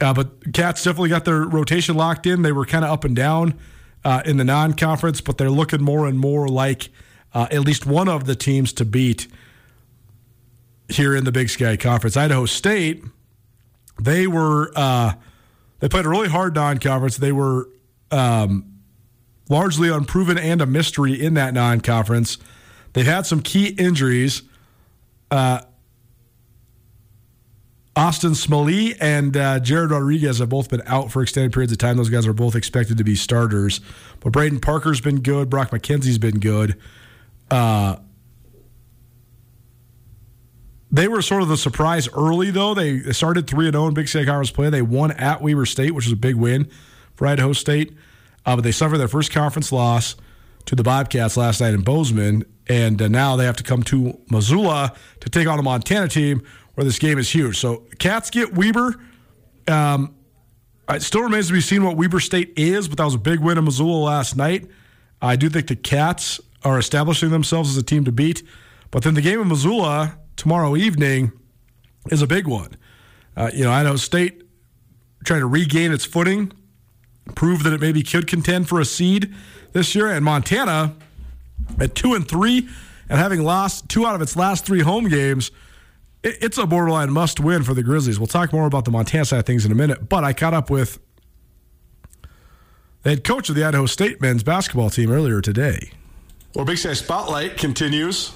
Uh, 0.00 0.12
but 0.12 0.52
Cats 0.52 0.85
definitely 0.85 1.09
got 1.09 1.24
their 1.24 1.40
rotation 1.40 1.96
locked 1.96 2.26
in. 2.26 2.42
They 2.42 2.52
were 2.52 2.66
kind 2.66 2.85
of 2.85 2.90
up 2.90 3.04
and 3.04 3.16
down 3.16 3.59
uh, 4.05 4.23
in 4.25 4.37
the 4.37 4.45
non-conference, 4.45 5.21
but 5.21 5.39
they're 5.39 5.51
looking 5.51 5.83
more 5.83 6.07
and 6.07 6.19
more 6.19 6.49
like 6.49 6.89
uh, 7.35 7.47
at 7.51 7.61
least 7.61 7.87
one 7.87 8.09
of 8.09 8.25
the 8.25 8.35
teams 8.35 8.73
to 8.75 8.85
beat 8.85 9.27
here 10.89 11.15
in 11.15 11.25
the 11.25 11.33
Big 11.33 11.51
Sky 11.51 11.77
Conference. 11.77 12.17
Idaho 12.17 12.47
State, 12.47 13.05
they 14.01 14.27
were 14.27 14.73
uh, 14.75 15.13
they 15.81 15.89
played 15.89 16.07
a 16.07 16.09
really 16.09 16.29
hard 16.29 16.55
non-conference. 16.55 17.19
They 17.19 17.33
were 17.33 17.69
um, 18.11 18.81
largely 19.49 19.89
unproven 19.89 20.39
and 20.39 20.61
a 20.61 20.67
mystery 20.67 21.21
in 21.21 21.35
that 21.35 21.55
non-conference. 21.55 22.39
They've 22.93 23.07
had 23.07 23.27
some 23.27 23.43
key 23.43 23.69
injuries. 23.79 24.43
Uh, 25.31 25.61
Austin 27.99 28.31
Smellie 28.31 28.97
and 29.01 29.37
uh, 29.37 29.59
Jared 29.59 29.91
Rodriguez 29.91 30.39
have 30.39 30.49
both 30.49 30.71
been 30.71 30.83
out 30.87 31.11
for 31.11 31.21
extended 31.21 31.53
periods 31.53 31.73
of 31.73 31.79
time. 31.79 31.97
Those 31.97 32.11
guys 32.11 32.29
are 32.29 32.33
both 32.33 32.55
expected 32.55 32.97
to 32.99 33.03
be 33.03 33.17
starters. 33.17 33.81
But 34.21 34.33
Braden 34.33 34.61
Parker's 34.61 35.01
been 35.01 35.21
good. 35.21 35.51
Brock 35.51 35.73
McKenzie's 35.73 36.17
been 36.17 36.39
good. 36.39 36.81
Uh, 37.51 37.97
they 40.93 41.09
were 41.09 41.23
sort 41.23 41.43
of 41.43 41.49
the 41.49 41.57
surprise 41.57 42.09
early, 42.15 42.53
though. 42.53 42.73
They 42.73 43.01
started 43.11 43.49
3 43.49 43.73
0 43.73 43.89
in 43.89 43.95
Big 43.95 44.07
Sky 44.07 44.25
Conference 44.25 44.53
play. 44.53 44.71
They 44.71 44.81
won 44.81 45.11
at 45.11 45.43
Weber 45.43 45.67
State, 45.67 45.93
which 45.93 46.05
was 46.05 46.13
a 46.13 46.17
big 46.17 46.37
win 46.37 46.71
for 47.17 47.27
Idaho 47.27 47.53
State. 47.53 47.97
Uh, 48.47 48.55
but 48.55 48.63
they 48.63 48.71
suffered 48.71 48.99
their 48.99 49.09
first 49.09 49.33
conference 49.33 49.73
loss 49.73 50.15
to 50.67 50.77
the 50.77 50.85
Bobcats 50.85 51.37
last 51.37 51.61
night 51.61 51.75
in 51.75 51.83
Bozeman. 51.83 52.45
And 52.69 53.03
uh, 53.03 53.09
now 53.09 53.35
they 53.35 53.45
have 53.45 53.57
to 53.57 53.65
come 53.65 53.83
to 53.85 54.21
Missoula 54.31 54.95
to 55.19 55.29
take 55.29 55.49
on 55.49 55.59
a 55.59 55.63
Montana 55.63 56.07
team 56.07 56.47
where 56.79 56.85
this 56.85 57.01
game 57.01 57.19
is 57.19 57.29
huge. 57.29 57.59
So 57.59 57.83
Cats 57.99 58.31
get 58.31 58.55
Weber. 58.55 58.95
Um, 59.67 60.14
it 60.88 61.03
still 61.03 61.23
remains 61.23 61.49
to 61.49 61.53
be 61.53 61.61
seen 61.61 61.83
what 61.83 61.97
Weber 61.97 62.21
State 62.21 62.53
is, 62.57 62.87
but 62.87 62.99
that 62.99 63.05
was 63.05 63.17
a 63.17 63.19
big 63.19 63.41
win 63.41 63.59
in 63.59 63.64
Missoula 63.64 63.99
last 63.99 64.37
night. 64.37 64.71
I 65.21 65.35
do 65.35 65.49
think 65.49 65.67
the 65.67 65.75
Cats 65.75 66.41
are 66.62 66.79
establishing 66.79 67.31
themselves 67.31 67.71
as 67.71 67.77
a 67.77 67.83
team 67.83 68.05
to 68.05 68.12
beat. 68.12 68.45
But 68.93 69.03
then 69.03 69.14
the 69.14 69.21
game 69.21 69.41
in 69.41 69.49
Missoula 69.49 70.19
tomorrow 70.37 70.77
evening 70.77 71.33
is 72.12 72.23
a 72.23 72.29
big 72.29 72.47
one. 72.47 72.77
Uh, 73.37 73.51
you 73.53 73.64
know, 73.64 73.73
Idaho 73.73 73.97
State 73.97 74.45
trying 75.25 75.41
to 75.41 75.47
regain 75.47 75.91
its 75.91 76.05
footing, 76.05 76.53
prove 77.35 77.64
that 77.64 77.73
it 77.73 77.81
maybe 77.81 78.05
could 78.05 78.29
contend 78.29 78.69
for 78.69 78.79
a 78.79 78.85
seed 78.85 79.35
this 79.73 79.97
year, 79.97 80.07
and 80.07 80.25
Montana 80.25 80.95
at 81.81 81.97
two 81.97 82.14
and 82.14 82.29
three, 82.29 82.69
and 83.09 83.19
having 83.19 83.43
lost 83.43 83.88
two 83.88 84.07
out 84.07 84.14
of 84.14 84.23
its 84.23 84.37
last 84.37 84.64
three 84.64 84.83
home 84.83 85.09
games– 85.09 85.51
it's 86.22 86.59
a 86.59 86.66
borderline 86.66 87.11
must 87.11 87.40
win 87.40 87.62
for 87.62 87.74
the 87.74 87.83
Grizzlies. 87.83 88.18
We'll 88.18 88.26
talk 88.26 88.52
more 88.52 88.66
about 88.66 88.85
the 88.85 88.90
Montana 88.90 89.24
side 89.24 89.40
of 89.40 89.46
things 89.46 89.64
in 89.64 89.72
a 89.72 89.74
minute, 89.74 90.09
but 90.09 90.24
I 90.24 90.33
caught 90.33 90.54
up 90.54 90.70
with 90.70 90.98
the 93.02 93.11
head 93.11 93.24
coach 93.24 93.48
of 93.48 93.54
the 93.54 93.64
Idaho 93.64 93.87
State 93.87 94.20
men's 94.20 94.42
basketball 94.42 94.90
team 94.90 95.11
earlier 95.11 95.40
today. 95.40 95.90
Well, 96.54 96.64
Big 96.64 96.78
Sky 96.78 96.94
Spotlight 96.94 97.57
continues. 97.57 98.33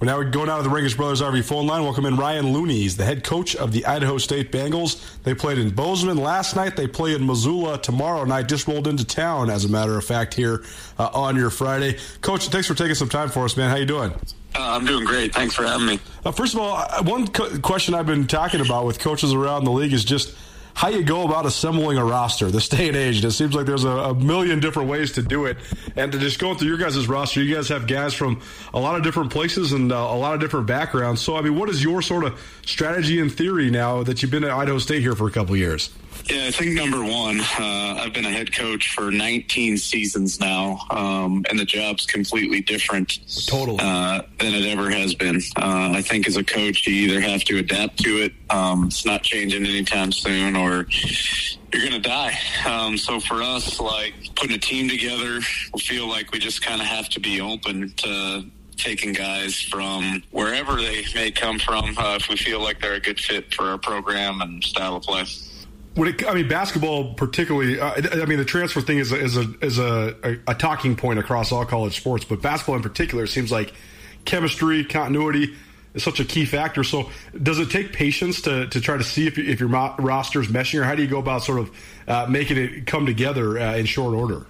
We're 0.00 0.06
now 0.06 0.20
going 0.24 0.50
out 0.50 0.58
of 0.58 0.64
the 0.64 0.70
Ringish 0.70 0.96
Brothers 0.96 1.22
RV 1.22 1.44
phone 1.44 1.68
line. 1.68 1.84
Welcome 1.84 2.04
in 2.04 2.16
Ryan 2.16 2.52
Looney. 2.52 2.74
He's 2.74 2.96
the 2.96 3.04
head 3.04 3.22
coach 3.22 3.54
of 3.54 3.70
the 3.70 3.86
Idaho 3.86 4.18
State 4.18 4.50
Bengals. 4.50 5.00
They 5.22 5.34
played 5.34 5.56
in 5.56 5.70
Bozeman 5.70 6.16
last 6.16 6.56
night. 6.56 6.74
They 6.74 6.88
play 6.88 7.14
in 7.14 7.24
Missoula 7.24 7.80
tomorrow 7.80 8.24
night. 8.24 8.48
Just 8.48 8.66
rolled 8.66 8.88
into 8.88 9.04
town, 9.04 9.50
as 9.50 9.64
a 9.64 9.68
matter 9.68 9.96
of 9.96 10.04
fact, 10.04 10.34
here 10.34 10.64
uh, 10.98 11.10
on 11.14 11.36
your 11.36 11.48
Friday. 11.48 11.96
Coach, 12.22 12.48
thanks 12.48 12.66
for 12.66 12.74
taking 12.74 12.96
some 12.96 13.08
time 13.08 13.28
for 13.28 13.44
us, 13.44 13.56
man. 13.56 13.70
How 13.70 13.76
you 13.76 13.86
doing? 13.86 14.10
Uh, 14.10 14.18
I'm 14.58 14.84
doing 14.84 15.04
great. 15.04 15.32
Thanks 15.32 15.54
for 15.54 15.62
having 15.62 15.86
me. 15.86 16.00
Uh, 16.24 16.32
first 16.32 16.54
of 16.54 16.60
all, 16.60 16.84
one 17.04 17.28
co- 17.28 17.56
question 17.60 17.94
I've 17.94 18.06
been 18.06 18.26
talking 18.26 18.60
about 18.60 18.86
with 18.86 18.98
coaches 18.98 19.32
around 19.32 19.62
the 19.62 19.72
league 19.72 19.92
is 19.92 20.04
just 20.04 20.34
how 20.74 20.88
you 20.88 21.04
go 21.04 21.22
about 21.24 21.46
assembling 21.46 21.98
a 21.98 22.04
roster 22.04 22.50
this 22.50 22.68
day 22.68 22.88
and 22.88 22.96
age. 22.96 23.16
And 23.16 23.26
it 23.26 23.30
seems 23.30 23.54
like 23.54 23.64
there's 23.64 23.84
a, 23.84 23.88
a, 23.88 24.14
million 24.14 24.60
different 24.60 24.88
ways 24.88 25.12
to 25.12 25.22
do 25.22 25.46
it. 25.46 25.56
And 25.94 26.10
to 26.12 26.18
just 26.18 26.38
go 26.38 26.54
through 26.54 26.68
your 26.68 26.78
guys' 26.78 27.06
roster, 27.06 27.42
you 27.42 27.54
guys 27.54 27.68
have 27.68 27.86
guys 27.86 28.12
from 28.12 28.42
a 28.72 28.80
lot 28.80 28.96
of 28.96 29.04
different 29.04 29.30
places 29.30 29.72
and 29.72 29.92
uh, 29.92 29.96
a 29.96 30.16
lot 30.16 30.34
of 30.34 30.40
different 30.40 30.66
backgrounds. 30.66 31.20
So, 31.20 31.36
I 31.36 31.42
mean, 31.42 31.56
what 31.56 31.68
is 31.68 31.82
your 31.82 32.02
sort 32.02 32.24
of 32.24 32.40
strategy 32.66 33.20
and 33.20 33.32
theory 33.32 33.70
now 33.70 34.02
that 34.02 34.20
you've 34.20 34.32
been 34.32 34.44
at 34.44 34.50
Idaho 34.50 34.78
State 34.78 35.00
here 35.00 35.14
for 35.14 35.28
a 35.28 35.30
couple 35.30 35.56
years? 35.56 35.90
Yeah, 36.26 36.46
I 36.46 36.50
think 36.50 36.72
number 36.72 37.02
one, 37.04 37.40
uh, 37.40 38.00
I've 38.00 38.14
been 38.14 38.24
a 38.24 38.30
head 38.30 38.52
coach 38.54 38.94
for 38.94 39.10
19 39.10 39.76
seasons 39.76 40.40
now, 40.40 40.80
um, 40.90 41.44
and 41.50 41.58
the 41.58 41.66
job's 41.66 42.06
completely 42.06 42.62
different 42.62 43.18
totally. 43.46 43.78
Uh, 43.80 44.22
than 44.38 44.54
it 44.54 44.64
ever 44.66 44.88
has 44.90 45.14
been. 45.14 45.36
Uh, 45.56 45.92
I 45.94 46.00
think 46.00 46.26
as 46.26 46.36
a 46.36 46.44
coach, 46.44 46.86
you 46.86 46.94
either 46.94 47.20
have 47.20 47.44
to 47.44 47.58
adapt 47.58 47.98
to 48.04 48.22
it. 48.22 48.32
Um, 48.48 48.86
it's 48.86 49.04
not 49.04 49.22
changing 49.22 49.66
anytime 49.66 50.12
soon, 50.12 50.56
or 50.56 50.86
you're 51.72 51.82
going 51.82 51.92
to 51.92 51.98
die. 51.98 52.38
Um, 52.66 52.96
so 52.96 53.20
for 53.20 53.42
us, 53.42 53.78
like 53.78 54.14
putting 54.34 54.56
a 54.56 54.58
team 54.58 54.88
together, 54.88 55.40
we 55.74 55.80
feel 55.80 56.08
like 56.08 56.32
we 56.32 56.38
just 56.38 56.62
kind 56.62 56.80
of 56.80 56.86
have 56.86 57.08
to 57.10 57.20
be 57.20 57.40
open 57.40 57.92
to 57.96 58.44
taking 58.76 59.12
guys 59.12 59.60
from 59.60 60.22
wherever 60.30 60.76
they 60.76 61.04
may 61.14 61.30
come 61.30 61.58
from 61.58 61.96
uh, 61.98 62.16
if 62.20 62.28
we 62.28 62.36
feel 62.36 62.60
like 62.60 62.80
they're 62.80 62.94
a 62.94 63.00
good 63.00 63.20
fit 63.20 63.52
for 63.54 63.64
our 63.64 63.78
program 63.78 64.40
and 64.40 64.64
style 64.64 64.96
of 64.96 65.02
play. 65.02 65.24
When 65.94 66.08
it, 66.08 66.26
I 66.26 66.34
mean, 66.34 66.48
basketball 66.48 67.14
particularly. 67.14 67.78
Uh, 67.78 68.22
I 68.22 68.26
mean, 68.26 68.38
the 68.38 68.44
transfer 68.44 68.80
thing 68.80 68.98
is 68.98 69.12
a, 69.12 69.16
is 69.16 69.36
a 69.36 69.54
is 69.60 69.78
a, 69.78 70.16
a, 70.24 70.38
a, 70.48 70.54
talking 70.54 70.96
point 70.96 71.20
across 71.20 71.52
all 71.52 71.64
college 71.64 71.96
sports, 71.96 72.24
but 72.24 72.42
basketball 72.42 72.74
in 72.74 72.82
particular 72.82 73.26
seems 73.28 73.52
like 73.52 73.72
chemistry, 74.24 74.84
continuity 74.84 75.54
is 75.94 76.02
such 76.02 76.18
a 76.18 76.24
key 76.24 76.44
factor. 76.44 76.82
So, 76.82 77.10
does 77.40 77.60
it 77.60 77.70
take 77.70 77.92
patience 77.92 78.42
to, 78.42 78.66
to 78.66 78.80
try 78.80 78.96
to 78.96 79.04
see 79.04 79.28
if, 79.28 79.38
if 79.38 79.60
your 79.60 79.68
roster 79.68 80.40
is 80.40 80.48
meshing, 80.48 80.80
or 80.80 80.84
how 80.84 80.96
do 80.96 81.02
you 81.02 81.08
go 81.08 81.18
about 81.18 81.44
sort 81.44 81.60
of 81.60 81.70
uh, 82.08 82.26
making 82.28 82.56
it 82.56 82.86
come 82.86 83.06
together 83.06 83.58
uh, 83.58 83.76
in 83.76 83.86
short 83.86 84.14
order? 84.14 84.46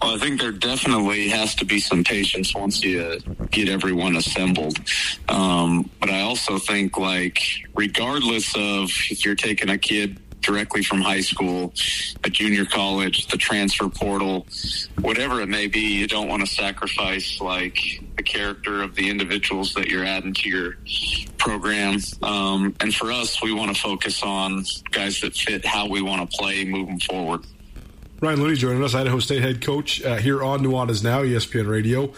Well, 0.00 0.14
I 0.14 0.18
think 0.18 0.40
there 0.40 0.52
definitely 0.52 1.28
has 1.28 1.54
to 1.56 1.66
be 1.66 1.78
some 1.78 2.04
patience 2.04 2.54
once 2.54 2.82
you 2.82 3.18
get 3.50 3.68
everyone 3.68 4.16
assembled. 4.16 4.78
Um, 5.28 5.90
but 6.00 6.08
I 6.08 6.22
also 6.22 6.58
think, 6.58 6.96
like, 6.96 7.42
regardless 7.74 8.54
of 8.56 8.90
if 9.10 9.26
you're 9.26 9.34
taking 9.34 9.68
a 9.68 9.76
kid 9.76 10.18
directly 10.40 10.82
from 10.82 11.00
high 11.00 11.20
school, 11.20 11.72
a 12.24 12.30
junior 12.30 12.64
college, 12.64 13.26
the 13.28 13.36
transfer 13.36 13.88
portal, 13.88 14.46
whatever 15.00 15.40
it 15.40 15.48
may 15.48 15.66
be, 15.66 15.80
you 15.80 16.06
don't 16.06 16.28
want 16.28 16.40
to 16.42 16.46
sacrifice 16.46 17.40
like 17.40 17.78
the 18.16 18.22
character 18.22 18.82
of 18.82 18.94
the 18.94 19.08
individuals 19.08 19.74
that 19.74 19.88
you're 19.88 20.04
adding 20.04 20.34
to 20.34 20.48
your 20.48 20.76
program. 21.38 21.98
Um, 22.22 22.74
and 22.80 22.94
for 22.94 23.12
us, 23.12 23.42
we 23.42 23.52
want 23.52 23.74
to 23.74 23.80
focus 23.80 24.22
on 24.22 24.64
guys 24.90 25.20
that 25.20 25.34
fit 25.34 25.64
how 25.64 25.88
we 25.88 26.02
want 26.02 26.30
to 26.30 26.36
play 26.36 26.64
moving 26.64 27.00
forward. 27.00 27.44
Ryan 28.20 28.42
Looney 28.42 28.56
joining 28.56 28.84
us, 28.84 28.94
Idaho 28.94 29.18
State 29.18 29.40
head 29.40 29.62
coach 29.62 30.02
uh, 30.04 30.16
here 30.16 30.42
on 30.42 30.60
Nuanez 30.60 31.02
Now, 31.02 31.22
ESPN 31.22 31.66
Radio. 31.66 32.12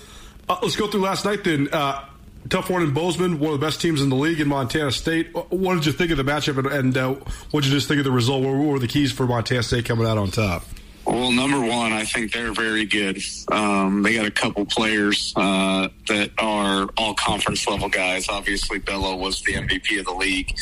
Uh, 0.49 0.59
let's 0.61 0.75
go 0.75 0.89
through 0.89 1.03
last 1.03 1.25
night 1.25 1.45
then. 1.45 1.69
Uh, 1.73 2.05
tough 2.49 2.71
one 2.71 2.83
in 2.83 2.93
Bozeman, 2.93 3.39
one 3.39 3.55
of 3.55 3.61
the 3.61 3.67
best 3.67 3.81
teams 3.81 4.03
in 4.03 4.09
the 4.09 4.17
league 4.17 4.41
in 4.41 4.49
Montana 4.49 4.91
State. 4.91 5.35
What 5.35 5.75
did 5.75 5.87
you 5.87 5.93
think 5.93 6.11
of 6.11 6.17
the 6.17 6.25
matchup, 6.25 6.59
and, 6.59 6.67
and 6.67 6.97
uh, 6.97 7.15
what 7.51 7.63
did 7.63 7.71
you 7.71 7.77
just 7.77 7.89
think 7.89 7.99
of 7.99 8.05
the 8.05 8.11
result? 8.11 8.43
What 8.43 8.55
were 8.55 8.79
the 8.79 8.89
keys 8.89 9.13
for 9.13 9.27
Montana 9.27 9.63
State 9.63 9.85
coming 9.85 10.07
out 10.07 10.19
on 10.19 10.31
top? 10.31 10.65
Well, 11.05 11.33
number 11.33 11.61
one, 11.61 11.93
I 11.93 12.05
think 12.05 12.33
they're 12.33 12.53
very 12.53 12.85
good. 12.85 13.21
Um, 13.51 14.03
they 14.03 14.15
got 14.15 14.27
a 14.27 14.31
couple 14.31 14.65
players 14.67 15.33
uh, 15.35 15.89
that 16.07 16.31
are 16.39 16.89
all 16.97 17.15
conference 17.15 17.67
level 17.67 17.89
guys. 17.89 18.29
Obviously, 18.29 18.79
Belo 18.79 19.19
was 19.19 19.43
the 19.43 19.55
MVP 19.55 19.99
of 19.99 20.07
the 20.07 20.13
league 20.13 20.57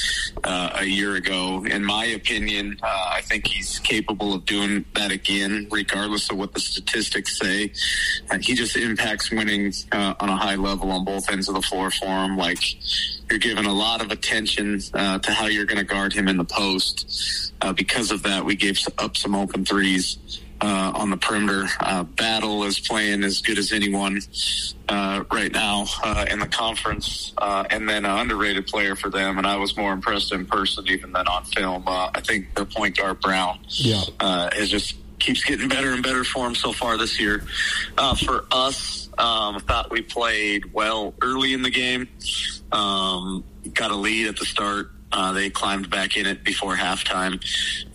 uh, 0.44 0.70
a 0.76 0.84
year 0.84 1.16
ago. 1.16 1.64
In 1.66 1.84
my 1.84 2.06
opinion, 2.06 2.78
uh, 2.82 3.10
I 3.12 3.20
think 3.20 3.46
he's 3.46 3.78
capable 3.80 4.32
of 4.32 4.46
doing 4.46 4.86
that 4.94 5.12
again, 5.12 5.68
regardless 5.70 6.30
of 6.30 6.38
what 6.38 6.54
the 6.54 6.60
statistics 6.60 7.38
say. 7.38 7.72
he 8.40 8.54
just 8.54 8.76
impacts 8.76 9.30
winning 9.30 9.72
uh, 9.92 10.14
on 10.20 10.30
a 10.30 10.36
high 10.36 10.56
level 10.56 10.90
on 10.90 11.04
both 11.04 11.30
ends 11.30 11.48
of 11.48 11.54
the 11.54 11.62
floor 11.62 11.90
for 11.90 12.06
him. 12.06 12.38
Like 12.38 12.62
you're 13.30 13.38
giving 13.38 13.66
a 13.66 13.72
lot 13.72 14.02
of 14.02 14.10
attention 14.10 14.80
uh, 14.94 15.18
to 15.20 15.32
how 15.32 15.46
you're 15.46 15.64
going 15.64 15.78
to 15.78 15.84
guard 15.84 16.12
him 16.12 16.28
in 16.28 16.36
the 16.36 16.44
post. 16.44 17.52
Uh, 17.60 17.72
because 17.72 18.10
of 18.10 18.22
that, 18.24 18.44
we 18.44 18.56
gave 18.56 18.78
up 18.98 19.16
some 19.16 19.34
open 19.34 19.64
threes 19.64 20.40
uh, 20.60 20.92
on 20.94 21.10
the 21.10 21.16
perimeter. 21.16 21.66
Uh, 21.80 22.02
Battle 22.02 22.64
is 22.64 22.80
playing 22.80 23.22
as 23.22 23.40
good 23.40 23.58
as 23.58 23.72
anyone 23.72 24.20
uh, 24.88 25.24
right 25.30 25.52
now 25.52 25.86
uh, 26.02 26.26
in 26.30 26.38
the 26.38 26.46
conference, 26.46 27.32
and 27.40 27.88
then 27.88 28.04
an 28.04 28.18
underrated 28.18 28.66
player 28.66 28.96
for 28.96 29.10
them. 29.10 29.38
And 29.38 29.46
I 29.46 29.56
was 29.56 29.76
more 29.76 29.92
impressed 29.92 30.32
in 30.32 30.46
person 30.46 30.86
even 30.88 31.12
than 31.12 31.26
on 31.28 31.44
film. 31.44 31.84
I 31.86 32.20
think 32.20 32.54
the 32.54 32.66
point 32.66 32.96
guard 32.96 33.20
Brown 33.20 33.60
yeah. 33.68 34.50
is 34.56 34.70
just 34.70 34.96
keeps 35.18 35.44
getting 35.44 35.68
better 35.68 35.92
and 35.92 36.02
better 36.02 36.24
for 36.24 36.46
him 36.46 36.54
so 36.54 36.72
far 36.72 36.96
this 36.96 37.20
year. 37.20 37.44
for 38.26 38.44
us, 38.50 39.09
um, 39.20 39.56
I 39.56 39.60
thought 39.60 39.90
we 39.90 40.00
played 40.02 40.72
well 40.72 41.14
early 41.22 41.52
in 41.52 41.62
the 41.62 41.70
game. 41.70 42.08
Um, 42.72 43.44
got 43.74 43.90
a 43.90 43.96
lead 43.96 44.28
at 44.28 44.36
the 44.36 44.46
start 44.46 44.90
Uh, 45.12 45.32
they 45.32 45.50
climbed 45.50 45.90
back 45.90 46.16
in 46.16 46.24
it 46.24 46.44
before 46.44 46.76
halftime. 46.76 47.42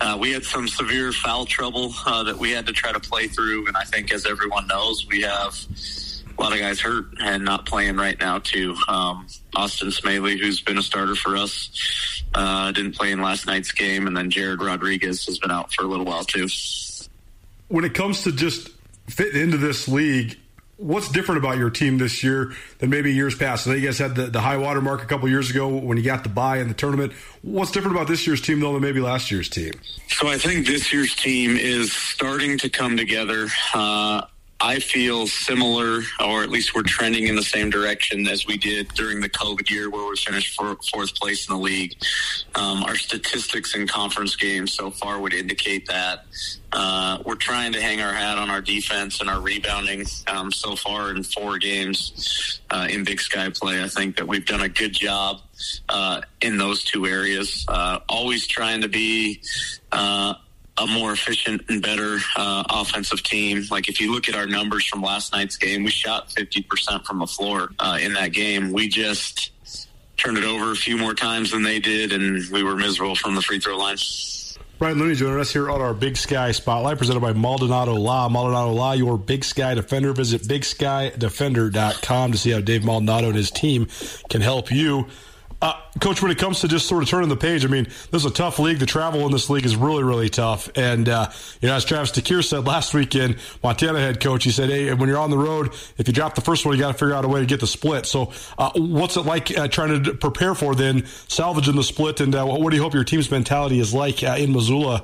Uh, 0.02 0.18
we 0.20 0.34
had 0.34 0.44
some 0.44 0.68
severe 0.68 1.14
foul 1.14 1.46
trouble 1.46 1.94
uh, 2.06 2.24
that 2.24 2.38
we 2.38 2.52
had 2.52 2.66
to 2.66 2.74
try 2.74 2.92
to 2.92 3.00
play 3.00 3.28
through, 3.28 3.68
and 3.68 3.78
I 3.78 3.84
think, 3.86 4.12
as 4.12 4.26
everyone 4.26 4.68
knows, 4.68 5.08
we 5.08 5.22
have 5.22 5.56
a 6.38 6.42
lot 6.42 6.52
of 6.52 6.60
guys 6.60 6.82
hurt 6.82 7.06
and 7.22 7.46
not 7.46 7.66
playing 7.66 7.96
right 7.96 8.20
now 8.20 8.40
too. 8.40 8.76
Um, 8.90 9.28
Austin 9.56 9.92
Smellie, 9.92 10.38
who's 10.38 10.60
been 10.60 10.78
a 10.78 10.82
starter 10.82 11.16
for 11.16 11.38
us, 11.38 11.72
uh, 12.34 12.74
didn't 12.74 12.98
play 12.98 13.12
in 13.12 13.22
last 13.22 13.48
night's 13.48 13.72
game, 13.72 14.08
and 14.08 14.18
then 14.18 14.30
Jared 14.30 14.62
Rodriguez 14.62 15.26
has 15.28 15.40
been 15.40 15.52
out 15.52 15.74
for 15.74 15.86
a 15.86 15.88
little 15.88 16.06
while 16.06 16.26
too. 16.26 16.50
When 17.70 17.86
it 17.86 17.94
comes 17.94 18.24
to 18.24 18.34
just 18.34 18.70
fitting 19.08 19.42
into 19.42 19.56
this 19.58 19.88
league, 19.88 20.38
what's 20.78 21.10
different 21.10 21.40
about 21.40 21.58
your 21.58 21.70
team 21.70 21.98
this 21.98 22.24
year 22.24 22.54
than 22.80 22.90
maybe 22.90 23.14
years 23.14 23.36
past? 23.36 23.68
I 23.68 23.72
know 23.72 23.78
you 23.78 23.86
guys 23.86 23.98
had 23.98 24.16
the, 24.16 24.28
the 24.28 24.42
high 24.42 24.58
water 24.58 24.82
mark 24.82 25.04
a 25.04 25.06
couple 25.06 25.28
years 25.30 25.50
ago 25.50 25.68
when 25.68 25.98
you 25.98 26.04
got 26.04 26.24
the 26.24 26.30
buy 26.30 26.60
in 26.60 26.68
the 26.68 26.74
tournament. 26.74 27.14
What's 27.42 27.72
different 27.72 27.96
about 27.96 28.08
this 28.08 28.26
year's 28.28 28.42
team 28.42 28.60
though 28.60 28.74
than 28.74 28.82
maybe 28.82 29.00
last 29.00 29.32
year's 29.32 29.50
team? 29.50 29.74
So 30.08 30.28
I 30.28 30.38
think 30.38 30.68
this 30.68 30.92
year's 30.92 31.16
team 31.16 31.58
is 31.58 31.94
starting 31.94 32.58
to 32.60 32.70
come 32.70 32.98
together. 32.98 33.48
Uh, 33.74 34.24
I 34.62 34.80
feel 34.80 35.28
similar, 35.28 36.02
or 36.24 36.42
at 36.42 36.50
least 36.50 36.74
we're 36.74 36.84
trending 36.84 37.28
in 37.28 37.36
the 37.36 37.44
same 37.44 37.70
direction 37.70 38.26
as 38.28 38.48
we 38.48 38.58
did 38.58 38.88
during 38.90 39.20
the 39.20 39.30
COVID 39.30 39.70
year, 39.70 39.90
where 39.90 40.10
we 40.10 40.16
finished 40.16 40.56
for, 40.56 40.78
fourth 40.92 41.14
place 41.16 41.50
in 41.50 41.56
the 41.56 41.62
league. 41.62 41.96
Um, 42.56 42.84
our 42.84 42.96
statistics 42.96 43.76
in 43.76 43.86
conference 43.86 44.36
games 44.36 44.72
so 44.72 44.92
far 44.92 45.20
would 45.20 45.34
indicate 45.34 45.88
that. 45.88 46.26
Uh, 46.72 47.20
we're 47.26 47.36
trying 47.36 47.74
to 47.74 47.82
hang 47.82 48.02
our 48.02 48.14
hat 48.14 48.38
on 48.38 48.50
our 48.50 48.62
defense 48.62 49.20
and 49.20 49.30
our 49.30 49.42
rebounding 49.42 50.06
um, 50.28 50.52
so 50.52 50.76
far 50.76 51.12
in 51.12 51.24
four 51.24 51.58
games 51.58 52.62
uh, 52.70 52.88
in 52.90 53.04
Big 53.04 53.20
Sky 53.20 53.50
play. 53.50 53.84
I 53.84 53.88
think 53.88 54.16
that 54.18 54.28
we've 54.28 54.46
done 54.46 54.62
a 54.62 54.70
good 54.70 54.94
job 54.94 55.42
uh, 55.90 56.22
in 56.42 56.58
those 56.58 56.84
two 56.84 57.06
areas. 57.06 57.66
Uh, 57.68 58.00
always 58.10 58.48
trying 58.48 58.82
to 58.82 58.90
be 58.90 59.42
uh, 59.92 60.34
a 60.78 60.88
more 60.88 61.14
efficient 61.14 61.62
and 61.70 61.82
better 61.82 62.18
uh, 62.36 62.64
offensive 62.70 63.24
team. 63.24 63.64
Like 63.72 63.88
if 63.88 64.02
you 64.02 64.12
look 64.12 64.28
at 64.28 64.36
our 64.36 64.46
numbers 64.46 64.86
from 64.86 65.02
last 65.02 65.32
night's 65.32 65.56
game, 65.58 65.84
we 65.84 65.92
shot 65.92 66.30
50% 66.30 67.06
from 67.06 67.20
the 67.20 67.28
floor 67.28 67.70
uh, 67.80 67.98
in 68.02 68.14
that 68.14 68.34
game. 68.34 68.72
We 68.72 68.90
just 68.90 69.52
turned 70.18 70.38
it 70.38 70.44
over 70.44 70.72
a 70.72 70.76
few 70.76 70.98
more 70.98 71.14
times 71.14 71.52
than 71.52 71.64
they 71.64 71.80
did, 71.80 72.12
and 72.12 72.44
we 72.52 72.64
were 72.64 72.76
miserable 72.76 73.16
from 73.16 73.36
the 73.36 73.42
free 73.42 73.60
throw 73.60 73.78
line. 73.78 73.98
Ryan 74.78 75.00
Looney 75.00 75.16
joining 75.16 75.40
us 75.40 75.54
here 75.54 75.72
on 75.72 75.82
our 75.82 75.94
Big 75.94 76.18
Sky 76.18 76.52
Spotlight, 76.52 76.98
presented 76.98 77.22
by 77.22 77.32
Maldonado 77.32 77.94
Law. 77.94 78.28
Maldonado 78.28 78.74
Law, 78.74 78.92
your 78.92 79.18
Big 79.18 79.46
Sky 79.46 79.74
Defender. 79.74 80.12
Visit 80.12 80.42
BigSkyDefender.com 80.42 82.32
to 82.34 82.38
see 82.38 82.52
how 82.52 82.60
Dave 82.60 82.84
Maldonado 82.84 83.28
and 83.28 83.38
his 83.38 83.52
team 83.52 83.88
can 84.30 84.42
help 84.42 84.72
you. 84.72 85.08
Uh, 85.66 85.74
Coach, 86.00 86.22
when 86.22 86.30
it 86.30 86.38
comes 86.38 86.60
to 86.60 86.68
just 86.68 86.88
sort 86.88 87.02
of 87.02 87.10
turning 87.10 87.28
the 87.28 87.36
page, 87.36 87.66
I 87.66 87.68
mean, 87.70 87.86
this 88.12 88.24
is 88.24 88.26
a 88.26 88.30
tough 88.30 88.60
league. 88.60 88.78
The 88.78 88.86
travel 88.86 89.26
in 89.26 89.32
this 89.32 89.50
league 89.50 89.66
is 89.66 89.76
really, 89.76 90.04
really 90.04 90.30
tough. 90.30 90.70
And, 90.76 91.10
uh, 91.10 91.32
you 91.60 91.68
know, 91.68 91.74
as 91.74 91.84
Travis 91.84 92.12
DeCuire 92.12 92.44
said 92.44 92.68
last 92.68 92.94
weekend, 92.94 93.38
Montana 93.64 93.98
head 93.98 94.20
coach, 94.20 94.44
he 94.44 94.52
said, 94.52 94.70
hey, 94.70 94.94
when 94.94 95.10
you're 95.10 95.18
on 95.18 95.32
the 95.32 95.40
road, 95.40 95.74
if 95.98 96.08
you 96.08 96.14
drop 96.14 96.36
the 96.36 96.42
first 96.42 96.68
one, 96.68 96.76
you 96.76 96.80
got 96.80 96.90
to 96.90 96.94
figure 96.94 97.16
out 97.16 97.26
a 97.26 97.28
way 97.28 97.40
to 97.40 97.48
get 97.48 97.62
the 97.62 97.66
split. 97.68 98.06
So, 98.06 98.32
uh, 98.60 98.74
what's 98.76 99.18
it 99.18 99.22
like 99.22 99.58
uh, 99.58 99.68
trying 99.68 100.04
to 100.04 100.14
prepare 100.14 100.54
for 100.54 100.76
then 100.76 101.08
salvaging 101.30 101.76
the 101.76 101.84
split? 101.84 102.22
And 102.22 102.36
uh, 102.36 102.46
what 102.46 102.70
do 102.70 102.76
you 102.76 102.84
hope 102.84 102.94
your 102.94 103.04
team's 103.04 103.32
mentality 103.32 103.80
is 103.80 103.92
like 103.92 104.22
uh, 104.22 104.36
in 104.38 104.54
Missoula 104.54 105.04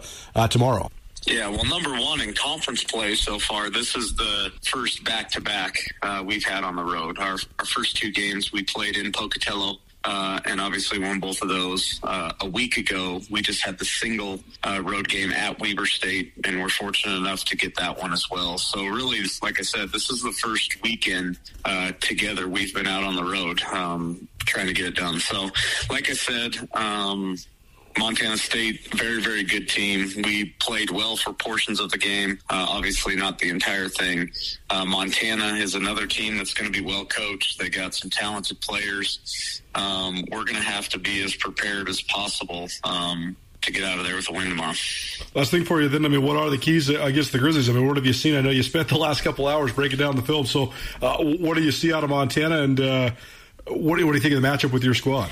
tomorrow? 0.52 0.92
Yeah, 1.26 1.48
well, 1.48 1.66
number 1.66 1.90
one 1.90 2.22
in 2.22 2.36
conference 2.36 2.84
play 2.84 3.16
so 3.16 3.40
far, 3.40 3.72
this 3.72 3.96
is 3.96 4.14
the 4.14 4.52
first 4.62 5.04
back 5.06 5.32
to 5.32 5.42
back 5.42 5.80
we've 6.24 6.44
had 6.44 6.64
on 6.64 6.76
the 6.76 6.84
road. 6.84 7.18
Our, 7.18 7.40
our 7.58 7.66
first 7.66 7.98
two 7.98 8.12
games 8.12 8.52
we 8.52 8.62
played 8.62 8.96
in 8.96 9.12
Pocatello 9.12 9.80
uh, 10.04 10.40
and 10.46 10.60
obviously 10.60 11.00
won 11.00 11.20
both 11.20 11.42
of 11.42 11.50
those. 11.50 12.00
Uh, 12.04 12.32
a 12.42 12.50
week 12.50 12.78
ago, 12.78 13.22
we 13.30 13.42
just 13.42 13.64
had 13.64 13.78
the 13.78 13.86
single 13.86 14.40
uh, 14.64 14.82
road 14.84 15.08
game 15.08 15.32
at 15.32 15.60
Weber 15.60 15.86
State, 15.86 16.34
and 16.44 16.62
we're 16.62 16.70
fortunate 16.70 17.18
enough 17.18 17.46
to 17.46 17.56
get 17.56 17.76
that 17.76 18.00
one 18.00 18.12
as 18.14 18.30
well. 18.30 18.58
So, 18.58 18.86
really, 18.86 19.22
like 19.42 19.60
I 19.60 19.64
said, 19.64 19.90
this 19.92 20.10
is 20.10 20.24
the 20.24 20.32
first 20.32 20.82
weekend 20.82 21.38
uh, 21.66 21.92
together 22.00 22.48
we've 22.48 22.74
been 22.74 22.88
out 22.88 23.04
on 23.04 23.16
the 23.16 23.24
road 23.24 23.62
um, 23.64 24.28
trying 24.40 24.68
to 24.68 24.74
get 24.74 24.86
it 24.88 24.96
done. 24.96 25.20
So, 25.20 25.50
like 25.90 26.10
I 26.10 26.14
said, 26.14 26.70
um, 26.74 27.38
Montana 27.98 28.38
State, 28.38 28.94
very, 28.96 29.22
very 29.22 29.44
good 29.44 29.68
team. 29.70 30.10
We 30.24 30.46
played 30.60 30.90
well 30.90 31.16
for 31.18 31.34
portions 31.34 31.80
of 31.80 31.92
the 31.92 31.98
game. 31.98 32.40
Uh, 32.50 32.66
obviously, 32.70 33.16
not 33.16 33.40
the 33.40 33.50
entire 33.50 33.90
thing. 33.90 34.32
Uh, 34.70 34.86
Montana 34.86 35.56
is 35.56 35.76
another 35.76 36.08
team 36.08 36.38
that's 36.38 36.54
going 36.54 36.72
to 36.72 36.78
be 36.78 36.86
well 36.86 37.06
coached. 37.06 37.60
They 37.60 37.70
got 37.70 37.94
some 37.94 38.10
talented 38.10 38.62
players. 38.62 39.62
Um, 39.76 40.26
we're 40.32 40.46
going 40.46 40.58
to 40.58 40.62
have 40.62 40.90
to 40.90 41.00
be 41.00 41.24
as 41.24 41.36
prepared 41.36 41.90
as 41.90 42.02
possible. 42.02 42.68
Um, 42.84 43.36
to 43.62 43.72
get 43.72 43.84
out 43.84 44.00
of 44.00 44.06
there 44.06 44.16
with 44.16 44.28
a 44.28 44.34
win 44.34 44.50
tomorrow. 44.50 44.74
Last 45.36 45.52
thing 45.52 45.66
for 45.66 45.82
you, 45.82 45.88
then. 45.88 46.04
I 46.04 46.08
mean, 46.08 46.24
what 46.24 46.36
are 46.36 46.50
the 46.50 46.58
keys 46.58 46.90
against 46.90 47.32
the 47.32 47.38
Grizzlies? 47.38 47.70
I 47.70 47.74
mean, 47.74 47.88
what 47.88 47.96
have 47.98 48.06
you 48.06 48.14
seen? 48.14 48.36
I 48.36 48.42
know 48.42 48.50
you 48.50 48.64
spent 48.64 48.90
the 48.90 48.98
last 48.98 49.22
couple 49.22 49.48
hours 49.48 49.72
breaking 49.72 50.00
down 50.00 50.16
the 50.16 50.22
film. 50.24 50.46
So, 50.48 50.74
uh, 51.02 51.18
what 51.18 51.56
do 51.56 51.64
you 51.64 51.72
see 51.72 51.94
out 51.94 52.04
of 52.04 52.10
Montana, 52.10 52.64
and 52.64 52.80
uh, 52.80 53.12
what, 53.68 53.96
do 53.96 54.02
you, 54.02 54.08
what 54.08 54.14
do 54.14 54.18
you 54.18 54.20
think 54.20 54.34
of 54.34 54.42
the 54.42 54.48
matchup 54.48 54.72
with 54.72 54.84
your 54.84 54.96
squad? 54.96 55.30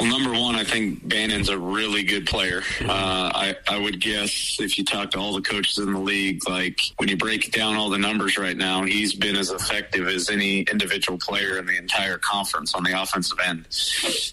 Well, 0.00 0.10
number 0.10 0.32
one, 0.32 0.54
I 0.54 0.64
think 0.64 1.06
Bannon's 1.06 1.50
a 1.50 1.58
really 1.58 2.02
good 2.02 2.26
player. 2.26 2.62
Uh, 2.80 3.30
I, 3.34 3.56
I 3.68 3.78
would 3.78 4.00
guess 4.00 4.56
if 4.58 4.78
you 4.78 4.84
talk 4.84 5.10
to 5.12 5.18
all 5.18 5.34
the 5.34 5.42
coaches 5.42 5.78
in 5.78 5.92
the 5.92 5.98
league, 6.00 6.48
like 6.48 6.80
when 6.96 7.08
you 7.10 7.16
break 7.16 7.52
down 7.52 7.76
all 7.76 7.90
the 7.90 7.98
numbers 7.98 8.38
right 8.38 8.56
now, 8.56 8.84
he's 8.84 9.14
been 9.14 9.36
as 9.36 9.50
effective 9.50 10.08
as 10.08 10.30
any 10.30 10.62
individual 10.62 11.18
player 11.18 11.58
in 11.58 11.66
the 11.66 11.76
entire 11.76 12.16
conference 12.16 12.74
on 12.74 12.84
the 12.84 13.00
offensive 13.00 13.38
end 13.44 13.66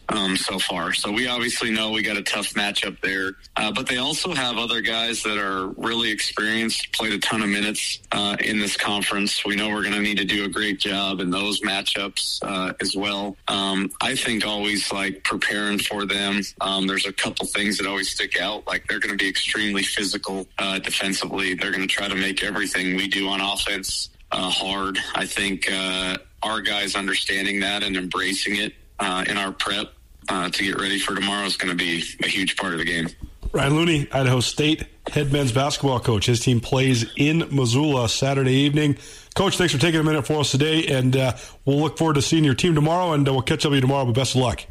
um, 0.10 0.38
so 0.38 0.60
far. 0.60 0.94
So 0.94 1.12
we 1.12 1.28
obviously 1.28 1.72
know 1.72 1.92
we 1.92 2.04
got 2.04 2.18
a 2.18 2.24
tough 2.24 2.54
matchup 2.54 3.00
there, 3.02 3.34
uh, 3.58 3.72
but 3.72 3.86
they 3.86 3.98
also 3.98 4.34
have 4.34 4.58
other 4.58 4.80
guys 4.80 5.22
that 5.24 5.38
are 5.38 5.68
really 5.78 6.10
experienced, 6.10 6.94
played 6.94 7.14
a 7.14 7.20
ton 7.20 7.42
of 7.42 7.50
minutes 7.50 8.00
uh, 8.14 8.38
in 8.40 8.60
this 8.60 8.78
conference. 8.78 9.44
We 9.46 9.58
know 9.58 9.70
we're 9.70 9.84
going 9.84 9.96
to 9.96 10.02
need 10.02 10.18
to 10.20 10.26
do 10.26 10.46
a 10.46 10.50
great 10.50 10.80
job 10.80 11.20
in 11.20 11.30
those 11.30 11.60
matchups 11.62 12.40
uh, 12.44 12.74
as 12.80 12.96
well. 12.96 13.36
Um, 13.50 13.92
I 14.02 14.16
think 14.16 14.46
always 14.46 14.92
like 14.94 15.24
prepare 15.24 15.59
preparing 15.60 15.80
for 15.80 16.06
them. 16.06 16.42
Um, 16.62 16.88
there's 16.88 17.06
a 17.06 17.14
couple 17.14 17.46
things 17.48 17.78
that 17.78 17.88
always 17.88 18.10
stick 18.10 18.40
out. 18.40 18.66
Like 18.68 18.88
they're 18.88 19.00
going 19.00 19.18
to 19.18 19.22
be 19.22 19.30
extremely 19.30 19.84
physical 19.84 20.48
uh, 20.58 20.80
defensively. 20.80 21.54
They're 21.54 21.72
going 21.72 21.88
to 21.88 21.94
try 21.94 22.08
to 22.08 22.16
make 22.16 22.44
everything 22.44 22.96
we 22.96 23.08
do 23.08 23.28
on 23.28 23.42
offense 23.42 24.10
uh, 24.32 24.50
hard. 24.50 24.98
I 25.16 25.26
think 25.26 25.70
uh, 25.72 26.18
our 26.44 26.62
guys 26.62 26.96
understanding 26.96 27.60
that 27.62 27.84
and 27.84 27.98
embracing 27.98 28.56
it 28.58 28.74
uh, 29.00 29.26
in 29.28 29.38
our 29.38 29.52
prep 29.52 29.94
uh, 30.30 30.50
to 30.50 30.64
get 30.64 30.80
ready 30.80 31.00
for 31.00 31.16
tomorrow 31.16 31.46
is 31.46 31.58
going 31.58 31.76
to 31.76 31.78
be 31.78 32.04
a 32.24 32.28
huge 32.28 32.56
part 32.56 32.74
of 32.74 32.80
the 32.80 32.86
game. 32.86 33.10
Ryan 33.52 33.76
Looney, 33.76 34.08
Idaho 34.12 34.42
State 34.42 34.86
head 35.12 35.34
men's 35.34 35.52
basketball 35.52 36.00
coach. 36.00 36.28
His 36.28 36.40
team 36.40 36.60
plays 36.60 37.06
in 37.18 37.48
Missoula 37.52 38.08
Saturday 38.08 38.54
evening. 38.54 38.98
Coach, 39.36 39.58
thanks 39.58 39.74
for 39.74 39.80
taking 39.80 40.00
a 40.00 40.04
minute 40.04 40.28
for 40.28 40.42
us 40.42 40.52
today, 40.52 40.86
and 40.86 41.16
uh, 41.18 41.36
we'll 41.66 41.80
look 41.80 41.98
forward 41.98 42.14
to 42.14 42.22
seeing 42.22 42.44
your 42.44 42.54
team 42.54 42.76
tomorrow, 42.76 43.14
and 43.14 43.28
uh, 43.28 43.34
we'll 43.34 43.42
catch 43.42 43.66
up 43.66 43.72
with 43.72 43.78
you 43.78 43.82
tomorrow. 43.82 44.06
But 44.06 44.14
best 44.14 44.36
of 44.36 44.42
luck. 44.42 44.66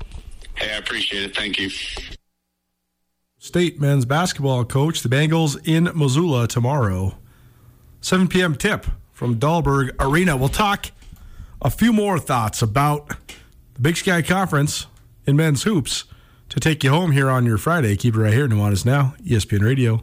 Hey, 0.59 0.73
I 0.75 0.79
appreciate 0.79 1.23
it. 1.23 1.37
Thank 1.37 1.59
you. 1.59 1.71
State 3.39 3.81
men's 3.81 4.05
basketball 4.05 4.65
coach, 4.65 5.03
the 5.03 5.09
Bengals 5.09 5.57
in 5.65 5.85
Missoula 5.95 6.49
tomorrow. 6.49 7.17
7 8.01 8.27
p.m. 8.27 8.57
tip 8.57 8.87
from 9.13 9.39
Dahlberg 9.39 9.91
Arena. 10.01 10.37
We'll 10.37 10.49
talk 10.49 10.91
a 11.63 11.71
few 11.71 11.93
more 11.93 12.19
thoughts 12.19 12.63
about 12.63 13.09
the 13.75 13.81
Big 13.81 13.97
Sky 13.97 14.23
Conference 14.23 14.87
in 15.27 15.37
men's 15.37 15.63
hoops 15.63 16.05
to 16.49 16.59
take 16.59 16.83
you 16.83 16.91
home 16.91 17.13
here 17.13 17.31
on 17.31 17.47
your 17.47 17.59
Friday. 17.59 17.97
Keep 17.97 18.17
it 18.17 18.19
right 18.19 18.33
here. 18.33 18.49
Nuanez 18.49 18.85
Now, 18.85 19.15
ESPN 19.25 19.63
Radio. 19.63 20.03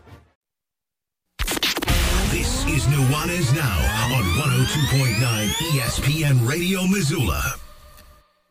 Is 2.81 2.87
Nuanez 2.87 3.53
Now 3.55 4.15
on 4.15 4.23
102.9 4.23 5.47
ESPN 5.71 6.47
Radio 6.47 6.87
Missoula. 6.87 7.55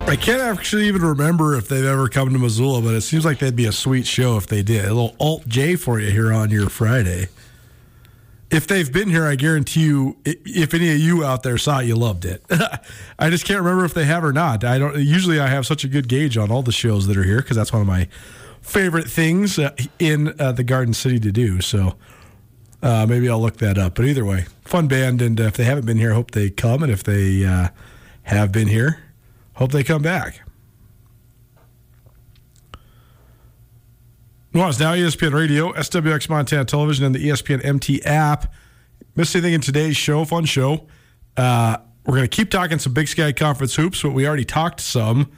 I 0.02 0.14
can't 0.14 0.40
actually 0.40 0.86
even 0.86 1.02
remember 1.02 1.56
if 1.56 1.66
they've 1.66 1.84
ever 1.84 2.08
come 2.08 2.32
to 2.32 2.38
Missoula, 2.38 2.80
but 2.80 2.94
it 2.94 3.00
seems 3.00 3.24
like 3.24 3.40
they'd 3.40 3.56
be 3.56 3.66
a 3.66 3.72
sweet 3.72 4.06
show 4.06 4.36
if 4.36 4.46
they 4.46 4.62
did. 4.62 4.84
A 4.84 4.94
little 4.94 5.16
Alt 5.18 5.48
J 5.48 5.74
for 5.74 5.98
you 5.98 6.12
here 6.12 6.32
on 6.32 6.50
your 6.50 6.68
Friday. 6.68 7.26
if 8.52 8.68
they've 8.68 8.92
been 8.92 9.08
here, 9.08 9.26
I 9.26 9.34
guarantee 9.34 9.80
you, 9.80 10.16
if 10.24 10.74
any 10.74 10.92
of 10.92 10.98
you 10.98 11.24
out 11.24 11.42
there 11.42 11.58
saw 11.58 11.80
it, 11.80 11.86
you 11.86 11.96
loved 11.96 12.24
it. 12.24 12.44
I 13.18 13.30
just 13.30 13.44
can't 13.44 13.58
remember 13.60 13.84
if 13.84 13.94
they 13.94 14.04
have 14.04 14.22
or 14.22 14.32
not. 14.32 14.62
I 14.62 14.78
don't. 14.78 14.96
Usually, 14.96 15.40
I 15.40 15.48
have 15.48 15.66
such 15.66 15.82
a 15.82 15.88
good 15.88 16.06
gauge 16.06 16.36
on 16.36 16.52
all 16.52 16.62
the 16.62 16.70
shows 16.70 17.08
that 17.08 17.16
are 17.16 17.24
here 17.24 17.38
because 17.38 17.56
that's 17.56 17.72
one 17.72 17.82
of 17.82 17.88
my 17.88 18.06
favorite 18.60 19.08
things 19.08 19.58
uh, 19.58 19.74
in 19.98 20.40
uh, 20.40 20.52
the 20.52 20.62
Garden 20.62 20.94
City 20.94 21.18
to 21.18 21.32
do. 21.32 21.60
So 21.60 21.96
uh, 22.82 23.06
maybe 23.08 23.28
I'll 23.28 23.40
look 23.40 23.58
that 23.58 23.78
up. 23.78 23.94
But 23.94 24.06
either 24.06 24.24
way, 24.24 24.46
fun 24.64 24.88
band, 24.88 25.22
and 25.22 25.38
if 25.38 25.56
they 25.56 25.64
haven't 25.64 25.86
been 25.86 25.98
here, 25.98 26.12
hope 26.14 26.30
they 26.32 26.50
come, 26.50 26.82
and 26.82 26.90
if 26.90 27.02
they 27.02 27.44
uh, 27.44 27.68
have 28.24 28.52
been 28.52 28.68
here, 28.68 29.02
hope 29.54 29.72
they 29.72 29.84
come 29.84 30.02
back. 30.02 30.40
Nuanez 34.52 34.80
Now, 34.80 34.94
ESPN 34.94 35.32
Radio, 35.32 35.72
SWX 35.74 36.28
Montana 36.28 36.64
Television, 36.64 37.04
and 37.04 37.14
the 37.14 37.28
ESPN 37.28 37.64
MT 37.64 38.02
app. 38.02 38.52
Missed 39.14 39.36
anything 39.36 39.54
in 39.54 39.60
today's 39.60 39.96
show? 39.96 40.24
Fun 40.24 40.44
show. 40.44 40.86
Uh, 41.36 41.76
we're 42.04 42.16
going 42.16 42.28
to 42.28 42.36
keep 42.36 42.50
talking 42.50 42.78
some 42.80 42.92
Big 42.92 43.06
Sky 43.06 43.32
Conference 43.32 43.76
hoops, 43.76 44.02
but 44.02 44.10
we 44.10 44.26
already 44.26 44.44
talked 44.44 44.80
some. 44.80 45.30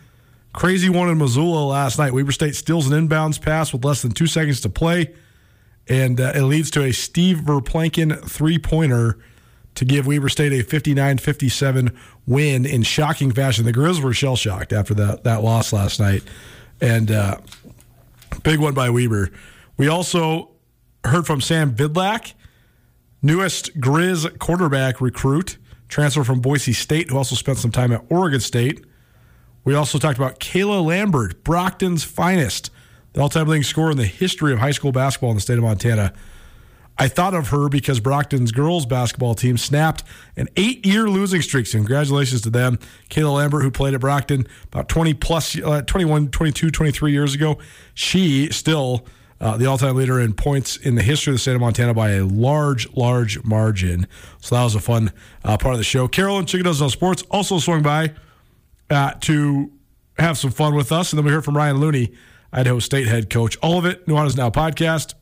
Crazy 0.54 0.88
one 0.88 1.10
in 1.10 1.18
Missoula 1.18 1.64
last 1.64 1.98
night. 1.98 2.12
Weber 2.12 2.32
State 2.32 2.54
steals 2.54 2.90
an 2.90 3.08
inbounds 3.08 3.40
pass 3.40 3.72
with 3.72 3.84
less 3.84 4.00
than 4.00 4.12
two 4.12 4.26
seconds 4.26 4.60
to 4.62 4.68
play, 4.68 5.12
and 5.88 6.20
uh, 6.20 6.32
it 6.34 6.42
leads 6.42 6.70
to 6.72 6.82
a 6.82 6.92
Steve 6.92 7.38
Verplancken 7.38 8.28
three 8.28 8.58
pointer 8.58 9.18
to 9.74 9.84
give 9.84 10.06
Weber 10.06 10.28
State 10.28 10.52
a 10.52 10.62
59 10.62 11.18
57 11.18 11.98
win 12.26 12.66
in 12.66 12.82
shocking 12.82 13.32
fashion. 13.32 13.64
The 13.64 13.72
Grizz 13.72 14.02
were 14.02 14.12
shell 14.12 14.36
shocked 14.36 14.72
after 14.72 14.94
that, 14.94 15.24
that 15.24 15.42
loss 15.42 15.72
last 15.72 15.98
night. 15.98 16.22
And, 16.80 17.10
uh, 17.10 17.38
Big 18.42 18.58
one 18.58 18.74
by 18.74 18.90
Weber. 18.90 19.30
We 19.76 19.88
also 19.88 20.50
heard 21.04 21.26
from 21.26 21.40
Sam 21.40 21.74
Vidlak, 21.74 22.34
newest 23.20 23.78
Grizz 23.78 24.38
quarterback 24.38 25.00
recruit, 25.00 25.58
transfer 25.88 26.24
from 26.24 26.40
Boise 26.40 26.72
State, 26.72 27.10
who 27.10 27.16
also 27.16 27.36
spent 27.36 27.58
some 27.58 27.70
time 27.70 27.92
at 27.92 28.02
Oregon 28.08 28.40
State. 28.40 28.84
We 29.64 29.74
also 29.74 29.98
talked 29.98 30.18
about 30.18 30.40
Kayla 30.40 30.84
Lambert, 30.84 31.44
Brockton's 31.44 32.02
finest, 32.02 32.70
the 33.12 33.20
all 33.20 33.28
time 33.28 33.48
leading 33.48 33.62
scorer 33.62 33.90
in 33.90 33.96
the 33.96 34.04
history 34.04 34.52
of 34.52 34.58
high 34.58 34.70
school 34.70 34.92
basketball 34.92 35.30
in 35.30 35.36
the 35.36 35.40
state 35.42 35.58
of 35.58 35.64
Montana. 35.64 36.12
I 36.98 37.08
thought 37.08 37.34
of 37.34 37.48
her 37.48 37.68
because 37.68 38.00
Brockton's 38.00 38.52
girls 38.52 38.84
basketball 38.86 39.34
team 39.34 39.56
snapped 39.56 40.04
an 40.36 40.48
eight 40.56 40.84
year 40.84 41.08
losing 41.08 41.40
streak. 41.42 41.66
So 41.66 41.78
congratulations 41.78 42.42
to 42.42 42.50
them. 42.50 42.78
Kayla 43.08 43.36
Lambert, 43.36 43.62
who 43.62 43.70
played 43.70 43.94
at 43.94 44.00
Brockton 44.00 44.46
about 44.64 44.88
20 44.88 45.14
plus, 45.14 45.58
uh, 45.58 45.82
21, 45.82 46.28
22, 46.28 46.70
23 46.70 47.12
years 47.12 47.34
ago, 47.34 47.58
she 47.94 48.50
still 48.52 49.06
uh, 49.40 49.56
the 49.56 49.66
all 49.66 49.76
time 49.76 49.96
leader 49.96 50.20
in 50.20 50.32
points 50.34 50.76
in 50.76 50.94
the 50.94 51.02
history 51.02 51.32
of 51.32 51.34
the 51.34 51.38
state 51.40 51.54
of 51.54 51.60
Montana 51.60 51.92
by 51.92 52.10
a 52.10 52.24
large, 52.24 52.88
large 52.94 53.42
margin. 53.42 54.06
So 54.40 54.54
that 54.54 54.62
was 54.62 54.76
a 54.76 54.80
fun 54.80 55.12
uh, 55.44 55.56
part 55.58 55.74
of 55.74 55.78
the 55.78 55.84
show. 55.84 56.06
Carolyn 56.06 56.46
Chicken 56.46 56.64
Doesn't 56.64 56.84
Know 56.84 56.88
Sports 56.88 57.24
also 57.30 57.58
swung 57.58 57.82
by 57.82 58.12
uh, 58.88 59.14
to 59.22 59.72
have 60.18 60.38
some 60.38 60.52
fun 60.52 60.74
with 60.76 60.92
us. 60.92 61.12
And 61.12 61.18
then 61.18 61.26
we 61.26 61.32
heard 61.32 61.44
from 61.44 61.56
Ryan 61.56 61.78
Looney, 61.78 62.12
Idaho 62.52 62.78
State 62.78 63.08
head 63.08 63.30
coach. 63.30 63.56
All 63.62 63.78
of 63.78 63.84
it, 63.84 64.06
Nuanez 64.06 64.36
Now 64.36 64.50
podcast 64.50 65.14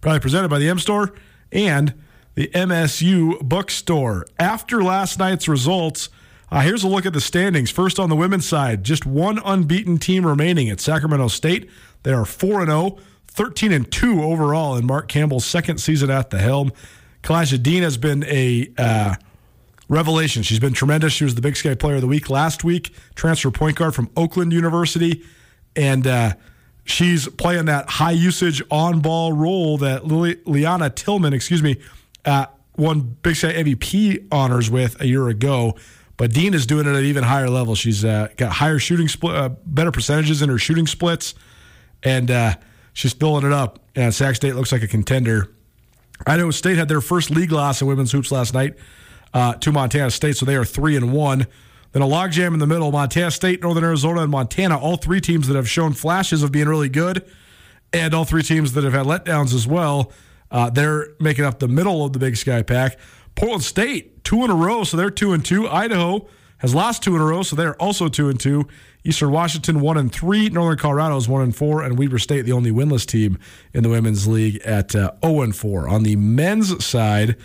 probably 0.00 0.20
presented 0.20 0.48
by 0.48 0.58
the 0.58 0.68
M 0.68 0.78
Store 0.78 1.12
and 1.52 1.94
the 2.34 2.48
MSU 2.48 3.40
Bookstore. 3.42 4.26
After 4.38 4.82
last 4.82 5.18
night's 5.18 5.48
results, 5.48 6.08
uh, 6.50 6.60
here's 6.60 6.84
a 6.84 6.88
look 6.88 7.06
at 7.06 7.12
the 7.12 7.20
standings. 7.20 7.70
First 7.70 7.98
on 7.98 8.08
the 8.08 8.16
women's 8.16 8.46
side, 8.46 8.84
just 8.84 9.06
one 9.06 9.38
unbeaten 9.44 9.98
team 9.98 10.26
remaining 10.26 10.68
at 10.70 10.80
Sacramento 10.80 11.28
State. 11.28 11.68
They 12.02 12.12
are 12.12 12.24
4 12.24 12.66
0, 12.66 12.98
13 13.28 13.72
and 13.72 13.90
2 13.90 14.22
overall 14.22 14.76
in 14.76 14.86
Mark 14.86 15.08
Campbell's 15.08 15.44
second 15.44 15.78
season 15.78 16.10
at 16.10 16.30
the 16.30 16.38
helm. 16.38 16.72
Kahlaijah 17.22 17.62
Dean 17.62 17.82
has 17.82 17.98
been 17.98 18.24
a 18.24 18.72
uh, 18.78 19.14
revelation. 19.88 20.42
She's 20.42 20.58
been 20.58 20.72
tremendous. 20.72 21.12
She 21.12 21.24
was 21.24 21.34
the 21.34 21.42
Big 21.42 21.56
Sky 21.56 21.74
Player 21.74 21.96
of 21.96 22.00
the 22.00 22.06
Week 22.06 22.30
last 22.30 22.64
week, 22.64 22.94
transfer 23.14 23.50
point 23.50 23.76
guard 23.76 23.94
from 23.94 24.10
Oakland 24.16 24.52
University. 24.52 25.22
And 25.76 26.06
uh, 26.06 26.34
she's 26.84 27.28
playing 27.28 27.66
that 27.66 27.88
high 27.88 28.10
usage 28.10 28.62
on 28.70 29.00
ball 29.00 29.32
role 29.32 29.78
that 29.78 30.06
Lily, 30.06 30.38
Liana 30.44 30.90
Tillman, 30.90 31.32
excuse 31.32 31.62
me, 31.62 31.76
uh, 32.24 32.46
won 32.76 33.16
Big 33.22 33.36
Sky 33.36 33.52
MVP 33.52 34.26
honors 34.32 34.70
with 34.70 35.00
a 35.00 35.06
year 35.06 35.28
ago. 35.28 35.76
But 36.16 36.32
Dean 36.32 36.52
is 36.52 36.66
doing 36.66 36.86
it 36.86 36.90
at 36.90 36.96
an 36.96 37.04
even 37.04 37.24
higher 37.24 37.48
level. 37.48 37.74
She's 37.74 38.04
uh, 38.04 38.28
got 38.36 38.52
higher 38.52 38.78
shooting 38.78 39.08
split, 39.08 39.34
uh, 39.34 39.48
better 39.64 39.90
percentages 39.90 40.42
in 40.42 40.50
her 40.50 40.58
shooting 40.58 40.86
splits, 40.86 41.34
and 42.02 42.30
uh, 42.30 42.56
she's 42.92 43.14
filling 43.14 43.46
it 43.46 43.52
up. 43.52 43.78
And 43.96 44.14
Sac 44.14 44.36
State 44.36 44.54
looks 44.54 44.70
like 44.70 44.82
a 44.82 44.86
contender. 44.86 45.50
Idaho 46.26 46.50
State 46.50 46.76
had 46.76 46.88
their 46.88 47.00
first 47.00 47.30
league 47.30 47.52
loss 47.52 47.80
in 47.80 47.88
women's 47.88 48.12
hoops 48.12 48.30
last 48.30 48.52
night 48.52 48.74
uh, 49.32 49.54
to 49.54 49.72
Montana 49.72 50.10
State, 50.10 50.36
so 50.36 50.44
they 50.44 50.56
are 50.56 50.64
three 50.64 50.96
and 50.96 51.12
one. 51.12 51.46
Then 51.92 52.02
a 52.02 52.06
logjam 52.06 52.52
in 52.52 52.60
the 52.60 52.66
middle 52.66 52.92
Montana 52.92 53.30
State, 53.30 53.62
Northern 53.62 53.84
Arizona, 53.84 54.22
and 54.22 54.30
Montana, 54.30 54.78
all 54.78 54.96
three 54.96 55.20
teams 55.20 55.48
that 55.48 55.56
have 55.56 55.68
shown 55.68 55.92
flashes 55.92 56.42
of 56.42 56.52
being 56.52 56.68
really 56.68 56.88
good, 56.88 57.24
and 57.92 58.14
all 58.14 58.24
three 58.24 58.42
teams 58.42 58.72
that 58.74 58.84
have 58.84 58.92
had 58.92 59.06
letdowns 59.06 59.52
as 59.54 59.66
well. 59.66 60.12
Uh, 60.50 60.70
they're 60.70 61.08
making 61.18 61.44
up 61.44 61.58
the 61.58 61.68
middle 61.68 62.04
of 62.04 62.12
the 62.12 62.18
Big 62.18 62.36
Sky 62.36 62.62
Pack. 62.62 62.98
Portland 63.34 63.62
State, 63.62 64.24
two 64.24 64.44
in 64.44 64.50
a 64.50 64.54
row, 64.54 64.84
so 64.84 64.96
they're 64.96 65.10
two 65.10 65.32
and 65.32 65.44
two. 65.44 65.68
Idaho 65.68 66.26
has 66.58 66.74
lost 66.74 67.02
two 67.02 67.14
in 67.16 67.22
a 67.22 67.24
row, 67.24 67.42
so 67.42 67.56
they're 67.56 67.80
also 67.80 68.08
two 68.08 68.28
and 68.28 68.38
two. 68.38 68.66
Eastern 69.02 69.30
Washington 69.30 69.80
one 69.80 69.96
and 69.96 70.12
three. 70.12 70.48
Northern 70.50 70.78
Colorado 70.78 71.16
is 71.16 71.28
one 71.28 71.42
and 71.42 71.56
four, 71.56 71.82
and 71.82 71.98
Weber 71.98 72.18
State 72.18 72.42
the 72.42 72.52
only 72.52 72.70
winless 72.70 73.06
team 73.06 73.38
in 73.72 73.82
the 73.82 73.88
women's 73.88 74.28
league 74.28 74.56
at 74.58 74.94
uh, 74.94 74.98
zero 74.98 75.18
oh 75.22 75.40
and 75.40 75.56
four. 75.56 75.88
On 75.88 76.02
the 76.02 76.16
men's 76.16 76.84
side, 76.84 77.36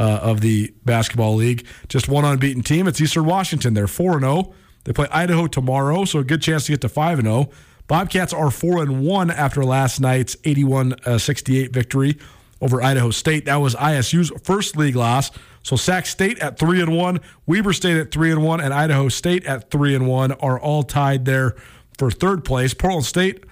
uh, 0.00 0.18
of 0.22 0.40
the 0.40 0.72
basketball 0.84 1.34
league. 1.34 1.66
Just 1.88 2.08
one 2.08 2.24
unbeaten 2.24 2.62
team. 2.62 2.88
It's 2.88 3.00
Eastern 3.00 3.26
Washington. 3.26 3.74
They're 3.74 3.86
4 3.86 4.18
0. 4.18 4.54
They 4.84 4.94
play 4.94 5.06
Idaho 5.12 5.46
tomorrow, 5.46 6.06
so 6.06 6.20
a 6.20 6.24
good 6.24 6.40
chance 6.40 6.64
to 6.64 6.72
get 6.72 6.80
to 6.80 6.88
5 6.88 7.20
0. 7.20 7.50
Bobcats 7.86 8.32
are 8.32 8.50
4 8.50 8.82
and 8.82 9.02
1 9.02 9.30
after 9.30 9.62
last 9.62 10.00
night's 10.00 10.36
81 10.44 10.94
uh, 11.04 11.18
68 11.18 11.72
victory 11.72 12.18
over 12.62 12.82
Idaho 12.82 13.10
State. 13.10 13.44
That 13.44 13.56
was 13.56 13.74
ISU's 13.74 14.32
first 14.42 14.76
league 14.76 14.96
loss. 14.96 15.30
So 15.62 15.76
Sac 15.76 16.06
State 16.06 16.38
at 16.38 16.58
3 16.58 16.80
and 16.80 16.96
1, 16.96 17.20
Weber 17.46 17.74
State 17.74 17.98
at 17.98 18.10
3 18.10 18.32
and 18.32 18.42
1, 18.42 18.60
and 18.60 18.72
Idaho 18.72 19.10
State 19.10 19.44
at 19.44 19.70
3 19.70 19.94
and 19.94 20.08
1 20.08 20.32
are 20.32 20.58
all 20.58 20.82
tied 20.82 21.26
there 21.26 21.54
for 21.98 22.10
third 22.10 22.44
place. 22.44 22.72
Portland 22.72 23.04
State 23.04 23.44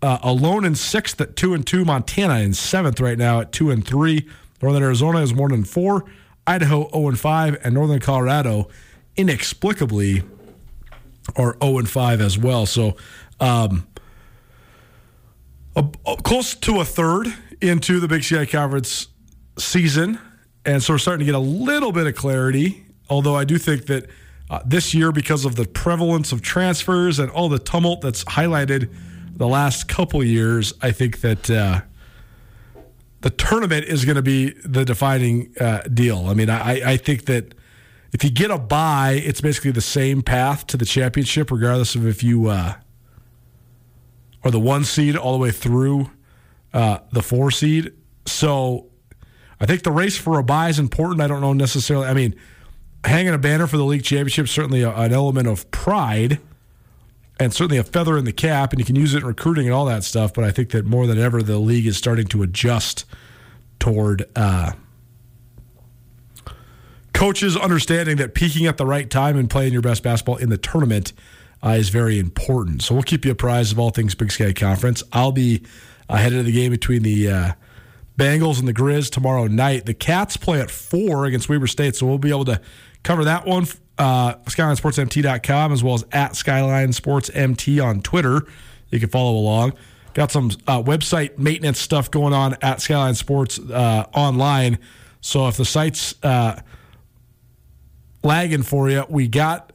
uh, 0.00 0.18
alone 0.22 0.64
in 0.64 0.74
sixth 0.74 1.20
at 1.20 1.36
2 1.36 1.52
and 1.52 1.66
2, 1.66 1.84
Montana 1.84 2.38
in 2.38 2.54
seventh 2.54 2.98
right 2.98 3.18
now 3.18 3.40
at 3.40 3.52
2 3.52 3.70
and 3.70 3.86
3. 3.86 4.26
Northern 4.62 4.82
Arizona 4.82 5.20
is 5.20 5.34
more 5.34 5.48
than 5.48 5.64
four. 5.64 6.04
Idaho 6.46 6.88
0 6.90 7.08
and 7.08 7.18
5, 7.18 7.58
and 7.64 7.74
Northern 7.74 8.00
Colorado 8.00 8.68
inexplicably 9.16 10.22
are 11.36 11.56
0 11.62 11.78
and 11.78 11.88
5 11.88 12.20
as 12.20 12.38
well. 12.38 12.66
So, 12.66 12.96
um, 13.40 13.86
a, 15.76 15.84
a, 16.06 16.16
close 16.16 16.54
to 16.54 16.80
a 16.80 16.84
third 16.84 17.28
into 17.60 18.00
the 18.00 18.08
Big 18.08 18.24
Sky 18.24 18.46
Conference 18.46 19.08
season, 19.58 20.18
and 20.64 20.82
so 20.82 20.94
we're 20.94 20.98
starting 20.98 21.20
to 21.20 21.26
get 21.26 21.34
a 21.34 21.38
little 21.38 21.92
bit 21.92 22.06
of 22.06 22.14
clarity. 22.14 22.84
Although 23.08 23.36
I 23.36 23.44
do 23.44 23.58
think 23.58 23.86
that 23.86 24.08
uh, 24.50 24.60
this 24.64 24.94
year, 24.94 25.12
because 25.12 25.44
of 25.44 25.56
the 25.56 25.66
prevalence 25.66 26.32
of 26.32 26.42
transfers 26.42 27.18
and 27.18 27.30
all 27.30 27.48
the 27.48 27.58
tumult 27.58 28.00
that's 28.00 28.24
highlighted 28.24 28.92
the 29.36 29.48
last 29.48 29.88
couple 29.88 30.22
years, 30.24 30.72
I 30.82 30.90
think 30.92 31.20
that. 31.20 31.50
Uh, 31.50 31.80
the 33.22 33.30
tournament 33.30 33.86
is 33.86 34.04
going 34.04 34.16
to 34.16 34.22
be 34.22 34.50
the 34.64 34.84
defining 34.84 35.54
uh, 35.58 35.82
deal. 35.82 36.26
I 36.26 36.34
mean, 36.34 36.50
I, 36.50 36.92
I 36.92 36.96
think 36.96 37.24
that 37.26 37.54
if 38.12 38.22
you 38.22 38.30
get 38.30 38.50
a 38.50 38.58
bye, 38.58 39.20
it's 39.24 39.40
basically 39.40 39.70
the 39.70 39.80
same 39.80 40.22
path 40.22 40.66
to 40.68 40.76
the 40.76 40.84
championship, 40.84 41.50
regardless 41.50 41.94
of 41.94 42.06
if 42.06 42.22
you 42.22 42.48
uh, 42.48 42.74
are 44.44 44.50
the 44.50 44.60
one 44.60 44.84
seed 44.84 45.16
all 45.16 45.32
the 45.32 45.38
way 45.38 45.52
through 45.52 46.10
uh, 46.74 46.98
the 47.12 47.22
four 47.22 47.50
seed. 47.50 47.92
So 48.26 48.90
I 49.60 49.66
think 49.66 49.84
the 49.84 49.92
race 49.92 50.18
for 50.18 50.38
a 50.38 50.44
bye 50.44 50.68
is 50.68 50.78
important. 50.78 51.20
I 51.20 51.28
don't 51.28 51.40
know 51.40 51.52
necessarily. 51.52 52.08
I 52.08 52.14
mean, 52.14 52.34
hanging 53.04 53.34
a 53.34 53.38
banner 53.38 53.68
for 53.68 53.76
the 53.76 53.84
league 53.84 54.04
championship 54.04 54.48
certainly 54.48 54.82
a, 54.82 54.90
an 54.90 55.12
element 55.12 55.46
of 55.46 55.70
pride 55.70 56.40
and 57.42 57.52
certainly 57.52 57.78
a 57.78 57.84
feather 57.84 58.16
in 58.16 58.24
the 58.24 58.32
cap, 58.32 58.72
and 58.72 58.78
you 58.80 58.84
can 58.84 58.96
use 58.96 59.14
it 59.14 59.18
in 59.18 59.26
recruiting 59.26 59.66
and 59.66 59.74
all 59.74 59.84
that 59.86 60.04
stuff. 60.04 60.32
But 60.32 60.44
I 60.44 60.50
think 60.50 60.70
that 60.70 60.86
more 60.86 61.06
than 61.06 61.18
ever, 61.18 61.42
the 61.42 61.58
league 61.58 61.86
is 61.86 61.96
starting 61.96 62.26
to 62.28 62.42
adjust 62.42 63.04
toward 63.78 64.24
uh, 64.36 64.72
coaches 67.12 67.56
understanding 67.56 68.16
that 68.16 68.34
peaking 68.34 68.66
at 68.66 68.76
the 68.76 68.86
right 68.86 69.08
time 69.08 69.36
and 69.36 69.48
playing 69.50 69.72
your 69.72 69.82
best 69.82 70.02
basketball 70.02 70.36
in 70.36 70.48
the 70.48 70.58
tournament 70.58 71.12
uh, 71.64 71.70
is 71.70 71.88
very 71.88 72.18
important. 72.18 72.82
So 72.82 72.94
we'll 72.94 73.02
keep 73.02 73.24
you 73.24 73.32
apprised 73.32 73.72
of 73.72 73.78
all 73.78 73.90
things 73.90 74.14
Big 74.14 74.32
Sky 74.32 74.52
Conference. 74.52 75.02
I'll 75.12 75.32
be 75.32 75.62
uh, 76.08 76.16
headed 76.16 76.38
to 76.38 76.42
the 76.42 76.52
game 76.52 76.72
between 76.72 77.02
the 77.02 77.30
uh, 77.30 77.52
Bengals 78.18 78.58
and 78.58 78.68
the 78.68 78.74
Grizz 78.74 79.10
tomorrow 79.10 79.46
night. 79.46 79.86
The 79.86 79.94
Cats 79.94 80.36
play 80.36 80.60
at 80.60 80.70
four 80.70 81.24
against 81.24 81.48
Weber 81.48 81.66
State, 81.66 81.96
so 81.96 82.06
we'll 82.06 82.18
be 82.18 82.30
able 82.30 82.44
to 82.46 82.60
cover 83.02 83.24
that 83.24 83.46
one 83.46 83.66
uh, 83.98 84.34
SkylineSportsMT.com 84.34 85.72
as 85.72 85.84
well 85.84 85.94
as 85.94 86.04
at 86.12 86.36
Skyline 86.36 86.92
Sports 86.92 87.30
MT 87.30 87.80
on 87.80 88.00
Twitter. 88.00 88.42
You 88.90 89.00
can 89.00 89.08
follow 89.08 89.36
along. 89.38 89.74
got 90.14 90.30
some 90.30 90.50
uh, 90.66 90.82
website 90.82 91.38
maintenance 91.38 91.78
stuff 91.78 92.10
going 92.10 92.32
on 92.32 92.56
at 92.62 92.80
Skyline 92.80 93.14
Sports 93.14 93.58
uh, 93.58 94.06
online. 94.14 94.78
So 95.20 95.48
if 95.48 95.56
the 95.56 95.64
site's 95.64 96.14
uh, 96.22 96.60
lagging 98.22 98.62
for 98.62 98.90
you, 98.90 99.04
we 99.08 99.28
got 99.28 99.72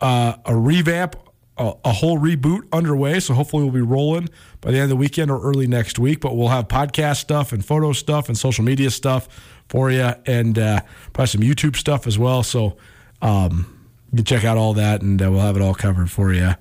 uh, 0.00 0.34
a 0.44 0.56
revamp, 0.56 1.16
a, 1.56 1.72
a 1.84 1.92
whole 1.92 2.18
reboot 2.18 2.70
underway. 2.72 3.20
So 3.20 3.34
hopefully 3.34 3.64
we'll 3.64 3.72
be 3.72 3.80
rolling 3.80 4.28
by 4.60 4.70
the 4.70 4.76
end 4.76 4.84
of 4.84 4.90
the 4.90 4.96
weekend 4.96 5.30
or 5.30 5.40
early 5.40 5.66
next 5.66 5.98
week. 5.98 6.20
But 6.20 6.36
we'll 6.36 6.48
have 6.48 6.68
podcast 6.68 7.18
stuff 7.18 7.52
and 7.52 7.64
photo 7.64 7.92
stuff 7.92 8.28
and 8.28 8.36
social 8.36 8.64
media 8.64 8.90
stuff 8.90 9.28
for 9.68 9.90
you, 9.90 10.12
and 10.26 10.58
uh, 10.58 10.80
probably 11.14 11.26
some 11.28 11.40
YouTube 11.40 11.76
stuff 11.76 12.06
as 12.06 12.18
well. 12.18 12.42
So 12.42 12.76
um, 13.22 13.88
you 14.10 14.16
can 14.16 14.24
check 14.26 14.44
out 14.44 14.58
all 14.58 14.74
that, 14.74 15.00
and 15.00 15.22
uh, 15.22 15.30
we'll 15.30 15.40
have 15.40 15.56
it 15.56 15.62
all 15.62 15.74
covered 15.74 16.10
for 16.10 16.32
you. 16.32 16.52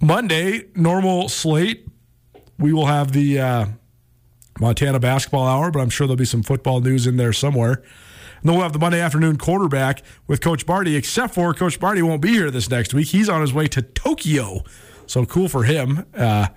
Monday, 0.00 0.66
normal 0.76 1.28
slate. 1.28 1.86
We 2.58 2.72
will 2.72 2.86
have 2.86 3.12
the 3.12 3.40
uh, 3.40 3.66
Montana 4.60 5.00
basketball 5.00 5.46
hour, 5.46 5.70
but 5.70 5.80
I'm 5.80 5.90
sure 5.90 6.06
there'll 6.06 6.16
be 6.16 6.24
some 6.24 6.42
football 6.42 6.80
news 6.80 7.06
in 7.06 7.16
there 7.16 7.32
somewhere. 7.32 7.72
And 8.40 8.48
then 8.48 8.54
we'll 8.54 8.62
have 8.62 8.72
the 8.72 8.78
Monday 8.78 9.00
afternoon 9.00 9.36
quarterback 9.36 10.02
with 10.28 10.40
Coach 10.40 10.64
Barty, 10.64 10.94
except 10.94 11.34
for 11.34 11.52
Coach 11.54 11.80
Barty 11.80 12.02
won't 12.02 12.22
be 12.22 12.30
here 12.30 12.50
this 12.50 12.70
next 12.70 12.94
week. 12.94 13.08
He's 13.08 13.28
on 13.28 13.40
his 13.40 13.52
way 13.52 13.66
to 13.68 13.82
Tokyo. 13.82 14.62
So 15.06 15.24
cool 15.24 15.48
for 15.48 15.64
him. 15.64 16.04
Uh, 16.14 16.48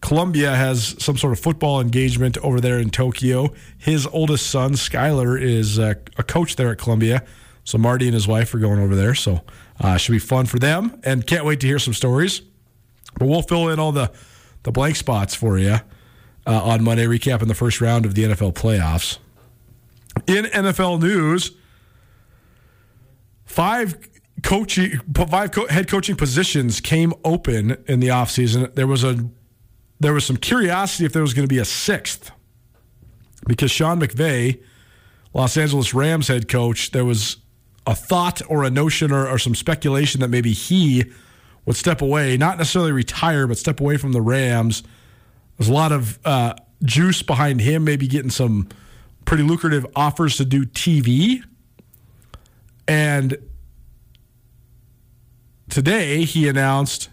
Columbia 0.00 0.56
has 0.56 0.96
some 0.98 1.16
sort 1.16 1.32
of 1.32 1.38
football 1.38 1.80
engagement 1.80 2.36
over 2.38 2.60
there 2.60 2.78
in 2.78 2.90
Tokyo. 2.90 3.52
His 3.78 4.06
oldest 4.08 4.48
son, 4.48 4.72
Skyler, 4.72 5.40
is 5.40 5.78
uh, 5.78 5.94
a 6.18 6.24
coach 6.24 6.56
there 6.56 6.72
at 6.72 6.78
Columbia. 6.78 7.24
So 7.64 7.78
Marty 7.78 8.06
and 8.06 8.14
his 8.14 8.26
wife 8.26 8.52
are 8.54 8.58
going 8.58 8.80
over 8.80 8.96
there. 8.96 9.14
So 9.14 9.40
uh, 9.80 9.96
should 9.96 10.12
be 10.12 10.18
fun 10.18 10.46
for 10.46 10.58
them. 10.58 11.00
And 11.04 11.26
can't 11.26 11.44
wait 11.44 11.60
to 11.60 11.66
hear 11.66 11.78
some 11.78 11.94
stories. 11.94 12.42
But 13.18 13.28
we'll 13.28 13.42
fill 13.42 13.68
in 13.68 13.78
all 13.78 13.92
the, 13.92 14.10
the 14.62 14.72
blank 14.72 14.96
spots 14.96 15.34
for 15.34 15.58
you 15.58 15.78
uh, 16.46 16.64
on 16.64 16.82
Monday, 16.82 17.04
recapping 17.04 17.48
the 17.48 17.54
first 17.54 17.80
round 17.80 18.04
of 18.04 18.14
the 18.14 18.24
NFL 18.24 18.54
playoffs. 18.54 19.18
In 20.26 20.44
NFL 20.46 21.00
news, 21.00 21.52
five 23.44 23.96
coaching 24.42 24.98
five 25.14 25.52
co- 25.52 25.68
head 25.68 25.88
coaching 25.88 26.16
positions 26.16 26.80
came 26.80 27.12
open 27.24 27.82
in 27.86 28.00
the 28.00 28.08
offseason. 28.08 28.74
There 28.74 28.86
was 28.86 29.04
a 29.04 29.28
there 30.00 30.12
was 30.12 30.26
some 30.26 30.36
curiosity 30.36 31.04
if 31.04 31.12
there 31.12 31.22
was 31.22 31.32
going 31.32 31.46
to 31.46 31.52
be 31.52 31.58
a 31.60 31.64
sixth 31.64 32.30
because 33.46 33.70
Sean 33.70 34.00
McVay, 34.00 34.60
Los 35.32 35.56
Angeles 35.56 35.94
Rams 35.94 36.28
head 36.28 36.48
coach, 36.48 36.90
there 36.90 37.04
was 37.04 37.36
a 37.86 37.94
thought 37.94 38.40
or 38.48 38.64
a 38.64 38.70
notion 38.70 39.12
or, 39.12 39.28
or 39.28 39.38
some 39.38 39.54
speculation 39.54 40.20
that 40.20 40.28
maybe 40.28 40.52
he 40.52 41.04
would 41.64 41.76
step 41.76 42.02
away, 42.02 42.36
not 42.36 42.58
necessarily 42.58 42.92
retire, 42.92 43.46
but 43.46 43.58
step 43.58 43.80
away 43.80 43.96
from 43.96 44.12
the 44.12 44.20
Rams. 44.20 44.82
There's 45.58 45.68
a 45.68 45.72
lot 45.72 45.92
of 45.92 46.18
uh, 46.24 46.54
juice 46.82 47.22
behind 47.22 47.60
him, 47.60 47.84
maybe 47.84 48.06
getting 48.06 48.30
some 48.30 48.68
pretty 49.24 49.42
lucrative 49.42 49.86
offers 49.94 50.36
to 50.36 50.44
do 50.44 50.64
TV. 50.64 51.42
And 52.88 53.36
today 55.70 56.24
he 56.24 56.48
announced 56.48 57.08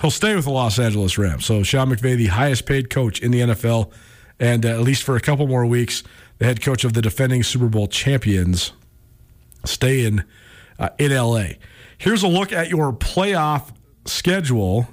he'll 0.00 0.10
stay 0.10 0.34
with 0.34 0.44
the 0.44 0.50
Los 0.50 0.78
Angeles 0.78 1.16
Rams. 1.18 1.46
So 1.46 1.62
Sean 1.62 1.90
McVay, 1.90 2.16
the 2.16 2.26
highest 2.26 2.66
paid 2.66 2.90
coach 2.90 3.20
in 3.20 3.30
the 3.30 3.40
NFL, 3.40 3.90
and 4.38 4.64
uh, 4.64 4.68
at 4.68 4.80
least 4.80 5.02
for 5.02 5.16
a 5.16 5.20
couple 5.20 5.46
more 5.46 5.66
weeks, 5.66 6.02
the 6.38 6.44
head 6.44 6.62
coach 6.62 6.84
of 6.84 6.92
the 6.92 7.02
defending 7.02 7.42
Super 7.42 7.68
Bowl 7.68 7.88
champions, 7.88 8.72
staying 9.68 10.22
uh, 10.78 10.90
in 10.98 11.14
LA. 11.14 11.50
Here's 11.98 12.22
a 12.22 12.28
look 12.28 12.52
at 12.52 12.68
your 12.68 12.92
playoff 12.92 13.72
schedule. 14.06 14.88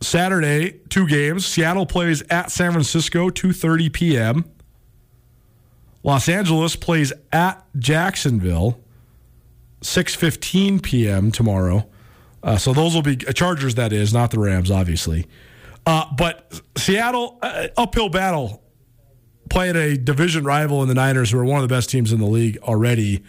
Saturday, 0.00 0.80
two 0.88 1.06
games. 1.08 1.44
Seattle 1.44 1.86
plays 1.86 2.22
at 2.30 2.50
San 2.50 2.72
Francisco, 2.72 3.30
2:30 3.30 3.92
p.m. 3.92 4.44
Los 6.04 6.28
Angeles 6.28 6.76
plays 6.76 7.12
at 7.32 7.64
Jacksonville, 7.76 8.80
6:15 9.82 10.82
p.m. 10.82 11.32
tomorrow. 11.32 11.88
Uh, 12.42 12.56
so 12.56 12.72
those 12.72 12.94
will 12.94 13.02
be 13.02 13.18
uh, 13.26 13.32
Chargers. 13.32 13.74
That 13.74 13.92
is 13.92 14.12
not 14.12 14.30
the 14.30 14.38
Rams, 14.38 14.70
obviously. 14.70 15.26
Uh, 15.84 16.04
but 16.16 16.60
Seattle 16.76 17.38
uh, 17.42 17.68
uphill 17.76 18.08
battle 18.08 18.62
playing 19.48 19.76
a 19.76 19.96
division 19.96 20.44
rival 20.44 20.82
in 20.82 20.88
the 20.88 20.94
Niners, 20.94 21.30
who 21.30 21.38
are 21.38 21.44
one 21.44 21.62
of 21.62 21.68
the 21.68 21.74
best 21.74 21.90
teams 21.90 22.12
in 22.12 22.20
the 22.20 22.26
league 22.26 22.58
already. 22.62 23.22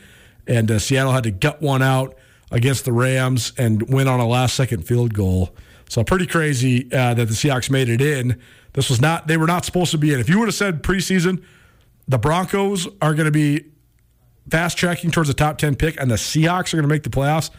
And 0.48 0.70
uh, 0.72 0.80
Seattle 0.80 1.12
had 1.12 1.24
to 1.24 1.32
gut 1.32 1.62
one 1.62 1.82
out 1.82 2.16
against 2.52 2.86
the 2.86 2.94
Rams 2.94 3.54
and 3.58 3.82
win 3.94 4.08
on 4.08 4.20
a 4.20 4.28
last 4.28 4.56
second 4.56 4.88
field 4.88 5.14
goal. 5.14 5.56
So 5.90 6.04
pretty 6.04 6.28
crazy 6.28 6.92
uh, 6.94 7.14
that 7.16 7.26
the 7.26 7.34
Seahawks 7.34 7.70
made 7.70 7.90
it 7.90 8.02
in. 8.02 8.40
This 8.74 8.90
was 8.90 9.02
not, 9.02 9.28
they 9.28 9.38
were 9.38 9.48
not 9.48 9.66
supposed 9.66 9.92
to 9.92 9.98
be 9.98 10.14
in. 10.14 10.20
If 10.20 10.30
you 10.30 10.40
would 10.40 10.48
have 10.48 10.56
said 10.56 10.84
preseason, 10.84 11.44
the 12.08 12.18
Broncos 12.18 12.88
are 13.02 13.14
going 13.14 13.26
to 13.26 13.32
be 13.32 13.66
fast 14.50 14.78
tracking 14.78 15.12
towards 15.12 15.28
the 15.28 15.34
top 15.34 15.58
10 15.58 15.76
pick 15.76 16.00
and 16.00 16.10
the 16.10 16.16
Seahawks 16.16 16.74
are 16.74 16.78
going 16.78 16.88
to 16.88 16.94
make 16.94 17.04
the 17.04 17.10
playoffs, 17.10 17.50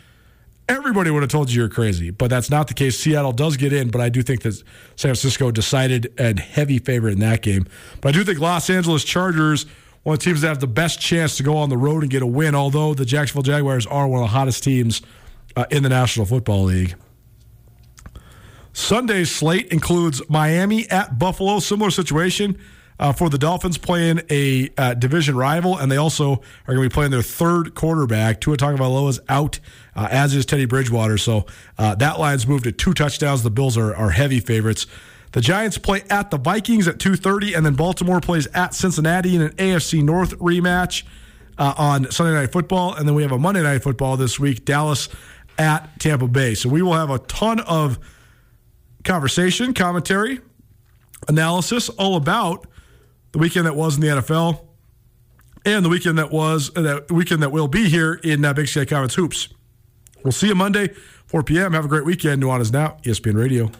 everybody 0.70 1.10
would 1.10 1.22
have 1.22 1.30
told 1.30 1.50
you 1.50 1.60
you're 1.60 1.68
crazy. 1.68 2.10
But 2.10 2.30
that's 2.30 2.50
not 2.50 2.68
the 2.68 2.74
case. 2.74 2.98
Seattle 2.98 3.32
does 3.32 3.56
get 3.56 3.72
in, 3.72 3.90
but 3.90 4.00
I 4.00 4.08
do 4.08 4.22
think 4.22 4.42
that 4.42 4.54
San 4.96 5.10
Francisco 5.10 5.50
decided 5.50 6.12
and 6.18 6.38
heavy 6.38 6.78
favorite 6.78 7.12
in 7.12 7.20
that 7.20 7.42
game. 7.42 7.66
But 8.00 8.10
I 8.10 8.18
do 8.18 8.24
think 8.24 8.38
Los 8.38 8.70
Angeles 8.70 9.04
Chargers, 9.04 9.66
one 10.04 10.14
of 10.14 10.20
the 10.20 10.24
teams 10.24 10.40
that 10.42 10.48
have 10.48 10.60
the 10.60 10.66
best 10.66 11.00
chance 11.00 11.36
to 11.36 11.42
go 11.42 11.56
on 11.56 11.68
the 11.68 11.76
road 11.76 12.02
and 12.02 12.10
get 12.10 12.22
a 12.22 12.26
win, 12.26 12.54
although 12.54 12.94
the 12.94 13.04
Jacksonville 13.04 13.42
Jaguars 13.42 13.86
are 13.86 14.06
one 14.06 14.22
of 14.22 14.28
the 14.28 14.32
hottest 14.32 14.64
teams 14.64 15.02
uh, 15.56 15.66
in 15.70 15.82
the 15.82 15.88
National 15.88 16.24
Football 16.24 16.64
League. 16.64 16.94
Sunday's 18.72 19.30
slate 19.30 19.66
includes 19.72 20.22
Miami 20.28 20.88
at 20.90 21.18
Buffalo, 21.18 21.58
similar 21.58 21.90
situation. 21.90 22.56
Uh, 23.00 23.14
for 23.14 23.30
the 23.30 23.38
Dolphins 23.38 23.78
playing 23.78 24.20
a 24.28 24.68
uh, 24.76 24.92
division 24.92 25.34
rival, 25.34 25.78
and 25.78 25.90
they 25.90 25.96
also 25.96 26.32
are 26.32 26.74
going 26.74 26.82
to 26.82 26.90
be 26.90 26.92
playing 26.92 27.10
their 27.10 27.22
third 27.22 27.74
quarterback. 27.74 28.42
Tua 28.42 28.58
Tagovailoa 28.58 29.08
is 29.08 29.20
out, 29.26 29.58
uh, 29.96 30.06
as 30.10 30.34
is 30.34 30.44
Teddy 30.44 30.66
Bridgewater. 30.66 31.16
So 31.16 31.46
uh, 31.78 31.94
that 31.94 32.20
line's 32.20 32.46
moved 32.46 32.64
to 32.64 32.72
two 32.72 32.92
touchdowns. 32.92 33.42
The 33.42 33.50
Bills 33.50 33.78
are, 33.78 33.96
are 33.96 34.10
heavy 34.10 34.38
favorites. 34.38 34.86
The 35.32 35.40
Giants 35.40 35.78
play 35.78 36.02
at 36.10 36.30
the 36.30 36.36
Vikings 36.36 36.86
at 36.88 36.98
2:30, 36.98 37.56
and 37.56 37.64
then 37.64 37.72
Baltimore 37.74 38.20
plays 38.20 38.46
at 38.48 38.74
Cincinnati 38.74 39.34
in 39.34 39.40
an 39.40 39.52
AFC 39.52 40.02
North 40.02 40.38
rematch 40.38 41.04
uh, 41.56 41.72
on 41.78 42.10
Sunday 42.10 42.34
Night 42.34 42.52
Football, 42.52 42.94
and 42.94 43.08
then 43.08 43.14
we 43.14 43.22
have 43.22 43.32
a 43.32 43.38
Monday 43.38 43.62
Night 43.62 43.82
Football 43.82 44.18
this 44.18 44.38
week. 44.38 44.66
Dallas 44.66 45.08
at 45.56 45.98
Tampa 46.00 46.28
Bay. 46.28 46.54
So 46.54 46.68
we 46.68 46.82
will 46.82 46.94
have 46.94 47.08
a 47.08 47.18
ton 47.18 47.60
of 47.60 47.98
conversation, 49.04 49.72
commentary, 49.72 50.40
analysis 51.28 51.88
all 51.88 52.16
about 52.16 52.66
the 53.32 53.38
weekend 53.38 53.66
that 53.66 53.76
was 53.76 53.96
in 53.96 54.00
the 54.02 54.08
NFL 54.08 54.66
and 55.64 55.84
the 55.84 55.88
weekend 55.88 56.18
that 56.18 56.30
was 56.30 56.70
uh, 56.76 56.82
that 56.82 57.12
weekend 57.12 57.42
that 57.42 57.52
will 57.52 57.68
be 57.68 57.88
here 57.88 58.14
in 58.24 58.44
uh, 58.44 58.52
Big 58.52 58.68
Sky 58.68 58.84
Conference 58.84 59.14
hoops. 59.14 59.48
We'll 60.24 60.32
see 60.32 60.48
you 60.48 60.54
Monday, 60.54 60.88
4 61.26 61.42
p.m. 61.42 61.72
Have 61.72 61.84
a 61.84 61.88
great 61.88 62.04
weekend. 62.04 62.42
Nuanez 62.42 62.72
now, 62.72 62.98
ESPN 63.04 63.36
Radio. 63.36 63.70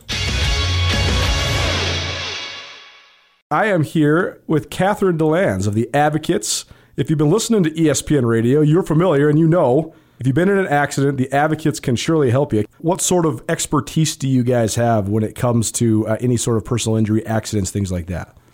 I 3.50 3.66
am 3.66 3.82
here 3.82 4.40
with 4.46 4.70
Catherine 4.70 5.18
DeLands 5.18 5.66
of 5.66 5.74
the 5.74 5.92
Advocates. 5.92 6.64
If 6.96 7.10
you've 7.10 7.18
been 7.18 7.30
listening 7.30 7.64
to 7.64 7.70
ESPN 7.70 8.24
Radio, 8.24 8.60
you're 8.60 8.82
familiar 8.82 9.28
and 9.28 9.38
you 9.38 9.48
know 9.48 9.94
if 10.20 10.26
you've 10.26 10.36
been 10.36 10.50
in 10.50 10.58
an 10.58 10.66
accident, 10.66 11.16
the 11.16 11.32
Advocates 11.32 11.80
can 11.80 11.96
surely 11.96 12.30
help 12.30 12.52
you. 12.52 12.66
What 12.78 13.00
sort 13.00 13.24
of 13.24 13.42
expertise 13.48 14.16
do 14.16 14.28
you 14.28 14.44
guys 14.44 14.74
have 14.74 15.08
when 15.08 15.24
it 15.24 15.34
comes 15.34 15.72
to 15.72 16.06
uh, 16.06 16.18
any 16.20 16.36
sort 16.36 16.58
of 16.58 16.64
personal 16.64 16.98
injury, 16.98 17.26
accidents, 17.26 17.70
things 17.70 17.90
like 17.90 18.06
that? 18.08 18.36